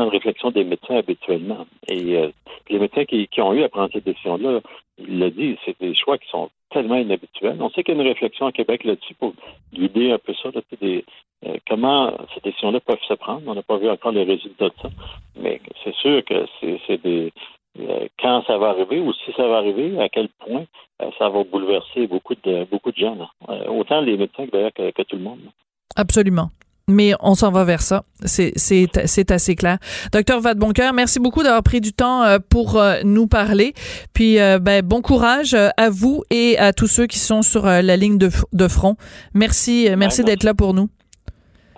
de 0.00 0.10
réflexion 0.10 0.50
des 0.50 0.64
médecins 0.64 0.96
habituellement. 0.96 1.66
Et 1.88 2.16
euh, 2.16 2.28
les 2.68 2.78
médecins 2.78 3.04
qui, 3.04 3.28
ont 3.38 3.52
eu 3.52 3.62
à 3.62 3.68
prendre 3.68 3.90
cette 3.92 4.04
décision-là, 4.04 4.60
il 4.98 5.18
l'a 5.18 5.30
dit, 5.30 5.56
c'est 5.64 5.78
des 5.80 5.94
choix 5.94 6.18
qui 6.18 6.28
sont 6.28 6.50
tellement 6.70 6.96
inhabituels. 6.96 7.56
On 7.60 7.70
sait 7.70 7.82
qu'il 7.82 7.94
y 7.94 7.98
a 7.98 8.02
une 8.02 8.08
réflexion 8.08 8.46
à 8.46 8.52
Québec 8.52 8.84
là-dessus 8.84 9.14
pour 9.14 9.34
guider 9.72 10.12
un 10.12 10.18
peu 10.18 10.34
ça, 10.34 10.48
euh, 10.50 11.00
comment 11.68 12.16
ces 12.34 12.40
décisions-là 12.40 12.80
peuvent 12.80 12.98
se 13.06 13.14
prendre. 13.14 13.42
On 13.46 13.54
n'a 13.54 13.62
pas 13.62 13.78
vu 13.78 13.88
encore 13.90 14.12
les 14.12 14.24
résultats 14.24 14.68
de 14.68 14.74
ça, 14.80 14.88
mais 15.36 15.60
c'est 15.84 15.94
sûr 15.96 16.24
que 16.24 16.46
c'est 16.86 17.02
des 17.02 17.32
euh, 17.80 18.06
quand 18.20 18.44
ça 18.46 18.58
va 18.58 18.68
arriver 18.68 19.00
ou 19.00 19.12
si 19.14 19.32
ça 19.34 19.46
va 19.48 19.56
arriver, 19.56 19.98
à 19.98 20.08
quel 20.10 20.28
point 20.28 20.64
ça 21.18 21.30
va 21.30 21.42
bouleverser 21.42 22.06
beaucoup 22.06 22.34
de 22.34 22.64
beaucoup 22.64 22.92
de 22.92 22.98
gens, 22.98 23.16
autant 23.66 24.02
les 24.02 24.16
médecins 24.16 24.46
que, 24.46 24.90
que, 24.90 25.02
tout 25.02 25.16
le 25.16 25.22
monde. 25.22 25.40
Absolument 25.96 26.48
mais 26.92 27.14
on 27.20 27.34
s'en 27.34 27.50
va 27.50 27.64
vers 27.64 27.82
ça. 27.82 28.04
C'est 28.24 29.30
assez 29.30 29.54
clair. 29.56 29.78
Docteur 30.12 30.40
Vadeboncoeur, 30.40 30.92
merci 30.92 31.18
beaucoup 31.18 31.42
d'avoir 31.42 31.62
pris 31.62 31.80
du 31.80 31.92
temps 31.92 32.24
pour 32.48 32.80
nous 33.04 33.26
parler. 33.26 33.74
Puis, 34.12 34.36
ben, 34.36 34.82
bon 34.82 35.00
courage 35.00 35.54
à 35.54 35.90
vous 35.90 36.22
et 36.30 36.58
à 36.58 36.72
tous 36.72 36.86
ceux 36.86 37.06
qui 37.06 37.18
sont 37.18 37.42
sur 37.42 37.66
la 37.66 37.96
ligne 37.96 38.18
de, 38.18 38.30
de 38.52 38.68
front. 38.68 38.96
Merci, 39.34 39.88
merci 39.96 40.22
d'être 40.22 40.44
là 40.44 40.54
pour 40.54 40.74
nous. 40.74 40.88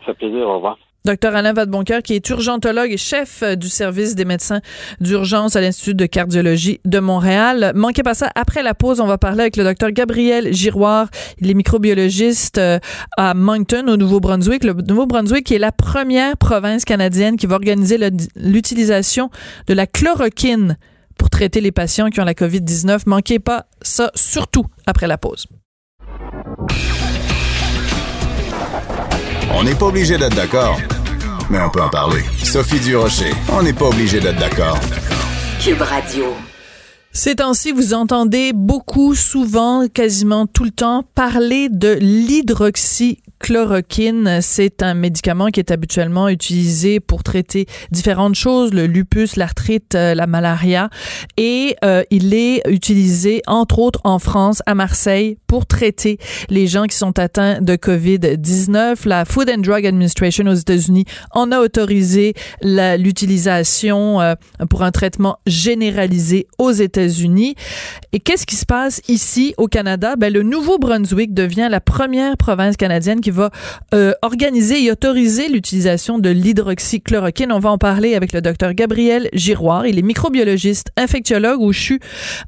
Ça 0.01 0.07
fait 0.07 0.15
plaisir. 0.15 0.49
Au 0.49 0.57
revoir. 0.57 0.77
Docteur 1.07 1.37
Alain 1.37 1.53
Vadeboncoeur, 1.53 2.01
qui 2.03 2.15
est 2.15 2.27
urgentologue 2.31 2.91
et 2.91 2.97
chef 2.97 3.43
euh, 3.43 3.57
du 3.57 3.69
service 3.69 4.15
des 4.15 4.25
médecins 4.25 4.63
d'urgence 5.01 5.55
à 5.55 5.61
l'Institut 5.61 5.95
de 5.95 6.07
cardiologie 6.07 6.81
de 6.87 6.99
Montréal. 6.99 7.73
Manquez 7.75 8.03
pas 8.03 8.15
ça. 8.15 8.31
Après 8.35 8.63
la 8.63 8.73
pause, 8.73 9.01
on 9.01 9.07
va 9.07 9.19
parler 9.19 9.43
avec 9.43 9.59
le 9.59 9.65
docteur 9.65 9.91
Gabriel 9.91 10.55
Giroir. 10.55 11.09
Il 11.43 11.51
est 11.51 11.55
microbiologiste 11.55 12.57
euh, 12.57 12.79
à 13.19 13.35
Moncton, 13.35 13.87
au 13.89 13.99
Nouveau-Brunswick. 13.99 14.65
Le 14.65 14.73
Nouveau-Brunswick 14.73 15.53
est 15.53 15.59
la 15.59 15.73
première 15.73 16.39
province 16.39 16.87
canadienne 16.87 17.37
qui 17.37 17.47
va 17.47 17.57
organiser 17.57 17.99
l'utilisation 18.35 19.29
de 19.67 19.75
la 19.75 19.87
chloroquine 19.87 20.79
pour 21.19 21.29
traiter 21.29 21.61
les 21.61 21.71
patients 21.71 22.09
qui 22.09 22.21
ont 22.21 22.25
la 22.25 22.33
COVID-19. 22.33 23.03
Manquez 23.05 23.41
pas 23.41 23.67
ça, 23.83 24.11
surtout 24.15 24.65
après 24.87 25.07
la 25.07 25.19
pause. 25.19 25.49
On 29.57 29.63
n'est 29.63 29.75
pas 29.75 29.87
obligé 29.87 30.19
d'être 30.19 30.35
d'accord, 30.35 30.79
mais 31.51 31.61
on 31.61 31.71
peut 31.71 31.83
en 31.83 31.89
parler. 31.89 32.23
Sophie 32.43 32.81
Durocher, 32.81 33.33
on 33.53 33.63
n'est 33.63 33.73
pas 33.73 33.87
obligé 33.87 34.21
d'être 34.21 34.39
d'accord. 34.39 34.79
Cube 35.61 35.81
Radio. 35.81 36.35
Ces 37.13 37.37
temps-ci, 37.37 37.71
vous 37.71 37.95
entendez 37.95 38.53
beaucoup, 38.53 39.15
souvent, 39.15 39.87
quasiment 39.87 40.47
tout 40.47 40.65
le 40.65 40.71
temps, 40.73 41.05
parler 41.15 41.69
de 41.69 41.97
l'hydroxy 42.01 43.21
chloroquine, 43.45 44.39
c'est 44.41 44.83
un 44.83 44.95
médicament 44.95 45.49
qui 45.49 45.61
est 45.61 45.71
habituellement 45.71 46.31
utilisé 46.31 46.99
pour 46.99 47.23
traiter 47.23 47.67
différentes 47.91 48.37
choses, 48.37 48.73
le 48.73 48.87
lupus, 48.87 49.37
l'arthrite, 49.37 49.95
euh, 49.95 50.15
la 50.15 50.27
malaria, 50.27 50.89
et 51.37 51.77
euh, 51.85 52.05
il 52.11 52.33
est 52.33 52.63
utilisé 52.67 53.43
entre 53.47 53.81
autres 53.81 54.01
en 54.05 54.19
France, 54.19 54.63
à 54.65 54.75
Marseille, 54.75 55.37
pour 55.47 55.67
traiter 55.67 56.17
les 56.49 56.67
gens 56.67 56.85
qui 56.85 56.97
sont 56.97 57.19
atteints 57.19 57.61
de 57.61 57.77
COVID-19. 57.77 59.07
La 59.07 59.27
Food 59.27 59.51
and 59.51 59.61
Drug 59.61 59.85
Administration 59.85 60.47
aux 60.47 60.55
États-Unis 60.55 61.05
en 61.31 61.53
a 61.53 61.61
autorisé 61.61 62.33
l'utilisation 62.63 64.23
euh, 64.23 64.37
pour 64.71 64.85
un 64.85 64.91
traitement 64.91 65.37
généralisé 65.47 66.47
aux 66.57 66.73
États-Unis. 66.73 67.57
Et 68.15 68.21
qu'est-ce 68.21 68.47
qui 68.47 68.57
se 68.57 68.65
passe 68.65 69.03
ici 69.07 69.53
au 69.59 69.67
Canada? 69.69 70.17
Ben, 70.17 70.33
le 70.33 70.43
Nouveau-Brunswick 70.43 71.35
devient 71.35 71.69
la 71.71 71.81
première 71.81 72.39
province 72.39 72.79
canadienne 72.79 73.21
qui 73.21 73.34
va 73.35 73.51
euh, 73.93 74.13
organiser 74.23 74.83
et 74.83 74.91
autoriser 74.91 75.49
l'utilisation 75.49 76.19
de 76.19 76.31
l'hydroxychloroquine. 76.31 77.53
On 77.53 77.59
va 77.59 77.71
en 77.71 77.79
parler 77.79 78.15
avec 78.15 78.33
le 78.33 78.41
docteur 78.41 78.73
Gabriel 78.73 79.29
Giroir. 79.33 79.87
Il 79.87 79.99
est 79.99 80.03
microbiologiste, 80.03 80.91
infectiologue 80.97 81.61
au 81.61 81.73
CHU 81.73 82.01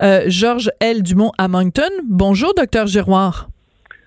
euh, 0.03 0.25
Georges 0.29 0.71
L. 0.81 1.03
Dumont 1.03 1.33
à 1.39 1.49
Moncton. 1.49 1.91
Bonjour, 2.05 2.55
docteur 2.55 2.87
Giroir. 2.87 3.49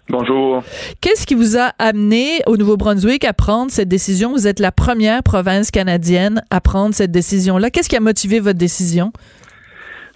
Bonjour. 0.09 0.63
Qu'est-ce 1.01 1.27
qui 1.27 1.35
vous 1.35 1.55
a 1.55 1.73
amené 1.77 2.41
au 2.47 2.57
Nouveau-Brunswick 2.57 3.23
à 3.25 3.33
prendre 3.33 3.71
cette 3.71 3.89
décision? 3.89 4.31
Vous 4.31 4.47
êtes 4.47 4.59
la 4.59 4.71
première 4.71 5.21
province 5.21 5.69
canadienne 5.69 6.41
à 6.49 6.61
prendre 6.61 6.95
cette 6.95 7.11
décision-là. 7.11 7.69
Qu'est-ce 7.69 7.89
qui 7.89 7.95
a 7.95 7.99
motivé 7.99 8.39
votre 8.39 8.57
décision? 8.57 9.11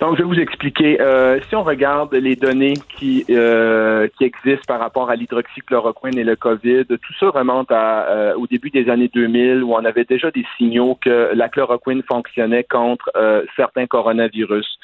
Donc, 0.04 0.18
je 0.18 0.22
vais 0.22 0.28
vous 0.28 0.40
expliquer. 0.42 1.00
Euh, 1.00 1.40
si 1.48 1.56
on 1.56 1.64
regarde 1.64 2.14
les 2.14 2.36
données 2.36 2.74
qui, 2.90 3.24
euh, 3.30 4.10
qui 4.18 4.26
existent 4.26 4.66
par 4.68 4.82
rapport 4.82 5.10
à 5.10 5.16
l'hydroxychloroquine 5.16 6.18
et 6.18 6.26
le 6.26 6.36
COVID, 6.36 6.88
tout 6.88 7.14
ça 7.22 7.30
remonte 7.30 7.72
euh, 7.72 8.36
au 8.36 8.46
début 8.46 8.70
des 8.70 8.90
années 8.90 9.08
2000 9.08 9.64
où 9.64 9.74
on 9.74 9.86
avait 9.86 10.04
déjà 10.04 10.30
des 10.30 10.46
signaux 10.58 10.98
que 11.00 11.32
la 11.34 11.48
chloroquine 11.48 12.04
fonctionnait 12.04 12.66
contre 12.66 13.10
certains 13.56 13.88
coronavirus. 13.88 14.78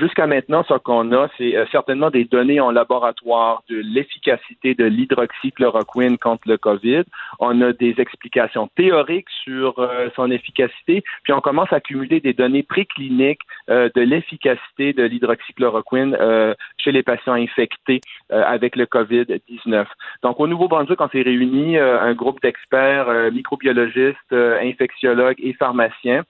Jusqu'à 0.00 0.26
maintenant, 0.26 0.64
ce 0.68 0.74
qu'on 0.74 1.12
a, 1.12 1.28
c'est 1.38 1.54
certainement 1.70 2.10
des 2.10 2.24
données 2.24 2.58
en 2.58 2.72
laboratoire 2.72 3.62
de 3.68 3.76
l'efficacité 3.76 4.74
de 4.74 4.84
l'hydroxychloroquine 4.84 6.18
contre 6.18 6.48
le 6.48 6.56
COVID. 6.56 7.04
On 7.38 7.60
a 7.60 7.72
des 7.72 7.94
explications 7.98 8.68
théoriques 8.74 9.28
sur 9.44 9.88
son 10.16 10.30
efficacité, 10.30 11.04
puis 11.22 11.32
on 11.32 11.40
commence 11.40 11.72
à 11.72 11.76
accumuler 11.76 12.20
des 12.20 12.32
données 12.32 12.64
précliniques 12.64 13.42
de 13.68 14.00
l'efficacité 14.00 14.55
de 14.78 15.02
l'hydroxychloroquine 15.04 16.16
euh, 16.20 16.54
chez 16.78 16.92
les 16.92 17.02
patients 17.02 17.34
infectés 17.34 18.00
euh, 18.32 18.42
avec 18.44 18.76
le 18.76 18.86
COVID-19. 18.86 19.86
Donc, 20.22 20.40
au 20.40 20.46
Nouveau-Brunswick, 20.46 21.00
on 21.00 21.08
s'est 21.08 21.22
réunis, 21.22 21.78
euh, 21.78 22.00
un 22.00 22.14
groupe 22.14 22.40
d'experts, 22.42 23.08
microbiologistes, 23.32 24.32
infectiologues 24.32 25.38
et 25.38 25.52
pharmaciens. 25.54 26.24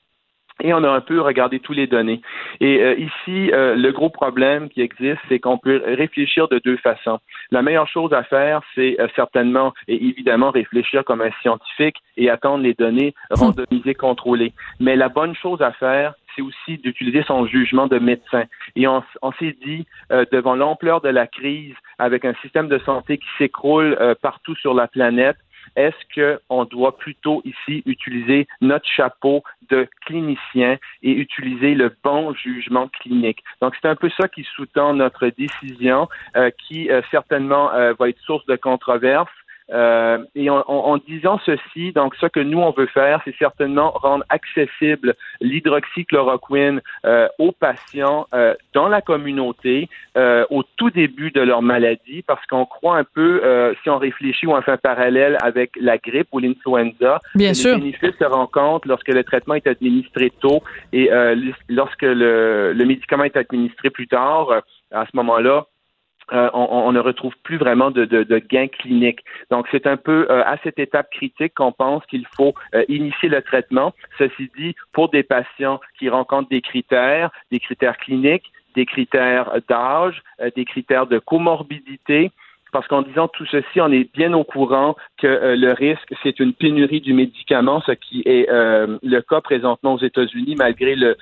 Et 0.62 0.72
on 0.72 0.82
a 0.84 0.88
un 0.88 1.02
peu 1.02 1.20
regardé 1.20 1.60
tous 1.60 1.74
les 1.74 1.86
données. 1.86 2.22
Et 2.60 2.80
ici, 2.98 3.50
le 3.52 3.90
gros 3.90 4.08
problème 4.08 4.70
qui 4.70 4.80
existe, 4.80 5.20
c'est 5.28 5.38
qu'on 5.38 5.58
peut 5.58 5.82
réfléchir 5.84 6.48
de 6.48 6.58
deux 6.64 6.78
façons. 6.78 7.18
La 7.50 7.60
meilleure 7.60 7.88
chose 7.88 8.14
à 8.14 8.22
faire, 8.22 8.62
c'est 8.74 8.96
certainement 9.14 9.74
et 9.86 10.02
évidemment 10.02 10.50
réfléchir 10.50 11.04
comme 11.04 11.20
un 11.20 11.30
scientifique 11.42 11.96
et 12.16 12.30
attendre 12.30 12.64
les 12.64 12.72
données 12.72 13.12
randomisées, 13.28 13.94
contrôlées. 13.94 14.54
Mais 14.80 14.96
la 14.96 15.10
bonne 15.10 15.34
chose 15.34 15.60
à 15.60 15.72
faire, 15.72 16.14
c'est 16.36 16.42
aussi 16.42 16.78
d'utiliser 16.78 17.22
son 17.22 17.46
jugement 17.46 17.86
de 17.86 17.98
médecin. 17.98 18.44
Et 18.76 18.86
on, 18.86 19.02
s'est 19.38 19.56
dit, 19.64 19.86
euh, 20.12 20.24
devant 20.30 20.54
l'ampleur 20.54 21.00
de 21.00 21.08
la 21.08 21.26
crise, 21.26 21.74
avec 21.98 22.24
un 22.24 22.34
système 22.42 22.68
de 22.68 22.78
santé 22.80 23.18
qui 23.18 23.28
s'écroule 23.38 23.96
euh, 24.00 24.14
partout 24.20 24.54
sur 24.56 24.74
la 24.74 24.86
planète, 24.86 25.36
est-ce 25.74 26.38
qu'on 26.46 26.64
doit 26.64 26.96
plutôt 26.96 27.42
ici 27.44 27.82
utiliser 27.86 28.46
notre 28.60 28.86
chapeau 28.88 29.42
de 29.68 29.88
clinicien 30.04 30.78
et 31.02 31.10
utiliser 31.10 31.74
le 31.74 31.94
bon 32.04 32.32
jugement 32.34 32.88
clinique? 32.88 33.42
Donc, 33.60 33.74
c'est 33.80 33.88
un 33.88 33.96
peu 33.96 34.08
ça 34.10 34.28
qui 34.28 34.46
sous-tend 34.54 34.94
notre 34.94 35.26
décision, 35.28 36.08
euh, 36.36 36.50
qui 36.50 36.88
certainement 37.10 37.70
va 37.98 38.08
être 38.08 38.20
source 38.20 38.46
de 38.46 38.54
controverse. 38.56 39.30
Euh, 39.72 40.18
et 40.36 40.48
en, 40.48 40.96
disant 41.08 41.40
ceci, 41.44 41.92
donc 41.92 42.14
ce 42.20 42.26
que 42.26 42.40
nous 42.40 42.58
on 42.58 42.70
veut 42.70 42.86
faire, 42.86 43.20
c'est 43.24 43.34
certainement 43.36 43.90
rendre 43.90 44.24
accessible 44.28 45.14
l'hydroxychloroquine 45.40 46.80
euh, 47.04 47.26
aux 47.38 47.50
patients 47.50 48.28
euh, 48.32 48.54
dans 48.74 48.88
la 48.88 49.00
communauté 49.00 49.88
au 50.50 50.62
tout 50.76 50.90
début 50.90 51.30
de 51.30 51.42
leur 51.42 51.60
maladie, 51.60 52.22
parce 52.26 52.44
qu'on 52.46 52.64
croit 52.64 52.96
un 52.96 53.04
peu, 53.04 53.74
si 53.82 53.90
on 53.90 53.98
réfléchit 53.98 54.46
ou 54.46 54.52
on 54.52 54.62
fait 54.62 54.72
un 54.72 54.76
parallèle 54.78 55.36
avec 55.42 55.72
la 55.78 55.98
grippe 55.98 56.28
ou 56.32 56.38
l'influenza, 56.38 57.20
les 57.34 57.52
bénéfices 57.52 58.18
se 58.18 58.24
rencontrent 58.24 58.88
lorsque 58.88 59.08
le 59.08 59.24
traitement 59.24 59.54
est 59.56 59.66
administré 59.66 60.32
tôt 60.40 60.62
et 60.94 61.10
lorsque 61.68 62.02
le, 62.02 62.72
le 62.72 62.84
médicament 62.86 63.24
est 63.24 63.36
administré 63.36 63.90
plus 63.90 64.08
tard. 64.08 64.62
à 64.90 65.04
ce 65.04 65.14
moment-là, 65.16 65.66
euh, 66.32 66.50
on, 66.54 66.90
ne 66.92 66.98
retrouve 66.98 67.34
plus 67.44 67.56
vraiment 67.56 67.90
de, 67.90 68.04
de, 68.04 68.38
gains 68.38 68.66
cliniques. 68.66 69.20
Donc, 69.50 69.66
c'est 69.70 69.86
un 69.86 69.96
peu 69.96 70.26
euh, 70.28 70.42
à 70.44 70.56
cette 70.64 70.78
étape 70.78 71.10
critique 71.10 71.54
qu'on 71.54 71.72
pense 71.72 72.04
qu'il 72.06 72.26
faut 72.36 72.54
euh, 72.74 72.84
initier 72.88 73.28
le 73.28 73.42
traitement. 73.42 73.92
Ceci 74.18 74.50
dit, 74.58 74.74
pour 74.92 75.08
des 75.10 75.22
patients 75.22 75.80
qui 75.98 76.08
rencontrent 76.08 76.48
des 76.48 76.62
critères, 76.62 77.30
des 77.52 77.60
critères 77.60 77.96
cliniques, 77.98 78.50
des 78.74 78.86
critères 78.86 79.52
d'âge, 79.68 80.22
des 80.54 80.64
critères 80.66 81.06
de 81.06 81.18
comorbidité, 81.18 82.30
parce 82.76 82.88
qu'en 82.88 83.00
disant 83.00 83.26
tout 83.26 83.46
ceci, 83.46 83.80
on 83.80 83.90
est 83.90 84.12
bien 84.12 84.34
au 84.34 84.44
courant 84.44 84.96
que 85.16 85.26
euh, 85.26 85.56
le 85.56 85.72
risque, 85.72 86.12
c'est 86.22 86.38
une 86.40 86.52
pénurie 86.52 87.00
du 87.00 87.14
médicament, 87.14 87.80
ce 87.86 87.92
qui 87.92 88.20
est 88.26 88.50
euh, 88.50 88.98
le 89.02 89.20
cas 89.22 89.40
présentement 89.40 89.94
aux 89.94 89.98
États-Unis, 89.98 90.56
malgré 90.58 90.94
le, 90.94 91.16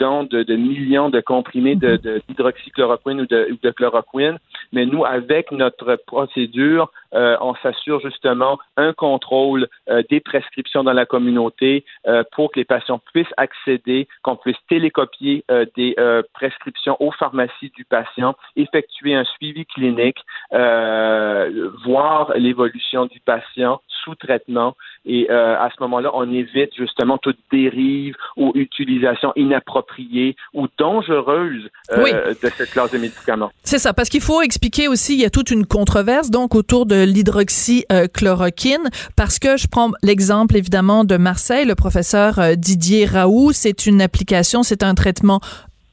don 0.00 0.24
de, 0.24 0.56
millions 0.56 1.08
de 1.08 1.20
comprimés 1.20 1.76
d'hydroxychloroquine 1.76 3.20
ou 3.20 3.26
de, 3.26 3.56
de 3.62 3.70
chloroquine. 3.70 4.38
Mais 4.72 4.84
nous, 4.84 5.04
avec 5.04 5.52
notre 5.52 5.94
procédure, 6.08 6.90
euh, 7.14 7.36
on 7.40 7.54
s'assure 7.56 8.00
justement 8.00 8.58
un 8.76 8.92
contrôle 8.92 9.68
euh, 9.88 10.02
des 10.10 10.20
prescriptions 10.20 10.84
dans 10.84 10.92
la 10.92 11.06
communauté 11.06 11.84
euh, 12.06 12.24
pour 12.32 12.52
que 12.52 12.58
les 12.60 12.64
patients 12.64 13.00
puissent 13.12 13.26
accéder, 13.36 14.08
qu'on 14.22 14.36
puisse 14.36 14.56
télécopier 14.68 15.44
des 15.76 15.94
prescriptions 16.34 16.96
aux 17.00 17.12
pharmacies 17.12 17.70
du 17.74 17.84
patient, 17.84 18.34
effectuer 18.56 19.14
un 19.14 19.24
suivi 19.24 19.64
clinique, 19.66 20.18
voir 20.50 22.32
l'évolution 22.36 23.06
du 23.06 23.20
patient 23.20 23.80
sous 24.04 24.14
traitement 24.14 24.76
et 25.04 25.28
à 25.30 25.68
ce 25.74 25.82
moment-là, 25.82 26.10
on 26.14 26.32
évite 26.32 26.74
justement 26.76 27.18
toute 27.18 27.38
dérive 27.52 28.14
ou 28.36 28.52
utilisation 28.54 29.32
inappropriée 29.36 30.36
ou 30.54 30.66
dangereuse 30.78 31.68
de 31.90 32.34
cette 32.48 32.70
classe 32.70 32.92
de 32.92 32.98
médicaments. 32.98 33.50
C'est 33.62 33.78
ça, 33.78 33.92
parce 33.92 34.08
qu'il 34.08 34.22
faut 34.22 34.42
expliquer 34.42 34.88
aussi, 34.88 35.14
il 35.14 35.20
y 35.20 35.24
a 35.24 35.30
toute 35.30 35.50
une 35.50 35.66
controverse 35.66 36.30
donc 36.30 36.54
autour 36.54 36.86
de 36.86 37.05
l'hydroxychloroquine, 37.06 38.90
parce 39.16 39.38
que 39.38 39.56
je 39.56 39.66
prends 39.66 39.90
l'exemple 40.02 40.56
évidemment 40.56 41.04
de 41.04 41.16
Marseille, 41.16 41.64
le 41.64 41.74
professeur 41.74 42.38
euh, 42.38 42.54
Didier 42.54 43.06
Raoult, 43.06 43.52
c'est 43.52 43.86
une 43.86 44.02
application, 44.02 44.62
c'est 44.62 44.82
un 44.82 44.94
traitement 44.94 45.40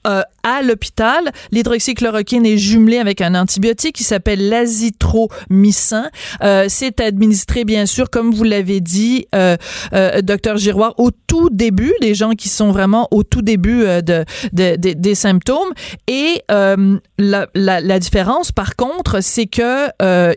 euh, 0.06 0.22
à 0.44 0.62
l'hôpital. 0.62 1.32
L'hydroxychloroquine 1.52 2.46
est 2.46 2.58
jumelée 2.58 3.00
avec 3.00 3.22
un 3.22 3.34
antibiotique 3.36 3.96
qui 3.96 4.04
s'appelle 4.04 4.50
l'azithromycin. 4.50 6.10
Euh, 6.44 6.66
c'est 6.68 7.00
administré, 7.00 7.64
bien 7.64 7.86
sûr, 7.86 8.10
comme 8.10 8.34
vous 8.34 8.44
l'avez 8.44 8.82
dit, 8.82 9.26
euh, 9.34 9.58
euh, 9.94 10.22
docteur 10.22 10.58
Giroir, 10.58 10.94
au 10.98 11.12
tout 11.12 11.50
début, 11.50 11.94
des 12.02 12.14
gens 12.14 12.32
qui 12.32 12.50
sont 12.50 12.72
vraiment 12.72 13.08
au 13.12 13.24
tout 13.24 13.42
début 13.42 13.84
euh, 13.84 14.02
de, 14.02 14.26
de, 14.52 14.76
de, 14.76 14.94
des 14.94 15.16
symptômes. 15.16 15.72
Et 16.08 16.42
la, 16.50 17.48
la, 17.56 17.82
la, 17.82 18.00
différence, 18.00 18.52
par 18.52 18.76
contre, 18.76 19.22
c'est 19.22 19.46
que 19.46 19.90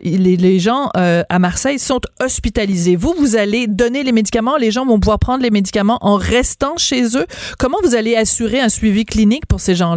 les, 0.03 0.37
les, 0.37 0.59
gens 0.59 0.89
à 0.93 1.39
Marseille 1.39 1.79
sont 1.79 1.99
hospitalisés. 2.23 2.95
Vous, 2.95 3.13
vous 3.17 3.35
allez 3.35 3.67
donner 3.67 4.03
les 4.03 4.11
médicaments, 4.11 4.57
les 4.57 4.71
gens 4.71 4.85
vont 4.85 4.99
pouvoir 4.99 5.19
prendre 5.19 5.43
les 5.43 5.51
médicaments 5.51 5.97
en 6.01 6.15
restant 6.15 6.77
chez 6.77 7.17
eux. 7.17 7.25
Comment 7.59 7.77
vous 7.83 7.95
allez 7.95 8.15
assurer 8.15 8.59
un 8.59 8.69
suivi 8.69 9.05
clinique 9.05 9.45
pour 9.45 9.59
ces 9.59 9.75
gens-là? 9.75 9.96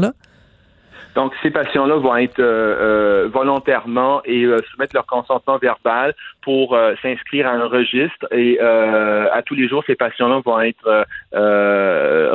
Donc, 1.20 1.34
ces 1.42 1.50
patients-là 1.50 1.96
vont 1.96 2.16
être 2.16 2.38
euh, 2.38 3.24
euh, 3.24 3.28
volontairement 3.30 4.22
et 4.24 4.44
euh, 4.44 4.56
soumettre 4.70 4.94
leur 4.94 5.04
consentement 5.04 5.58
verbal 5.58 6.14
pour 6.40 6.74
euh, 6.74 6.94
s'inscrire 7.02 7.46
à 7.46 7.50
un 7.50 7.66
registre 7.66 8.26
et 8.32 8.58
euh, 8.58 9.28
à 9.30 9.42
tous 9.42 9.54
les 9.54 9.68
jours, 9.68 9.84
ces 9.86 9.96
patients-là 9.96 10.40
vont 10.42 10.58
être 10.62 11.04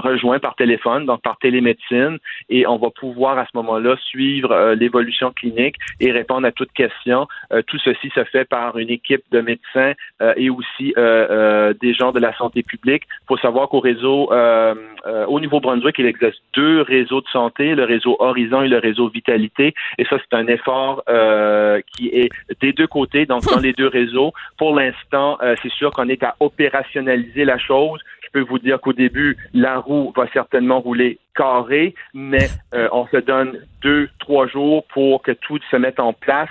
rejoints 0.03 0.37
par 0.37 0.53
téléphone, 0.55 1.07
donc 1.07 1.23
par 1.23 1.37
télémédecine, 1.39 2.19
et 2.49 2.67
on 2.67 2.77
va 2.77 2.89
pouvoir 2.91 3.39
à 3.39 3.45
ce 3.45 3.51
moment-là 3.55 3.95
suivre 3.97 4.73
l'évolution 4.73 5.31
clinique 5.31 5.77
et 5.99 6.11
répondre 6.11 6.45
à 6.45 6.51
toutes 6.51 6.71
questions. 6.73 7.27
tout 7.65 7.79
ceci 7.79 8.11
se 8.13 8.23
fait 8.25 8.45
par 8.45 8.77
une 8.77 8.91
équipe 8.91 9.23
de 9.31 9.41
médecins 9.41 9.93
et 10.35 10.49
aussi 10.51 10.93
des 11.81 11.93
gens 11.95 12.11
de 12.11 12.19
la 12.19 12.33
santé 12.37 12.61
publique. 12.61 13.03
Il 13.23 13.27
faut 13.29 13.37
savoir 13.37 13.69
qu'au 13.69 13.79
réseau, 13.79 14.31
au 15.27 15.39
niveau 15.39 15.59
Brunswick, 15.59 15.97
il 15.97 16.05
existe 16.05 16.41
deux 16.53 16.81
réseaux 16.81 17.21
de 17.21 17.27
santé, 17.27 17.73
le 17.73 17.83
réseau 17.83 18.15
Horizon 18.19 18.61
et 18.61 18.67
le 18.67 18.74
réseau 18.79 19.09
Vitalité, 19.09 19.73
et 19.97 20.05
ça, 20.05 20.17
c'est 20.19 20.35
un 20.35 20.47
effort 20.47 21.03
qui 21.95 22.07
est 22.09 22.29
des 22.61 22.73
deux 22.73 22.87
côtés, 22.87 23.25
donc 23.25 23.43
dans 23.43 23.59
les 23.67 23.73
deux 23.73 23.87
réseau. 23.87 24.33
Pour 24.57 24.75
l'instant, 24.75 25.37
euh, 25.41 25.55
c'est 25.61 25.71
sûr 25.71 25.91
qu'on 25.91 26.09
est 26.09 26.23
à 26.23 26.35
opérationnaliser 26.39 27.45
la 27.45 27.57
chose. 27.57 27.99
Je 28.23 28.29
peux 28.31 28.41
vous 28.41 28.59
dire 28.59 28.79
qu'au 28.81 28.93
début, 28.93 29.37
la 29.53 29.77
roue 29.79 30.13
va 30.15 30.27
certainement 30.33 30.79
rouler 30.79 31.19
carré, 31.35 31.95
mais 32.13 32.47
euh, 32.73 32.87
on 32.91 33.07
se 33.07 33.17
donne 33.17 33.59
deux, 33.81 34.09
trois 34.19 34.47
jours 34.47 34.85
pour 34.87 35.21
que 35.21 35.31
tout 35.31 35.59
se 35.71 35.75
mette 35.75 35.99
en 35.99 36.13
place. 36.13 36.49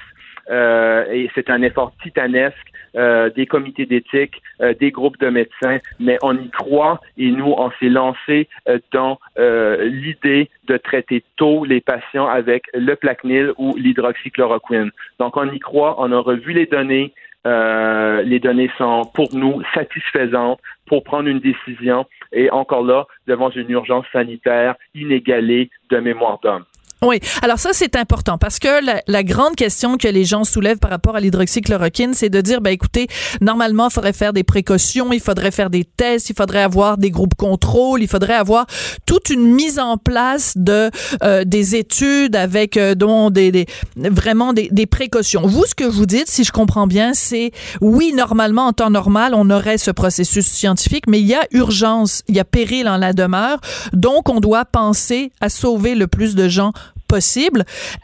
Euh, 0.50 1.04
et 1.10 1.30
c'est 1.34 1.50
un 1.50 1.62
effort 1.62 1.92
titanesque 2.02 2.56
euh, 2.96 3.30
des 3.30 3.46
comités 3.46 3.86
d'éthique, 3.86 4.40
euh, 4.60 4.74
des 4.74 4.90
groupes 4.90 5.18
de 5.18 5.28
médecins, 5.28 5.78
mais 5.98 6.18
on 6.22 6.36
y 6.36 6.50
croit 6.50 7.00
et 7.16 7.30
nous, 7.30 7.52
on 7.56 7.70
s'est 7.80 7.88
lancé 7.88 8.48
dans 8.92 9.18
l'idée 9.36 10.50
de 10.68 10.76
traiter 10.76 11.24
tôt 11.36 11.64
les 11.64 11.80
patients 11.80 12.26
avec 12.26 12.64
le 12.74 12.94
Plaquenil 12.94 13.52
ou 13.58 13.74
l'hydroxychloroquine. 13.76 14.90
Donc, 15.18 15.36
on 15.36 15.50
y 15.50 15.58
croit, 15.58 15.96
on 15.98 16.12
a 16.12 16.18
revu 16.18 16.52
les 16.52 16.66
données, 16.66 17.12
euh, 17.46 18.22
les 18.22 18.40
données 18.40 18.70
sont 18.78 19.02
pour 19.12 19.28
nous 19.34 19.62
satisfaisantes 19.74 20.58
pour 20.86 21.04
prendre 21.04 21.28
une 21.28 21.40
décision 21.40 22.06
et 22.32 22.50
encore 22.50 22.84
là, 22.84 23.06
devant 23.26 23.50
une 23.50 23.70
urgence 23.70 24.06
sanitaire 24.12 24.76
inégalée 24.94 25.70
de 25.90 25.98
mémoire 25.98 26.38
d'homme. 26.42 26.64
Oui. 27.02 27.20
Alors 27.42 27.58
ça, 27.58 27.70
c'est 27.72 27.96
important 27.96 28.38
parce 28.38 28.58
que 28.58 28.84
la, 28.84 29.02
la, 29.06 29.22
grande 29.22 29.56
question 29.56 29.98
que 29.98 30.08
les 30.08 30.24
gens 30.24 30.44
soulèvent 30.44 30.78
par 30.78 30.90
rapport 30.90 31.16
à 31.16 31.20
l'hydroxychloroquine, 31.20 32.14
c'est 32.14 32.30
de 32.30 32.40
dire, 32.40 32.60
ben 32.60 32.70
écoutez, 32.70 33.08
normalement, 33.40 33.88
il 33.88 33.92
faudrait 33.92 34.12
faire 34.12 34.32
des 34.32 34.44
précautions, 34.44 35.12
il 35.12 35.20
faudrait 35.20 35.50
faire 35.50 35.70
des 35.70 35.84
tests, 35.84 36.30
il 36.30 36.36
faudrait 36.36 36.62
avoir 36.62 36.96
des 36.96 37.10
groupes 37.10 37.34
contrôle, 37.34 38.02
il 38.02 38.08
faudrait 38.08 38.34
avoir 38.34 38.66
toute 39.06 39.28
une 39.28 39.46
mise 39.54 39.78
en 39.78 39.98
place 39.98 40.54
de 40.56 40.90
euh, 41.22 41.44
des 41.44 41.76
études 41.76 42.36
avec 42.36 42.76
euh, 42.76 42.94
dont 42.94 43.30
des, 43.30 43.50
des 43.52 43.66
vraiment 43.96 44.52
des, 44.52 44.68
des, 44.70 44.86
précautions. 44.86 45.46
Vous, 45.46 45.66
ce 45.66 45.74
que 45.74 45.84
vous 45.84 46.06
dites, 46.06 46.28
si 46.28 46.44
je 46.44 46.52
comprends 46.52 46.86
bien, 46.86 47.12
c'est 47.12 47.52
oui, 47.80 48.12
normalement, 48.14 48.66
en 48.66 48.72
temps 48.72 48.90
normal, 48.90 49.34
on 49.34 49.50
aurait 49.50 49.78
ce 49.78 49.90
processus 49.90 50.46
scientifique, 50.46 51.04
mais 51.06 51.20
il 51.20 51.26
y 51.26 51.34
a 51.34 51.46
urgence, 51.50 52.22
il 52.28 52.36
y 52.36 52.40
a 52.40 52.44
péril 52.44 52.88
en 52.88 52.96
la 52.96 53.12
demeure, 53.12 53.60
donc 53.92 54.28
on 54.28 54.40
doit 54.40 54.64
penser 54.64 55.32
à 55.40 55.48
sauver 55.48 55.94
le 55.94 56.06
plus 56.06 56.34
de 56.34 56.48
gens 56.48 56.72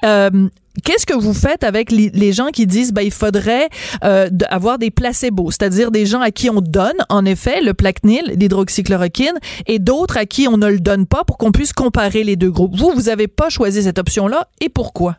Euh, 0.04 0.48
Qu'est-ce 0.84 1.04
que 1.04 1.14
vous 1.14 1.34
faites 1.34 1.64
avec 1.64 1.90
les, 1.90 2.32
gens 2.32 2.48
qui 2.48 2.64
disent 2.64 2.92
ben 2.92 3.02
il 3.02 3.10
faudrait 3.10 3.68
euh, 4.04 4.30
avoir 4.48 4.78
des 4.78 4.92
placebos, 4.92 5.50
c'est-à-dire 5.50 5.90
des 5.90 6.06
gens 6.06 6.20
à 6.20 6.30
qui 6.30 6.48
on 6.48 6.60
donne 6.60 6.96
en 7.08 7.24
effet 7.24 7.60
le 7.60 7.74
Plaquenil, 7.74 8.22
l'hydroxychloroquine, 8.36 9.34
et 9.66 9.80
d'autres 9.80 10.16
à 10.16 10.26
qui 10.26 10.46
on 10.46 10.56
ne 10.56 10.68
le 10.68 10.78
donne 10.78 11.06
pas 11.06 11.24
pour 11.24 11.38
qu'on 11.38 11.50
puisse 11.50 11.72
comparer 11.72 12.22
les 12.22 12.36
deux 12.36 12.52
groupes. 12.52 12.76
Vous, 12.76 12.92
vous 12.94 13.08
avez 13.08 13.26
pas 13.26 13.48
choisi 13.48 13.82
cette 13.82 13.98
option-là 13.98 14.48
et 14.60 14.68
pourquoi? 14.68 15.16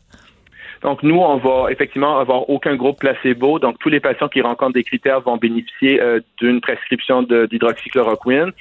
Donc, 0.82 1.04
nous, 1.04 1.18
on 1.18 1.38
va 1.38 1.72
effectivement 1.72 2.18
avoir 2.18 2.50
aucun 2.50 2.76
groupe 2.76 3.00
placebo. 3.00 3.60
Donc, 3.60 3.78
tous 3.80 3.90
les 3.90 4.00
patients 4.00 4.28
qui 4.28 4.42
rencontrent 4.42 4.74
des 4.74 4.84
critères 4.84 5.22
vont 5.22 5.38
bénéficier 5.38 6.02
euh, 6.02 6.20
d'une 6.40 6.62
prescription 6.62 7.24
d'hydroxychloroquine. 7.24 8.52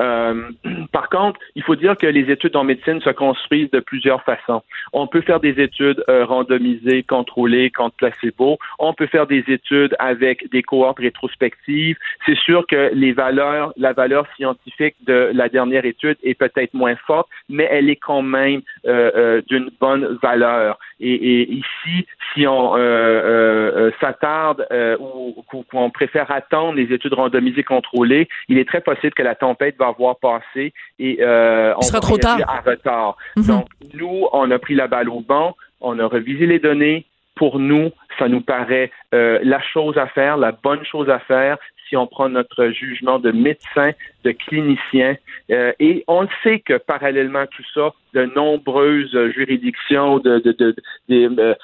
Euh, 0.00 0.50
par 0.92 1.08
contre, 1.08 1.40
il 1.54 1.62
faut 1.62 1.76
dire 1.76 1.96
que 1.96 2.06
les 2.06 2.30
études 2.30 2.56
en 2.56 2.64
médecine 2.64 3.00
se 3.00 3.10
construisent 3.10 3.70
de 3.70 3.80
plusieurs 3.80 4.22
façons. 4.24 4.62
On 4.92 5.06
peut 5.06 5.22
faire 5.22 5.40
des 5.40 5.60
études 5.60 6.02
euh, 6.08 6.24
randomisées, 6.24 7.02
contrôlées 7.02 7.70
contre 7.70 7.96
placebo. 7.96 8.58
On 8.78 8.92
peut 8.92 9.06
faire 9.06 9.26
des 9.26 9.44
études 9.48 9.96
avec 9.98 10.50
des 10.50 10.62
cohortes 10.62 10.98
rétrospectives. 10.98 11.96
C'est 12.26 12.36
sûr 12.38 12.66
que 12.66 12.90
les 12.94 13.12
valeurs, 13.12 13.72
la 13.76 13.92
valeur 13.92 14.26
scientifique 14.36 14.96
de 15.06 15.30
la 15.32 15.48
dernière 15.48 15.84
étude 15.84 16.16
est 16.22 16.34
peut-être 16.34 16.74
moins 16.74 16.96
forte, 17.06 17.28
mais 17.48 17.68
elle 17.70 17.88
est 17.88 17.96
quand 17.96 18.22
même 18.22 18.62
euh, 18.86 19.40
d'une 19.48 19.70
bonne 19.80 20.18
valeur. 20.22 20.78
Et, 21.00 21.14
et, 21.14 21.61
ici, 21.62 22.06
si 22.34 22.46
on 22.46 22.76
euh, 22.76 22.78
euh, 22.78 23.90
s'attarde 24.00 24.66
euh, 24.70 24.96
ou 24.98 25.44
qu'on 25.70 25.90
préfère 25.90 26.30
attendre 26.30 26.74
les 26.74 26.92
études 26.92 27.14
randomisées 27.14 27.64
contrôlées, 27.64 28.28
il 28.48 28.58
est 28.58 28.68
très 28.68 28.80
possible 28.80 29.12
que 29.14 29.22
la 29.22 29.34
tempête 29.34 29.76
va 29.78 29.88
avoir 29.88 30.16
passé 30.16 30.72
et 30.98 31.18
on 31.22 31.82
sera 31.82 32.00
trop 32.00 32.18
tard. 32.18 32.38
à 32.46 32.60
retard. 32.60 33.16
Mhm. 33.36 33.46
Donc, 33.46 33.66
nous, 33.94 34.26
on 34.32 34.50
a 34.50 34.58
pris 34.58 34.74
la 34.74 34.88
balle 34.88 35.08
au 35.08 35.20
banc, 35.20 35.56
on 35.80 35.98
a 35.98 36.06
revisé 36.06 36.46
les 36.46 36.58
données. 36.58 37.06
Pour 37.34 37.58
nous, 37.58 37.90
ça 38.18 38.28
nous 38.28 38.42
paraît 38.42 38.90
la 39.12 39.60
chose 39.60 39.96
à 39.96 40.06
faire, 40.06 40.36
la 40.36 40.52
bonne 40.52 40.84
chose 40.84 41.08
à 41.08 41.18
faire 41.18 41.56
si 41.92 41.96
on 41.98 42.06
prend 42.06 42.30
notre 42.30 42.68
jugement 42.68 43.18
de 43.18 43.30
médecin, 43.32 43.90
de 44.24 44.30
clinicien. 44.30 45.16
Euh, 45.50 45.72
et 45.78 46.04
on 46.08 46.26
sait 46.42 46.60
que 46.60 46.78
parallèlement 46.78 47.40
à 47.40 47.46
tout 47.46 47.64
ça, 47.74 47.92
de 48.14 48.24
nombreuses 48.34 49.14
juridictions, 49.34 50.18
de, 50.18 50.38
de, 50.38 50.52
de, 50.52 50.74
euh, 51.10 51.54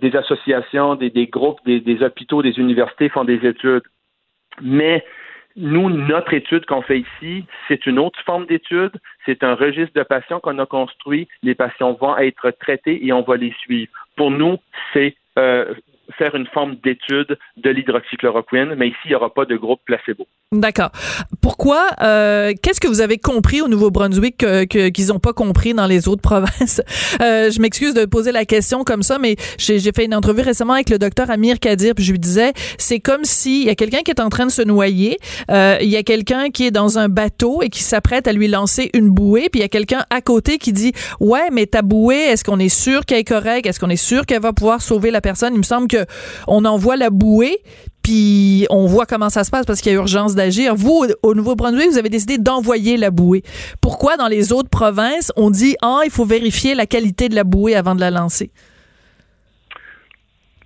des 0.00 0.16
associations, 0.16 0.96
des, 0.96 1.10
des 1.10 1.28
groupes, 1.28 1.60
des, 1.64 1.78
des, 1.78 2.02
hôpitaux, 2.02 2.42
des 2.42 2.58
universités 2.58 3.08
font 3.08 3.22
des 3.22 3.46
études. 3.46 3.84
Mais 4.60 5.04
nous, 5.56 5.88
notre 5.88 6.34
étude 6.34 6.66
qu'on 6.66 6.82
fait 6.82 7.00
ici, 7.00 7.44
c'est 7.66 7.86
une 7.86 7.98
autre 7.98 8.20
forme 8.24 8.46
d'étude. 8.46 8.92
C'est 9.24 9.42
un 9.42 9.54
registre 9.54 9.94
de 9.94 10.02
patients 10.02 10.38
qu'on 10.40 10.58
a 10.58 10.66
construit. 10.66 11.28
Les 11.42 11.54
patients 11.54 11.94
vont 11.94 12.16
être 12.18 12.50
traités 12.50 13.04
et 13.06 13.12
on 13.12 13.22
va 13.22 13.36
les 13.36 13.52
suivre. 13.60 13.90
Pour 14.16 14.30
nous, 14.30 14.58
c'est 14.92 15.16
euh, 15.38 15.74
faire 16.18 16.34
une 16.34 16.46
forme 16.46 16.76
d'étude 16.84 17.38
de 17.56 17.70
l'hydroxychloroquine, 17.70 18.74
mais 18.76 18.88
ici, 18.88 18.96
il 19.06 19.08
n'y 19.08 19.14
aura 19.14 19.32
pas 19.32 19.44
de 19.44 19.56
groupe 19.56 19.80
placebo. 19.84 20.26
D'accord. 20.52 20.90
Pourquoi? 21.40 21.88
Euh, 22.02 22.52
Qu'est-ce 22.62 22.80
que 22.80 22.86
vous 22.86 23.00
avez 23.00 23.18
compris 23.18 23.60
au 23.60 23.68
Nouveau-Brunswick 23.68 24.36
qu'ils 24.36 24.68
que, 24.68 25.12
n'ont 25.12 25.18
pas 25.18 25.32
compris 25.32 25.74
dans 25.74 25.86
les 25.86 26.08
autres 26.08 26.22
provinces? 26.26 26.80
Euh, 27.20 27.50
je 27.50 27.60
m'excuse 27.60 27.94
de 27.94 28.04
poser 28.04 28.30
la 28.32 28.44
question 28.44 28.84
comme 28.84 29.02
ça, 29.02 29.18
mais 29.18 29.36
j'ai 29.58 29.80
fait 29.94 30.04
une 30.04 30.14
entrevue 30.14 30.42
récemment 30.42 30.74
avec 30.74 30.90
le 30.90 30.98
docteur 30.98 31.30
Amir 31.30 31.58
Kadir, 31.58 31.94
puis 31.94 32.04
je 32.04 32.12
lui 32.12 32.18
disais, 32.18 32.52
c'est 32.78 33.00
comme 33.00 33.24
s'il 33.24 33.64
y 33.64 33.70
a 33.70 33.74
quelqu'un 33.74 34.00
qui 34.00 34.10
est 34.10 34.20
en 34.20 34.28
train 34.28 34.46
de 34.46 34.50
se 34.50 34.62
noyer, 34.62 35.18
euh, 35.50 35.76
il 35.80 35.88
y 35.88 35.96
a 35.96 36.02
quelqu'un 36.02 36.50
qui 36.50 36.66
est 36.66 36.70
dans 36.70 36.98
un 36.98 37.08
bateau 37.08 37.62
et 37.62 37.68
qui 37.68 37.82
s'apprête 37.82 38.28
à 38.28 38.32
lui 38.32 38.48
lancer 38.48 38.90
une 38.94 39.10
bouée, 39.10 39.48
puis 39.50 39.60
il 39.60 39.62
y 39.62 39.66
a 39.66 39.68
quelqu'un 39.68 40.04
à 40.10 40.20
côté 40.20 40.58
qui 40.58 40.72
dit, 40.72 40.92
ouais, 41.20 41.48
mais 41.52 41.66
ta 41.66 41.82
bouée, 41.82 42.16
est-ce 42.16 42.44
qu'on 42.44 42.58
est 42.58 42.68
sûr 42.68 43.04
qu'elle 43.04 43.18
est 43.18 43.24
correcte? 43.24 43.66
Est-ce 43.66 43.80
qu'on 43.80 43.90
est 43.90 43.96
sûr 43.96 44.26
qu'elle 44.26 44.42
va 44.42 44.52
pouvoir 44.52 44.80
sauver 44.80 45.10
la 45.10 45.20
personne? 45.20 45.54
Il 45.54 45.58
me 45.58 45.64
semble 45.64 45.88
que 45.88 45.95
on 46.46 46.64
envoie 46.64 46.96
la 46.96 47.10
bouée, 47.10 47.62
puis 48.02 48.66
on 48.70 48.86
voit 48.86 49.06
comment 49.06 49.30
ça 49.30 49.42
se 49.44 49.50
passe 49.50 49.66
parce 49.66 49.80
qu'il 49.80 49.92
y 49.92 49.94
a 49.94 49.98
urgence 49.98 50.34
d'agir. 50.34 50.74
Vous, 50.76 51.06
au 51.22 51.34
Nouveau-Brunswick, 51.34 51.90
vous 51.90 51.98
avez 51.98 52.08
décidé 52.08 52.38
d'envoyer 52.38 52.96
la 52.96 53.10
bouée. 53.10 53.42
Pourquoi 53.80 54.16
dans 54.16 54.28
les 54.28 54.52
autres 54.52 54.68
provinces, 54.68 55.32
on 55.36 55.50
dit, 55.50 55.76
ah, 55.82 56.02
il 56.04 56.10
faut 56.10 56.24
vérifier 56.24 56.74
la 56.74 56.86
qualité 56.86 57.28
de 57.28 57.34
la 57.34 57.44
bouée 57.44 57.74
avant 57.74 57.94
de 57.94 58.00
la 58.00 58.10
lancer? 58.10 58.50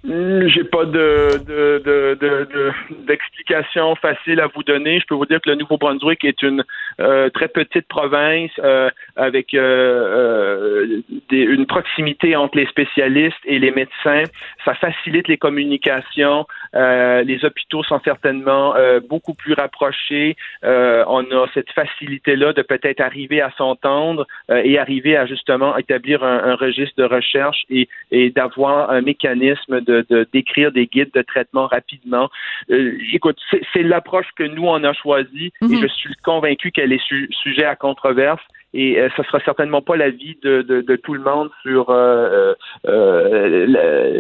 J'ai 0.03 0.65
pas 0.65 0.87
de, 0.87 1.45
de, 1.47 1.83
de, 1.85 2.73
d'explication 3.07 3.95
facile 3.97 4.41
à 4.41 4.47
vous 4.47 4.63
donner. 4.63 4.99
Je 4.99 5.05
peux 5.07 5.15
vous 5.15 5.27
dire 5.27 5.43
que 5.43 5.51
le 5.51 5.57
Nouveau-Brunswick 5.57 6.25
est 6.25 6.43
une 6.43 6.65
euh, 7.01 7.29
très 7.29 7.49
petite 7.49 7.87
province 7.87 8.51
euh, 8.61 8.89
avec 9.17 9.53
euh, 9.53 11.03
une 11.31 11.67
proximité 11.67 12.35
entre 12.35 12.57
les 12.57 12.67
spécialistes 12.67 13.37
et 13.45 13.59
les 13.59 13.73
médecins. 13.73 14.23
Ça 14.65 14.73
facilite 14.73 15.29
les 15.29 15.37
communications. 15.37 16.47
Les 16.75 17.45
hôpitaux 17.45 17.83
sont 17.83 18.01
certainement 18.05 18.75
beaucoup 19.09 19.35
plus 19.35 19.55
rapprochés. 19.55 20.37
on 20.63 21.25
a 21.31 21.47
cette 21.55 21.71
facilité-là 21.73 22.53
de 22.53 22.63
peut-être 22.63 23.01
arriver 23.01 23.41
à 23.41 23.51
s'entendre 23.57 24.27
et 24.49 24.79
arriver 24.79 25.17
à 25.17 25.27
justement 25.27 25.77
établir 25.77 26.23
un, 26.23 26.45
un 26.45 26.55
registre 26.55 26.95
de 26.97 27.05
recherche 27.05 27.65
et, 27.71 27.89
et 28.11 28.31
d'avoir 28.31 28.91
un 28.91 29.01
mécanisme 29.01 29.81
de 29.81 30.29
d'écrire 30.33 30.73
des 30.73 30.87
guides 30.87 31.13
de 31.15 31.23
traitement 31.23 31.67
rapidement. 31.67 32.31
Euh, 32.71 32.99
écoute, 33.13 33.39
c'est 33.73 33.83
l'approche 33.83 34.29
que 34.37 34.45
nous 34.45 34.67
on 34.67 34.83
a 34.85 34.93
choisie 34.93 35.53
et 35.63 35.67
mhm. 35.67 35.83
je 35.83 35.87
suis 35.87 36.15
convaincu 36.23 36.71
qu'elle 36.71 36.93
est 36.93 37.03
sujet 37.43 37.65
à 37.65 37.77
controverse 37.77 38.43
et 38.73 38.95
ce 38.95 39.01
euh, 39.01 39.09
ce 39.17 39.23
sera 39.25 39.41
certainement 39.41 39.83
pas 39.83 39.97
l'avis 39.97 40.39
de, 40.43 40.63
de, 40.63 40.97
tout 40.97 41.15
le 41.15 41.21
monde 41.21 41.51
sur 41.63 41.91
euh, 41.91 42.55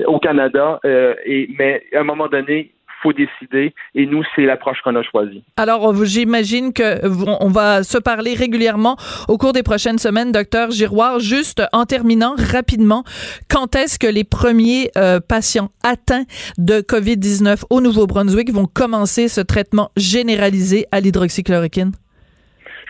au 0.07 0.18
Canada. 0.18 0.78
et 0.84 1.48
mais 1.59 1.82
à 1.94 2.01
un 2.01 2.05
moment 2.05 2.28
donné, 2.28 2.72
faut 3.03 3.12
décider. 3.12 3.74
Et 3.94 4.07
nous, 4.07 4.22
c'est 4.34 4.42
l'approche 4.42 4.78
qu'on 4.82 4.96
a 4.96 5.03
choisie. 5.03 5.42
Alors, 5.57 5.94
j'imagine 6.05 6.72
que 6.72 7.07
on 7.40 7.48
va 7.48 7.82
se 7.82 7.98
parler 7.98 8.34
régulièrement 8.34 8.96
au 9.28 9.38
cours 9.38 9.53
des 9.53 9.62
prochaines 9.62 9.98
semaines, 9.98 10.32
docteur 10.32 10.70
Giroir. 10.70 11.18
Juste 11.18 11.62
en 11.72 11.86
terminant 11.86 12.34
rapidement, 12.53 13.05
quand 13.48 13.74
est-ce 13.74 13.98
que 13.98 14.07
les 14.07 14.24
premiers 14.24 14.90
euh, 14.96 15.20
patients 15.20 15.70
atteints 15.82 16.24
de 16.59 16.80
COVID-19 16.80 17.64
au 17.70 17.80
Nouveau-Brunswick 17.80 18.53
vont 18.53 18.66
commencer 18.66 19.28
ce 19.28 19.40
traitement 19.40 19.90
généralisé 19.96 20.86
à 20.92 21.01
l'hydroxychloroquine? 21.01 21.92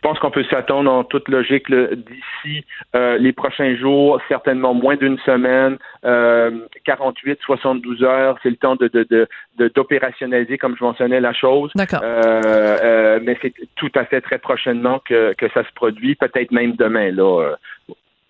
Je 0.02 0.08
pense 0.08 0.18
qu'on 0.18 0.30
peut 0.30 0.44
s'attendre 0.44 0.90
en 0.90 1.04
toute 1.04 1.28
logique 1.28 1.70
d'ici 1.70 2.64
euh, 2.96 3.18
les 3.18 3.34
prochains 3.34 3.76
jours, 3.76 4.18
certainement 4.28 4.72
moins 4.72 4.96
d'une 4.96 5.18
semaine, 5.18 5.76
euh, 6.06 6.50
48, 6.84 7.38
72 7.44 8.02
heures, 8.02 8.38
c'est 8.42 8.48
le 8.48 8.56
temps 8.56 8.76
de, 8.76 9.28
d'opérationnaliser, 9.74 10.56
comme 10.56 10.74
je 10.78 10.84
mentionnais, 10.84 11.20
la 11.20 11.34
chose. 11.34 11.70
D'accord. 11.74 12.00
Euh, 12.02 12.78
euh, 12.82 13.20
mais 13.22 13.36
c'est 13.42 13.52
tout 13.76 13.92
à 13.94 14.06
fait 14.06 14.22
très 14.22 14.38
prochainement 14.38 15.00
que, 15.00 15.34
que 15.34 15.50
ça 15.50 15.64
se 15.64 15.72
produit, 15.74 16.14
peut-être 16.14 16.50
même 16.50 16.76
demain. 16.76 17.10
Là, 17.10 17.56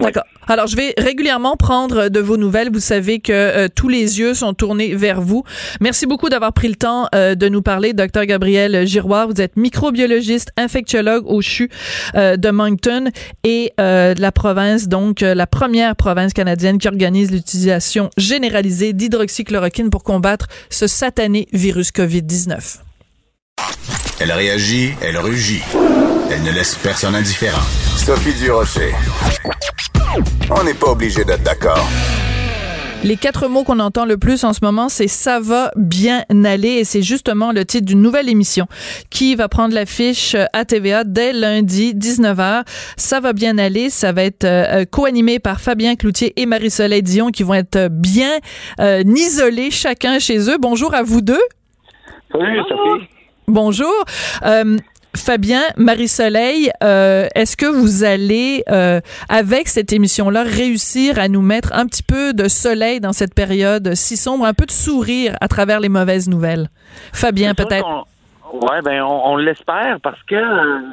D'accord. 0.00 0.24
Alors, 0.48 0.66
je 0.66 0.76
vais 0.76 0.94
régulièrement 0.98 1.56
prendre 1.56 2.08
de 2.08 2.20
vos 2.20 2.36
nouvelles. 2.36 2.70
Vous 2.72 2.80
savez 2.80 3.20
que 3.20 3.32
euh, 3.32 3.68
tous 3.72 3.88
les 3.88 4.18
yeux 4.18 4.34
sont 4.34 4.54
tournés 4.54 4.94
vers 4.94 5.20
vous. 5.20 5.44
Merci 5.80 6.06
beaucoup 6.06 6.28
d'avoir 6.28 6.52
pris 6.52 6.68
le 6.68 6.74
temps 6.74 7.06
euh, 7.14 7.34
de 7.34 7.48
nous 7.48 7.62
parler, 7.62 7.92
docteur 7.92 8.24
Gabriel 8.24 8.86
Giroir. 8.86 9.28
Vous 9.28 9.40
êtes 9.40 9.56
microbiologiste, 9.56 10.50
infectiologue 10.56 11.24
au 11.26 11.40
CHU 11.40 11.70
euh, 12.16 12.36
de 12.36 12.50
Moncton 12.50 13.10
et 13.44 13.72
de 13.78 14.20
la 14.20 14.32
province, 14.32 14.88
donc 14.88 15.20
la 15.20 15.46
première 15.46 15.96
province 15.96 16.32
canadienne 16.32 16.78
qui 16.78 16.88
organise 16.88 17.30
l'utilisation 17.30 18.10
généralisée 18.16 18.92
d'hydroxychloroquine 18.92 19.90
pour 19.90 20.02
combattre 20.02 20.46
ce 20.68 20.86
satané 20.86 21.46
virus 21.52 21.90
COVID-19. 21.90 22.80
Elle 24.22 24.32
réagit, 24.32 24.90
elle 25.00 25.16
rugit. 25.16 25.62
Elle 26.30 26.42
ne 26.42 26.50
laisse 26.52 26.74
personne 26.76 27.14
indifférent. 27.14 27.62
Sophie 27.96 28.34
Durocher. 28.34 28.92
On 30.50 30.62
n'est 30.62 30.74
pas 30.74 30.88
obligé 30.88 31.24
d'être 31.24 31.42
d'accord. 31.42 31.88
Les 33.02 33.16
quatre 33.16 33.48
mots 33.48 33.64
qu'on 33.64 33.78
entend 33.80 34.04
le 34.04 34.18
plus 34.18 34.44
en 34.44 34.52
ce 34.52 34.58
moment, 34.62 34.90
c'est 34.90 35.08
ça 35.08 35.40
va 35.40 35.70
bien 35.74 36.24
aller 36.44 36.68
et 36.68 36.84
c'est 36.84 37.00
justement 37.00 37.50
le 37.50 37.64
titre 37.64 37.86
d'une 37.86 38.02
nouvelle 38.02 38.28
émission 38.28 38.66
qui 39.08 39.34
va 39.36 39.48
prendre 39.48 39.74
l'affiche 39.74 40.36
à 40.52 40.66
TVA 40.66 41.04
dès 41.04 41.32
lundi 41.32 41.94
19h. 41.94 42.64
Ça 42.98 43.20
va 43.20 43.32
bien 43.32 43.56
aller, 43.56 43.88
ça 43.88 44.12
va 44.12 44.24
être 44.24 44.44
euh, 44.44 44.84
co-animé 44.84 45.38
par 45.38 45.62
Fabien 45.62 45.96
Cloutier 45.96 46.34
et 46.36 46.44
Marie-Soleil 46.44 47.02
Dion 47.02 47.30
qui 47.30 47.42
vont 47.42 47.54
être 47.54 47.88
bien 47.88 48.32
euh, 48.80 49.02
isolés 49.16 49.70
chacun 49.70 50.18
chez 50.18 50.50
eux. 50.50 50.58
Bonjour 50.60 50.92
à 50.92 51.02
vous 51.02 51.22
deux. 51.22 51.40
Salut 52.30 52.60
Sophie. 52.68 53.19
Bonjour. 53.50 54.04
Euh, 54.44 54.76
Fabien, 55.16 55.62
Marie-Soleil, 55.76 56.70
euh, 56.84 57.26
est-ce 57.34 57.56
que 57.56 57.66
vous 57.66 58.04
allez, 58.04 58.62
euh, 58.70 59.00
avec 59.28 59.66
cette 59.66 59.92
émission-là, 59.92 60.44
réussir 60.44 61.18
à 61.18 61.26
nous 61.26 61.42
mettre 61.42 61.72
un 61.72 61.86
petit 61.86 62.04
peu 62.04 62.32
de 62.32 62.46
soleil 62.46 63.00
dans 63.00 63.12
cette 63.12 63.34
période 63.34 63.94
si 63.96 64.16
sombre, 64.16 64.44
un 64.44 64.54
peu 64.54 64.66
de 64.66 64.70
sourire 64.70 65.34
à 65.40 65.48
travers 65.48 65.80
les 65.80 65.88
mauvaises 65.88 66.28
nouvelles? 66.28 66.68
Fabien, 67.12 67.54
peut-être. 67.54 68.06
Oui, 68.52 68.76
ben 68.84 69.02
on, 69.02 69.36
l'espère 69.36 69.98
parce 70.00 70.22
que, 70.28 70.36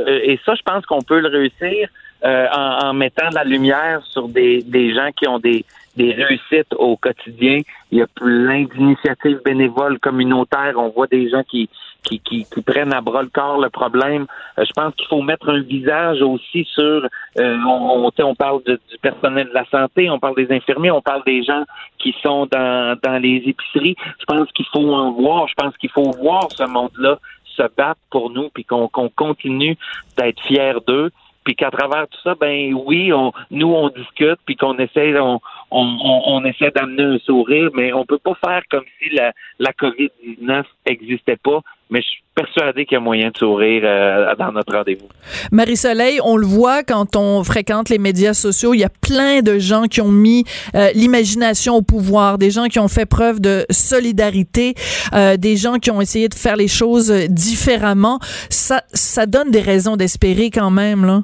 et 0.10 0.40
ça, 0.44 0.56
je 0.56 0.62
pense 0.64 0.84
qu'on 0.88 1.02
peut 1.04 1.20
le 1.20 1.28
réussir 1.28 1.90
en, 2.24 2.94
mettant 2.94 3.30
de 3.30 3.36
la 3.36 3.44
lumière 3.44 4.02
sur 4.10 4.30
des, 4.30 4.64
des 4.64 4.96
gens 4.96 5.10
qui 5.16 5.28
ont 5.28 5.38
des, 5.38 5.64
des 5.96 6.14
réussites 6.14 6.74
au 6.78 6.96
quotidien. 6.98 7.62
Il 7.92 8.00
y 8.00 8.02
a 8.02 8.08
plein 8.08 8.64
d'initiatives 8.64 9.42
bénévoles 9.46 10.00
communautaires. 10.00 10.74
On 10.78 10.90
voit 10.90 11.08
des 11.08 11.30
gens 11.30 11.44
qui 11.44 11.70
qui, 12.08 12.20
qui, 12.20 12.62
prennent 12.62 12.94
à 12.94 13.02
bras 13.02 13.22
le 13.22 13.30
corps 13.30 13.60
le 13.60 13.70
problème. 13.70 14.26
Euh, 14.58 14.66
je 14.66 14.72
pense 14.74 14.94
qu'il 14.96 15.08
faut 15.08 15.22
mettre 15.22 15.50
un 15.50 15.62
visage 15.62 16.22
aussi 16.22 16.66
sur, 16.74 17.08
euh, 17.40 17.58
on, 17.68 18.10
on, 18.18 18.36
parle 18.36 18.62
du 18.64 18.98
personnel 19.02 19.50
de 19.50 19.54
la 19.54 19.66
santé, 19.66 20.10
on 20.10 20.20
parle 20.20 20.36
des 20.36 20.52
infirmiers, 20.52 20.92
on 20.92 21.02
parle 21.02 21.24
des 21.26 21.44
gens 21.44 21.64
qui 22.00 22.16
sont 22.24 22.46
dans, 22.48 22.98
dans 23.04 23.22
les 23.22 23.44
épiceries. 23.46 23.96
Je 24.20 24.26
pense 24.26 24.52
qu'il 24.54 24.66
faut 24.74 24.94
en 24.94 25.12
voir, 25.12 25.48
je 25.48 25.54
pense 25.56 25.76
qu'il 25.78 25.90
faut 25.92 26.12
voir 26.12 26.48
ce 26.52 26.64
monde-là 26.64 27.20
se 27.46 27.64
battre 27.76 28.00
pour 28.12 28.30
nous, 28.30 28.50
puis 28.50 28.64
qu'on 28.64 28.88
continue 28.88 29.78
d'être 30.18 30.40
fiers 30.42 30.78
d'eux 30.86 31.12
puis 31.48 31.56
qu'à 31.56 31.72
travers 31.72 32.10
tout 32.10 32.20
ça, 32.26 32.36
ben 32.36 32.74
oui, 32.74 33.14
on, 33.14 33.32
nous 33.52 33.74
on 33.74 33.88
discute, 33.88 34.38
puis 34.46 34.58
qu'on 34.58 34.78
essaie, 34.80 35.18
on, 35.18 35.40
on, 35.72 35.98
on 36.26 36.44
essaie 36.44 36.72
d'amener 36.72 37.04
un 37.04 37.20
sourire, 37.20 37.70
mais 37.74 37.94
on 37.94 38.06
peut 38.06 38.18
pas 38.18 38.36
faire 38.44 38.64
comme 38.70 38.84
si 39.00 39.16
la, 39.16 39.32
la 39.58 39.72
COVID-19 39.72 40.66
n'existait 40.86 41.38
pas, 41.38 41.62
mais 41.90 42.02
je 42.02 42.08
suis 42.08 42.24
persuadé 42.36 42.86
qu'il 42.86 42.96
y 42.96 42.98
a 42.98 43.02
moyen 43.02 43.30
de 43.30 43.38
sourire 43.38 43.82
euh, 43.86 44.36
dans 44.36 44.52
notre 44.52 44.74
rendez-vous. 44.74 45.08
Marie-Soleil, 45.52 46.20
on 46.24 46.38
le 46.38 46.46
voit 46.46 46.84
quand 46.84 47.16
on 47.16 47.44
fréquente 47.44 47.90
les 47.90 47.98
médias 47.98 48.34
sociaux, 48.34 48.74
il 48.74 48.80
y 48.80 48.84
a 48.84 48.90
plein 48.90 49.42
de 49.42 49.58
gens 49.58 49.84
qui 49.84 50.02
ont 50.02 50.12
mis 50.12 50.44
euh, 50.76 50.92
l'imagination 50.94 51.76
au 51.76 51.82
pouvoir, 51.82 52.38
des 52.38 52.52
gens 52.52 52.66
qui 52.66 52.80
ont 52.80 52.88
fait 52.88 53.06
preuve 53.06 53.40
de 53.40 53.66
solidarité, 53.70 54.76
euh, 55.14 55.38
des 55.38 55.56
gens 55.56 55.80
qui 55.80 55.90
ont 55.90 56.02
essayé 56.02 56.30
de 56.30 56.36
faire 56.36 56.56
les 56.56 56.68
choses 56.68 57.12
différemment. 57.30 58.20
Ça, 58.50 58.82
ça 58.94 59.26
donne 59.26 59.50
des 59.52 59.62
raisons 59.62 59.96
d'espérer 59.96 60.52
quand 60.52 60.72
même. 60.72 61.24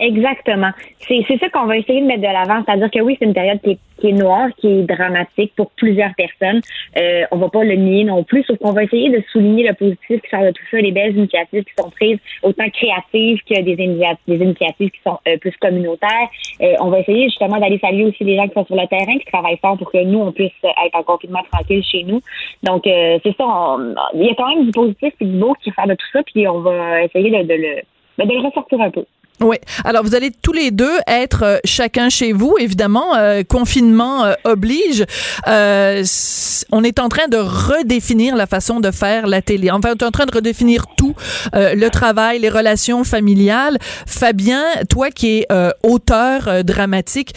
Exactement. 0.00 0.70
C'est, 1.06 1.22
ça 1.38 1.50
qu'on 1.50 1.66
va 1.66 1.76
essayer 1.76 2.00
de 2.00 2.06
mettre 2.06 2.22
de 2.22 2.26
l'avant. 2.26 2.62
C'est-à-dire 2.64 2.90
que 2.90 3.00
oui, 3.00 3.16
c'est 3.18 3.26
une 3.26 3.34
période 3.34 3.60
qui 3.60 3.72
est, 3.72 3.78
qui 4.00 4.08
est 4.08 4.12
noire, 4.12 4.48
qui 4.56 4.66
est 4.66 4.82
dramatique 4.84 5.52
pour 5.56 5.70
plusieurs 5.72 6.14
personnes. 6.14 6.62
Euh, 6.96 7.24
on 7.30 7.36
va 7.36 7.50
pas 7.50 7.64
le 7.64 7.74
nier 7.74 8.04
non 8.04 8.24
plus, 8.24 8.42
sauf 8.44 8.56
qu'on 8.58 8.72
va 8.72 8.84
essayer 8.84 9.10
de 9.10 9.22
souligner 9.30 9.68
le 9.68 9.74
positif 9.74 10.22
qui 10.22 10.30
sort 10.30 10.40
de 10.40 10.52
tout 10.52 10.62
ça, 10.70 10.78
les 10.78 10.90
belles 10.90 11.14
initiatives 11.14 11.64
qui 11.64 11.72
sont 11.78 11.90
prises, 11.90 12.18
autant 12.42 12.68
créatives 12.70 13.40
que 13.46 13.60
des, 13.60 13.76
des 13.76 14.42
initiatives 14.42 14.90
qui 14.90 15.00
sont 15.04 15.18
euh, 15.28 15.36
plus 15.36 15.54
communautaires. 15.60 16.28
Euh, 16.62 16.76
on 16.80 16.88
va 16.88 17.00
essayer 17.00 17.24
justement 17.28 17.58
d'aller 17.58 17.78
saluer 17.78 18.06
aussi 18.06 18.24
les 18.24 18.36
gens 18.36 18.48
qui 18.48 18.54
sont 18.54 18.64
sur 18.64 18.76
le 18.76 18.86
terrain, 18.86 19.18
qui 19.18 19.26
travaillent 19.26 19.58
fort 19.58 19.76
pour 19.76 19.92
que 19.92 20.02
nous, 20.02 20.18
on 20.18 20.32
puisse 20.32 20.50
être 20.64 20.94
en 20.94 21.02
confinement 21.02 21.42
tranquille 21.52 21.84
chez 21.84 22.04
nous. 22.04 22.22
Donc, 22.62 22.86
euh, 22.86 23.18
c'est 23.22 23.36
ça. 23.36 23.76
il 24.14 24.22
y 24.22 24.30
a 24.30 24.34
quand 24.34 24.48
même 24.48 24.64
du 24.64 24.70
positif 24.70 25.12
et 25.20 25.24
du 25.26 25.38
beau 25.38 25.54
qui 25.62 25.70
sort 25.72 25.86
de 25.86 25.94
tout 25.94 26.06
ça, 26.10 26.22
puis 26.22 26.48
on 26.48 26.60
va 26.60 27.02
essayer 27.02 27.30
de, 27.30 27.46
de 27.46 27.54
le, 27.54 27.82
ben, 28.16 28.26
de 28.26 28.32
le 28.32 28.40
ressortir 28.40 28.80
un 28.80 28.90
peu. 28.90 29.04
Oui. 29.42 29.56
Alors, 29.84 30.02
vous 30.02 30.14
allez 30.14 30.30
tous 30.30 30.52
les 30.52 30.70
deux 30.70 30.98
être 31.06 31.42
euh, 31.44 31.58
chacun 31.64 32.10
chez 32.10 32.32
vous, 32.32 32.56
évidemment. 32.58 33.16
Euh, 33.16 33.42
confinement 33.42 34.24
euh, 34.24 34.34
oblige. 34.44 35.06
on 35.46 36.84
est 36.84 36.98
en 36.98 37.08
train 37.08 37.26
de 37.28 37.38
redéfinir 37.38 38.36
la 38.36 38.46
façon 38.46 38.80
de 38.80 38.90
faire 38.90 39.26
la 39.26 39.40
télé. 39.40 39.70
Enfin, 39.70 39.92
on 39.92 39.96
est 39.96 40.02
en 40.02 40.10
train 40.10 40.26
de 40.26 40.34
redéfinir 40.34 40.84
tout. 40.96 41.14
le 41.54 41.88
travail, 41.88 42.40
les 42.40 42.50
relations 42.50 43.02
familiales. 43.04 43.78
Fabien, 44.06 44.62
toi 44.88 45.10
qui 45.10 45.38
es 45.38 45.46
auteur 45.82 46.62
dramatique, 46.64 47.34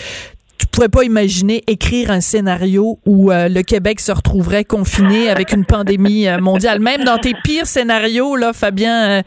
pouvais 0.73 0.89
pas 0.89 1.03
imaginer 1.03 1.61
écrire 1.67 2.09
un 2.09 2.19
scénario 2.19 2.97
où 3.05 3.31
euh, 3.31 3.47
le 3.47 3.61
Québec 3.61 3.99
se 3.99 4.11
retrouverait 4.11 4.63
confiné 4.63 5.29
avec 5.29 5.53
une 5.53 5.65
pandémie 5.65 6.27
euh, 6.27 6.39
mondiale. 6.39 6.79
Même 6.79 7.03
dans 7.03 7.17
tes 7.17 7.33
pires 7.43 7.67
scénarios, 7.67 8.35
là, 8.35 8.53
Fabien. 8.53 9.19
Euh, 9.19 9.21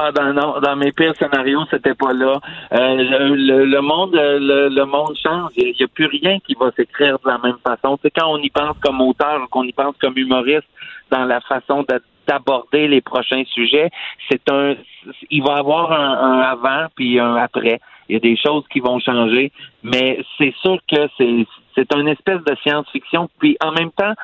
ah, 0.00 0.10
dans, 0.10 0.76
mes 0.76 0.90
pires 0.90 1.14
scénarios, 1.16 1.60
c'était 1.70 1.94
pas 1.94 2.12
là. 2.12 2.40
Le, 2.72 3.64
le, 3.64 3.80
monde, 3.80 4.14
le, 4.14 4.68
le, 4.68 4.84
monde 4.84 5.16
change. 5.22 5.52
Il 5.56 5.74
n'y 5.78 5.84
a, 5.84 5.88
plus 5.88 6.06
rien 6.06 6.38
qui 6.40 6.54
va 6.58 6.70
s'écrire 6.76 7.18
de 7.24 7.28
la 7.28 7.38
même 7.38 7.58
façon. 7.66 7.96
C'est 8.02 8.10
quand 8.10 8.28
on 8.28 8.38
y 8.38 8.50
pense 8.50 8.76
comme 8.82 9.00
auteur, 9.00 9.46
qu'on 9.50 9.62
y 9.62 9.72
pense 9.72 9.94
comme 10.00 10.18
humoriste, 10.18 10.66
dans 11.10 11.24
la 11.24 11.40
façon 11.42 11.84
d'aborder 12.26 12.88
les 12.88 13.00
prochains 13.00 13.44
sujets, 13.52 13.90
c'est 14.28 14.50
un, 14.50 14.74
il 15.30 15.42
va 15.42 15.56
y 15.56 15.58
avoir 15.58 15.92
un, 15.92 16.18
un 16.18 16.40
avant 16.40 16.86
puis 16.96 17.20
un 17.20 17.36
après. 17.36 17.80
Il 18.08 18.14
y 18.14 18.16
a 18.16 18.20
des 18.20 18.36
choses 18.36 18.64
qui 18.70 18.80
vont 18.80 18.98
changer, 18.98 19.50
mais 19.82 20.18
c'est 20.38 20.54
sûr 20.62 20.78
que 20.88 21.08
c'est 21.16 21.46
c'est 21.74 21.92
une 21.94 22.08
espèce 22.08 22.40
de 22.44 22.54
science-fiction. 22.62 23.28
Puis 23.38 23.56
en 23.60 23.72
même 23.72 23.90
temps, 23.90 24.14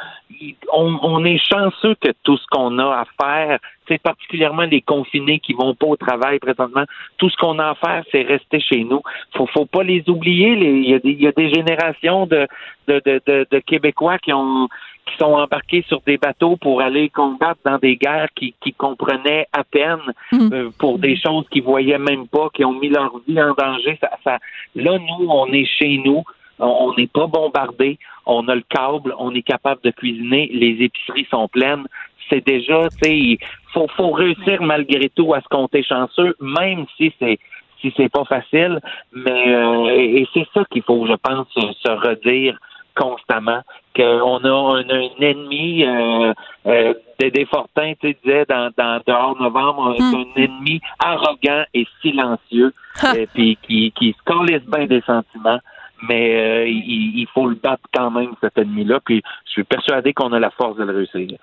on, 0.72 0.98
on 1.02 1.24
est 1.24 1.38
chanceux 1.38 1.96
que 1.96 2.12
tout 2.22 2.36
ce 2.36 2.46
qu'on 2.50 2.78
a 2.78 3.00
à 3.00 3.04
faire, 3.20 3.58
c'est 3.88 4.00
particulièrement 4.00 4.62
les 4.62 4.80
confinés 4.82 5.40
qui 5.40 5.52
vont 5.54 5.74
pas 5.74 5.86
au 5.86 5.96
travail 5.96 6.38
présentement, 6.38 6.84
tout 7.18 7.28
ce 7.28 7.36
qu'on 7.36 7.58
a 7.58 7.70
à 7.70 7.74
faire, 7.74 8.04
c'est 8.12 8.22
rester 8.22 8.60
chez 8.60 8.84
nous. 8.84 9.02
Faut, 9.34 9.46
faut 9.46 9.66
pas 9.66 9.82
les 9.82 10.04
oublier. 10.08 10.52
il, 10.52 10.88
y 10.88 10.94
a 10.94 11.00
des, 11.00 11.10
il 11.10 11.20
y 11.20 11.26
a 11.26 11.32
des 11.32 11.52
générations 11.52 12.26
de, 12.26 12.46
de, 12.86 13.02
de, 13.04 13.46
de 13.50 13.58
Québécois 13.58 14.18
qui 14.18 14.32
ont 14.32 14.68
qui 15.10 15.16
sont 15.18 15.34
embarqués 15.34 15.84
sur 15.88 16.00
des 16.06 16.16
bateaux 16.16 16.56
pour 16.56 16.80
aller 16.80 17.08
combattre 17.08 17.60
dans 17.64 17.78
des 17.78 17.96
guerres 17.96 18.28
qui, 18.34 18.54
qui 18.60 18.72
comprenaient 18.72 19.46
à 19.52 19.64
peine 19.64 20.00
mm. 20.32 20.52
euh, 20.52 20.70
pour 20.78 20.98
des 20.98 21.16
choses 21.16 21.46
qu'ils 21.50 21.62
voyaient 21.62 21.98
même 21.98 22.26
pas, 22.28 22.48
qui 22.54 22.64
ont 22.64 22.72
mis 22.72 22.88
leur 22.88 23.18
vie 23.26 23.40
en 23.40 23.54
danger. 23.54 23.98
Ça, 24.00 24.10
ça, 24.24 24.38
là, 24.74 24.98
nous, 24.98 25.28
on 25.28 25.46
est 25.52 25.66
chez 25.66 26.00
nous. 26.04 26.22
On 26.62 26.92
n'est 26.94 27.06
pas 27.06 27.26
bombardé, 27.26 27.98
on 28.26 28.46
a 28.48 28.54
le 28.54 28.62
câble, 28.68 29.14
on 29.18 29.34
est 29.34 29.40
capable 29.40 29.80
de 29.82 29.90
cuisiner, 29.90 30.50
les 30.52 30.84
épiceries 30.84 31.26
sont 31.30 31.48
pleines. 31.48 31.86
C'est 32.28 32.46
déjà, 32.46 32.86
tu 32.90 32.98
sais, 33.02 33.18
il 33.18 33.38
faut, 33.72 33.88
faut 33.96 34.10
réussir 34.10 34.60
malgré 34.60 35.08
tout 35.08 35.32
à 35.32 35.40
se 35.40 35.48
compter 35.48 35.82
chanceux, 35.82 36.34
même 36.38 36.84
si 36.98 37.14
c'est 37.18 37.38
si 37.80 37.94
c'est 37.96 38.10
pas 38.10 38.26
facile. 38.26 38.78
Mais 39.12 39.54
euh, 39.54 39.88
et 39.88 40.28
c'est 40.34 40.46
ça 40.52 40.64
qu'il 40.70 40.82
faut, 40.82 41.06
je 41.06 41.14
pense, 41.14 41.48
se 41.54 41.90
redire 41.90 42.58
constamment 42.96 43.60
qu'on 43.94 44.38
a 44.44 44.78
un, 44.78 44.88
ennemi 45.20 45.84
euh, 45.84 46.32
euh, 46.66 46.94
Dédé 47.18 47.46
Fortin 47.46 47.92
tu 48.00 48.16
disais 48.24 48.44
dans, 48.48 48.70
dans 48.76 49.00
dehors 49.06 49.36
novembre 49.40 49.96
hmm. 49.98 50.14
un 50.14 50.42
ennemi 50.42 50.80
arrogant 50.98 51.64
et 51.74 51.86
silencieux 52.00 52.72
et 53.16 53.26
puis 53.26 53.58
qui, 53.62 53.92
qui 53.92 54.14
se 54.14 54.70
bien 54.70 54.86
des 54.86 55.02
sentiments 55.02 55.60
mais 56.08 56.34
euh, 56.34 56.66
il, 56.66 57.20
il, 57.20 57.26
faut 57.34 57.48
le 57.48 57.56
battre 57.56 57.82
quand 57.94 58.10
même 58.10 58.32
cet 58.40 58.56
ennemi 58.58 58.84
là 58.84 59.00
puis 59.04 59.22
je 59.46 59.50
suis 59.50 59.64
persuadé 59.64 60.12
qu'on 60.12 60.32
a 60.32 60.38
la 60.38 60.50
force 60.50 60.76
de 60.76 60.84
le 60.84 60.96
réussir 60.96 61.38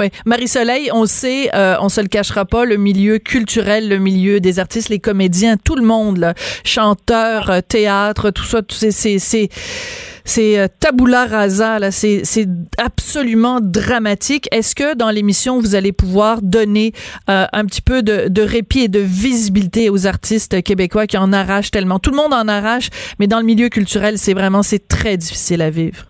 oui. 0.00 0.08
Marie-Soleil, 0.24 0.90
on 0.94 1.04
sait, 1.04 1.54
euh, 1.54 1.76
on 1.80 1.90
se 1.90 2.00
le 2.00 2.08
cachera 2.08 2.46
pas, 2.46 2.64
le 2.64 2.78
milieu 2.78 3.18
culturel, 3.18 3.90
le 3.90 3.98
milieu 3.98 4.40
des 4.40 4.58
artistes, 4.58 4.88
les 4.88 4.98
comédiens, 4.98 5.58
tout 5.58 5.76
le 5.76 5.82
monde, 5.82 6.16
là, 6.16 6.32
chanteurs, 6.64 7.50
euh, 7.50 7.60
théâtre, 7.60 8.30
tout 8.30 8.44
ça, 8.44 8.62
c'est, 8.70 8.92
c'est, 9.18 9.50
c'est, 10.30 10.58
euh, 10.58 10.68
tabula 10.78 11.26
rasa, 11.26 11.78
là, 11.80 11.90
c'est, 11.90 12.20
c'est 12.24 12.46
absolument 12.78 13.58
dramatique. 13.60 14.48
Est-ce 14.52 14.74
que 14.74 14.94
dans 14.94 15.10
l'émission, 15.10 15.58
vous 15.58 15.74
allez 15.74 15.92
pouvoir 15.92 16.40
donner 16.40 16.92
euh, 17.28 17.46
un 17.52 17.64
petit 17.66 17.82
peu 17.82 18.02
de, 18.02 18.28
de 18.28 18.42
répit 18.42 18.82
et 18.82 18.88
de 18.88 19.00
visibilité 19.00 19.90
aux 19.90 20.06
artistes 20.06 20.62
québécois 20.62 21.08
qui 21.08 21.18
en 21.18 21.32
arrachent 21.32 21.72
tellement? 21.72 21.98
Tout 21.98 22.10
le 22.10 22.16
monde 22.16 22.32
en 22.32 22.46
arrache, 22.46 22.90
mais 23.18 23.26
dans 23.26 23.40
le 23.40 23.44
milieu 23.44 23.68
culturel, 23.68 24.18
c'est 24.18 24.34
vraiment, 24.34 24.62
c'est 24.62 24.86
très 24.86 25.16
difficile 25.16 25.62
à 25.62 25.70
vivre. 25.70 26.04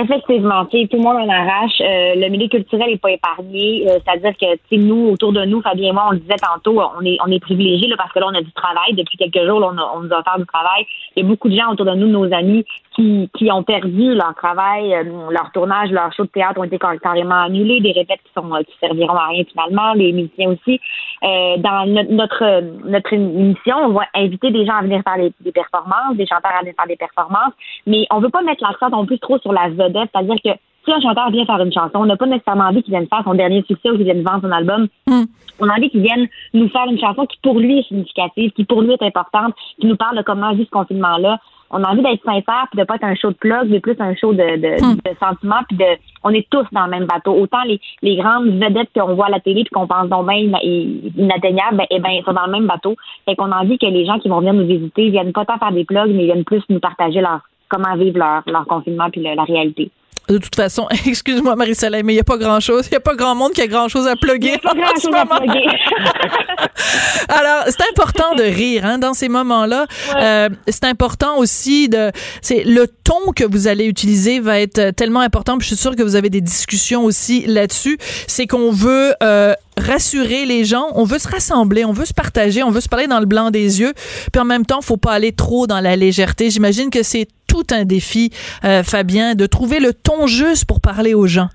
Effectivement, 0.00 0.64
tout 0.66 0.76
le 0.76 1.02
monde 1.02 1.16
en 1.16 1.28
arrache. 1.28 1.80
Euh, 1.80 2.14
le 2.14 2.28
milieu 2.28 2.46
culturel 2.46 2.90
n'est 2.90 2.98
pas 2.98 3.10
épargné. 3.10 3.84
C'est-à-dire 3.84 4.32
que 4.40 4.76
nous, 4.76 5.08
autour 5.10 5.32
de 5.32 5.44
nous, 5.44 5.60
Fabien 5.60 5.90
et 5.90 5.92
moi, 5.92 6.04
on 6.08 6.12
le 6.12 6.18
disait 6.18 6.36
tantôt, 6.40 6.80
on 6.80 7.04
est 7.04 7.16
on 7.26 7.30
est 7.32 7.40
privilégiés 7.40 7.92
parce 7.96 8.12
que 8.12 8.20
là, 8.20 8.26
on 8.30 8.34
a 8.34 8.40
du 8.40 8.52
travail. 8.52 8.94
Depuis 8.94 9.18
quelques 9.18 9.44
jours, 9.44 9.58
on, 9.58 9.76
on 9.96 10.02
nous 10.04 10.12
a 10.12 10.20
offert 10.20 10.38
du 10.38 10.46
travail. 10.46 10.86
Il 11.16 11.24
y 11.24 11.26
a 11.26 11.28
beaucoup 11.28 11.48
de 11.48 11.56
gens 11.56 11.72
autour 11.72 11.84
de 11.86 11.94
nous, 11.94 12.06
nos 12.06 12.32
amis, 12.32 12.64
qui, 12.98 13.30
qui 13.36 13.50
ont 13.50 13.62
perdu 13.62 14.14
leur 14.14 14.34
travail, 14.34 14.94
euh, 14.94 15.04
leur 15.30 15.50
tournage, 15.52 15.90
leur 15.90 16.12
show 16.12 16.24
de 16.24 16.28
théâtre 16.28 16.60
ont 16.60 16.64
été 16.64 16.78
carrément 16.78 17.42
annulés, 17.44 17.80
des 17.80 17.92
répètes 17.92 18.20
qui 18.24 18.32
sont 18.34 18.48
qui 18.66 18.74
serviront 18.80 19.14
à 19.14 19.28
rien 19.28 19.44
finalement, 19.44 19.94
les 19.94 20.12
musiciens 20.12 20.50
aussi. 20.50 20.80
dans 21.22 21.86
notre, 22.10 22.60
notre 22.88 23.12
émission, 23.12 23.76
on 23.76 23.92
va 23.92 24.02
inviter 24.14 24.50
des 24.50 24.66
gens 24.66 24.74
à 24.74 24.82
venir 24.82 25.02
faire 25.02 25.30
des, 25.40 25.52
performances, 25.52 26.16
des 26.16 26.26
chanteurs 26.26 26.52
à 26.56 26.60
venir 26.60 26.74
faire 26.76 26.86
des 26.86 26.96
performances, 26.96 27.54
mais 27.86 28.06
on 28.10 28.20
veut 28.20 28.30
pas 28.30 28.42
mettre 28.42 28.62
l'accent 28.66 28.90
non 28.90 29.06
plus 29.06 29.18
trop 29.18 29.38
sur 29.38 29.52
la 29.52 29.68
c'est-à-dire 29.68 30.36
que 30.44 30.50
si 30.84 30.92
un 30.92 31.00
chanteur 31.00 31.30
vient 31.30 31.44
faire 31.44 31.60
une 31.60 31.72
chanson, 31.72 31.98
on 32.00 32.06
n'a 32.06 32.16
pas 32.16 32.26
nécessairement 32.26 32.64
envie 32.64 32.82
qu'il 32.82 32.92
vienne 32.92 33.06
faire 33.08 33.22
son 33.24 33.34
dernier 33.34 33.62
succès 33.62 33.90
ou 33.90 33.96
qu'il 33.96 34.04
vienne 34.04 34.22
vendre 34.22 34.42
son 34.42 34.52
album. 34.52 34.88
Hmm. 35.06 35.24
On 35.60 35.68
a 35.68 35.74
envie 35.74 35.90
qu'il 35.90 36.02
vienne 36.02 36.26
nous 36.54 36.68
faire 36.68 36.86
une 36.86 36.98
chanson 36.98 37.26
qui 37.26 37.38
pour 37.42 37.58
lui 37.58 37.80
est 37.80 37.88
significative, 37.88 38.52
qui 38.52 38.64
pour 38.64 38.80
lui 38.80 38.92
est 38.92 39.02
importante, 39.02 39.54
qui 39.80 39.86
nous 39.86 39.96
parle 39.96 40.16
de 40.16 40.22
comment 40.22 40.52
vivre 40.52 40.66
ce 40.66 40.70
confinement-là. 40.70 41.38
On 41.70 41.82
a 41.82 41.90
envie 41.90 42.02
d'être 42.02 42.24
sincère, 42.24 42.66
puis 42.70 42.78
de 42.78 42.84
pas 42.84 42.96
être 42.96 43.04
un 43.04 43.14
show 43.14 43.30
de 43.30 43.36
plug, 43.36 43.68
mais 43.68 43.80
plus 43.80 43.96
un 43.98 44.14
show 44.14 44.32
de, 44.32 44.56
de, 44.56 44.82
hmm. 44.82 44.96
de 44.96 45.16
sentiments, 45.20 45.62
puis 45.68 45.76
de, 45.76 45.84
on 46.24 46.30
est 46.30 46.48
tous 46.50 46.66
dans 46.72 46.84
le 46.84 46.90
même 46.90 47.06
bateau. 47.06 47.32
Autant 47.34 47.62
les, 47.64 47.80
les 48.02 48.16
grandes 48.16 48.48
vedettes 48.48 48.90
qu'on 48.94 49.14
voit 49.14 49.26
à 49.26 49.30
la 49.30 49.40
télé 49.40 49.64
puis 49.64 49.70
qu'on 49.72 49.86
pense 49.86 50.08
donc 50.08 50.28
bien 50.28 50.38
inatteignables, 50.38 51.76
ben, 51.76 51.86
eh 51.90 52.00
ben, 52.00 52.10
ils 52.10 52.24
sont 52.24 52.32
dans 52.32 52.46
le 52.46 52.52
même 52.52 52.66
bateau. 52.66 52.96
Fait 53.24 53.36
qu'on 53.36 53.52
a 53.52 53.60
envie 53.60 53.78
que 53.78 53.86
les 53.86 54.06
gens 54.06 54.18
qui 54.18 54.28
vont 54.28 54.40
venir 54.40 54.54
nous 54.54 54.66
visiter 54.66 55.10
viennent 55.10 55.32
pas 55.32 55.44
tant 55.44 55.58
faire 55.58 55.72
des 55.72 55.84
plugs, 55.84 56.12
mais 56.14 56.24
viennent 56.24 56.44
plus 56.44 56.62
nous 56.68 56.80
partager 56.80 57.20
leur, 57.20 57.40
comment 57.68 57.96
vivre 57.96 58.18
leur, 58.18 58.42
leur 58.46 58.66
confinement 58.66 59.10
puis 59.10 59.22
la 59.22 59.44
réalité. 59.44 59.90
De 60.28 60.38
toute 60.38 60.56
façon, 60.56 60.86
excuse-moi 61.06 61.56
Marie-Soleil, 61.56 62.02
mais 62.02 62.12
il 62.12 62.16
n'y 62.16 62.20
a 62.20 62.24
pas 62.24 62.36
grand-chose. 62.36 62.86
Il 62.86 62.90
n'y 62.90 62.96
a 62.96 63.00
pas 63.00 63.14
grand 63.14 63.34
monde 63.34 63.52
qui 63.52 63.62
a 63.62 63.66
grand-chose 63.66 64.06
à 64.06 64.16
plugger. 64.16 64.58
À. 64.64 64.70
Alors, 67.28 67.64
c'est 67.66 67.82
important 67.90 68.34
de 68.36 68.42
rire 68.42 68.84
hein, 68.84 68.98
dans 68.98 69.14
ces 69.14 69.28
moments-là. 69.28 69.86
Euh, 70.16 70.48
c'est 70.66 70.84
important 70.84 71.38
aussi 71.38 71.88
de... 71.88 72.10
C'est 72.42 72.64
le 72.64 72.86
ton 72.86 73.32
que 73.34 73.44
vous 73.44 73.68
allez 73.68 73.86
utiliser 73.86 74.40
va 74.40 74.60
être 74.60 74.90
tellement 74.90 75.20
important. 75.20 75.58
Puis 75.58 75.68
je 75.68 75.74
suis 75.74 75.82
sûre 75.82 75.96
que 75.96 76.02
vous 76.02 76.16
avez 76.16 76.30
des 76.30 76.40
discussions 76.40 77.04
aussi 77.04 77.44
là-dessus. 77.46 77.98
C'est 78.26 78.46
qu'on 78.46 78.70
veut... 78.70 79.14
Euh, 79.22 79.54
rassurer 79.78 80.44
les 80.46 80.64
gens, 80.64 80.86
on 80.94 81.04
veut 81.04 81.18
se 81.18 81.28
rassembler, 81.28 81.84
on 81.84 81.92
veut 81.92 82.04
se 82.04 82.14
partager, 82.14 82.62
on 82.62 82.70
veut 82.70 82.80
se 82.80 82.88
parler 82.88 83.06
dans 83.06 83.20
le 83.20 83.26
blanc 83.26 83.50
des 83.50 83.80
yeux, 83.80 83.92
puis 84.32 84.40
en 84.40 84.44
même 84.44 84.66
temps, 84.66 84.80
faut 84.80 84.96
pas 84.96 85.12
aller 85.12 85.32
trop 85.32 85.66
dans 85.66 85.80
la 85.80 85.96
légèreté. 85.96 86.50
J'imagine 86.50 86.90
que 86.90 87.02
c'est 87.02 87.26
tout 87.48 87.66
un 87.70 87.84
défi, 87.84 88.30
euh, 88.64 88.82
Fabien, 88.82 89.34
de 89.34 89.46
trouver 89.46 89.80
le 89.80 89.92
ton 89.92 90.26
juste 90.26 90.66
pour 90.66 90.80
parler 90.80 91.14
aux 91.14 91.26
gens. 91.26 91.48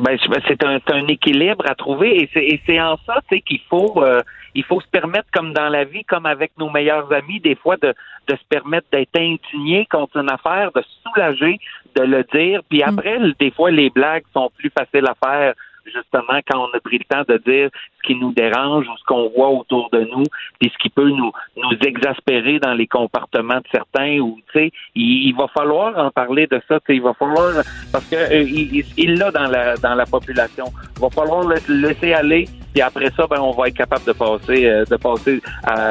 Ben, 0.00 0.18
c'est 0.48 0.64
un, 0.64 0.78
un, 0.88 1.06
équilibre 1.06 1.64
à 1.68 1.74
trouver 1.74 2.28
et 2.34 2.60
c'est 2.66 2.80
en 2.80 2.96
ça 3.06 3.20
qu'il 3.46 3.60
faut 3.70 4.02
euh, 4.02 4.22
il 4.56 4.64
faut 4.64 4.80
se 4.80 4.88
permettre 4.88 5.28
comme 5.32 5.52
dans 5.52 5.68
la 5.68 5.84
vie 5.84 6.04
comme 6.04 6.26
avec 6.26 6.52
nos 6.58 6.68
meilleurs 6.68 7.12
amis 7.12 7.38
des 7.40 7.54
fois 7.54 7.76
de, 7.76 7.94
de 8.28 8.34
se 8.34 8.44
permettre 8.48 8.88
d'être 8.90 9.16
indigné 9.16 9.86
contre 9.90 10.16
une 10.16 10.30
affaire 10.30 10.72
de 10.72 10.82
soulager 11.02 11.60
de 11.94 12.02
le 12.02 12.24
dire 12.32 12.62
puis 12.68 12.80
mm. 12.80 12.88
après 12.88 13.18
des 13.38 13.52
fois 13.52 13.70
les 13.70 13.90
blagues 13.90 14.24
sont 14.32 14.50
plus 14.58 14.70
faciles 14.76 15.06
à 15.06 15.14
faire 15.24 15.54
justement 15.86 16.40
quand 16.50 16.68
on 16.68 16.76
a 16.76 16.80
pris 16.80 16.98
le 16.98 17.04
temps 17.04 17.24
de 17.28 17.38
dire 17.38 17.70
ce 17.98 18.06
qui 18.06 18.14
nous 18.14 18.32
dérange 18.32 18.86
ou 18.88 18.96
ce 18.96 19.04
qu'on 19.04 19.28
voit 19.30 19.50
autour 19.50 19.90
de 19.90 20.00
nous, 20.00 20.24
puis 20.58 20.70
ce 20.72 20.78
qui 20.82 20.90
peut 20.90 21.08
nous 21.08 21.32
nous 21.56 21.78
exaspérer 21.86 22.58
dans 22.58 22.74
les 22.74 22.86
comportements 22.86 23.58
de 23.58 23.66
certains 23.72 24.18
ou 24.18 24.38
tu 24.52 24.58
sais, 24.58 24.70
il, 24.94 25.34
va 25.34 25.48
falloir 25.48 25.96
en 25.98 26.10
parler 26.10 26.46
de 26.46 26.60
ça, 26.68 26.78
il 26.88 27.02
va 27.02 27.14
falloir 27.14 27.62
parce 27.92 28.06
que 28.06 28.16
euh, 28.16 28.82
il 28.96 29.14
l'a 29.18 29.30
dans 29.30 29.48
la 29.48 29.76
dans 29.76 29.94
la 29.94 30.06
population. 30.06 30.66
Il 30.96 31.02
va 31.02 31.10
falloir 31.10 31.42
le 31.46 31.56
laisser 31.68 32.12
aller, 32.12 32.48
puis 32.72 32.82
après 32.82 33.10
ça, 33.16 33.26
ben 33.26 33.40
on 33.40 33.52
va 33.52 33.68
être 33.68 33.76
capable 33.76 34.04
de 34.04 34.12
passer 34.12 34.66
euh, 34.66 34.84
de 34.84 34.96
passer 34.96 35.40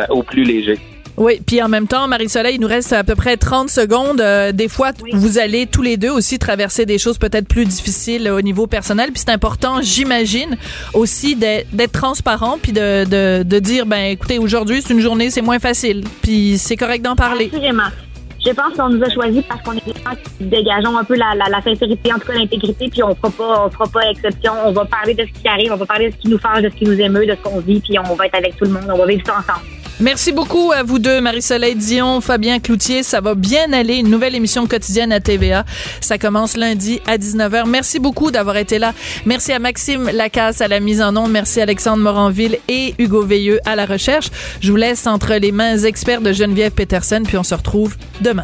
au 0.10 0.24
plus 0.24 0.44
léger. 0.44 0.93
Oui, 1.18 1.40
puis 1.46 1.62
en 1.62 1.70
même 1.70 1.88
temps, 1.88 2.08
Marie-Soleil, 2.08 2.56
il 2.56 2.62
nous 2.62 2.68
reste 2.68 2.92
à 2.92 3.04
peu 3.04 3.16
près 3.16 3.38
30 3.38 3.70
secondes. 3.70 4.20
Euh, 4.20 4.52
des 4.52 4.68
fois, 4.68 4.92
vous 5.14 5.38
allez 5.38 5.68
tous 5.68 5.82
les 5.82 5.98
deux 5.98 6.10
aussi 6.10 6.40
traverser 6.40 6.86
des 6.86 6.98
choses 6.98 7.18
peut-être 7.18 7.48
plus 7.48 7.66
difficiles 7.66 8.30
au 8.30 8.42
niveau 8.42 8.66
personnel. 8.66 9.12
Puis 9.12 9.24
c'est 9.26 9.32
important, 9.32 9.82
j'imagine, 9.82 10.58
aussi 10.94 11.36
d'être 11.36 11.92
transparent 11.92 12.58
puis 12.62 12.72
de, 12.72 13.06
de, 13.06 13.44
de, 13.44 13.60
dire, 13.60 13.86
ben 13.86 14.06
écoutez, 14.06 14.40
aujourd'hui, 14.40 14.82
c'est 14.82 14.94
une 14.94 15.02
journée, 15.02 15.30
c'est 15.30 15.42
moins 15.42 15.60
facile. 15.60 16.04
Puis 16.22 16.58
c'est 16.58 16.78
correct 16.78 17.04
d'en 17.04 17.16
parler. 17.16 17.50
Absolument. 17.54 17.90
Je 18.46 18.52
pense 18.52 18.74
qu'on 18.74 18.90
nous 18.90 19.02
a 19.02 19.10
choisis 19.10 19.42
parce 19.48 19.62
qu'on 19.62 19.72
est 19.72 19.86
des 19.86 19.94
gens 19.94 20.16
qui 20.38 20.44
dégageons 20.44 20.98
un 20.98 21.04
peu 21.06 21.16
la, 21.16 21.34
la, 21.34 21.46
la 21.50 21.62
sincérité, 21.62 22.12
en 22.12 22.20
tout 22.20 22.28
cas 22.28 22.34
l'intégrité, 22.34 22.90
puis 22.90 23.02
on 23.02 23.16
fera 23.16 23.30
pas, 23.30 23.66
on 23.66 23.70
fera 23.70 23.88
pas 23.88 24.10
exception. 24.10 24.52
On 24.66 24.74
va 24.74 24.84
parler 24.84 25.14
de 25.14 25.24
ce 25.24 25.42
qui 25.42 25.48
arrive, 25.48 25.72
on 25.72 25.78
va 25.78 25.86
parler 25.86 26.10
de 26.10 26.16
ce 26.16 26.18
qui 26.18 26.28
nous 26.28 26.40
fâche, 26.40 26.62
de 26.62 26.70
ce 26.70 26.76
qui 26.76 26.84
nous 26.84 27.00
émeut, 27.00 27.26
de 27.26 27.32
ce 27.32 27.50
qu'on 27.50 27.60
vit, 27.60 27.80
puis 27.80 27.98
on 28.00 28.16
va 28.16 28.26
être 28.26 28.36
avec 28.36 28.58
tout 28.58 28.66
le 28.66 28.72
monde, 28.72 28.84
on 28.90 28.98
va 28.98 29.06
vivre 29.06 29.24
ça 29.26 29.38
ensemble. 29.38 29.83
Merci 30.00 30.32
beaucoup 30.32 30.72
à 30.72 30.84
vous 30.84 31.00
deux, 31.00 31.22
Marie-Soleil 31.22 31.76
Dion, 31.76 32.20
Fabien 32.20 32.60
Cloutier. 32.60 33.04
Ça 33.04 33.22
va 33.22 33.36
bien 33.36 33.72
aller. 33.74 33.96
Une 33.96 34.10
nouvelle 34.10 34.36
émission 34.36 34.66
quotidienne 34.68 35.12
à 35.12 35.20
TVA. 35.20 35.66
Ça 36.02 36.18
commence 36.18 36.58
lundi 36.58 37.00
à 37.06 37.18
19h. 37.18 37.68
Merci 37.68 38.00
beaucoup 38.00 38.32
d'avoir 38.32 38.58
été 38.58 38.80
là. 38.80 38.94
Merci 39.26 39.54
à 39.54 39.60
Maxime 39.60 40.10
Lacasse 40.12 40.62
à 40.62 40.68
la 40.68 40.80
mise 40.80 41.02
en 41.02 41.16
onde. 41.16 41.32
Merci 41.32 41.60
à 41.60 41.64
Alexandre 41.64 42.04
Moranville 42.04 42.58
et 42.68 42.96
Hugo 42.98 43.24
Veilleux 43.24 43.60
à 43.66 43.76
la 43.76 43.86
recherche. 43.86 44.30
Je 44.62 44.72
vous 44.72 44.78
laisse 44.78 45.06
entre 45.08 45.34
les 45.36 45.52
mains 45.52 45.78
experts 45.78 46.22
de 46.22 46.34
Geneviève 46.34 46.72
Peterson, 46.72 47.22
puis 47.26 47.38
on 47.38 47.44
se 47.44 47.56
retrouve 47.56 47.96
demain. 48.22 48.44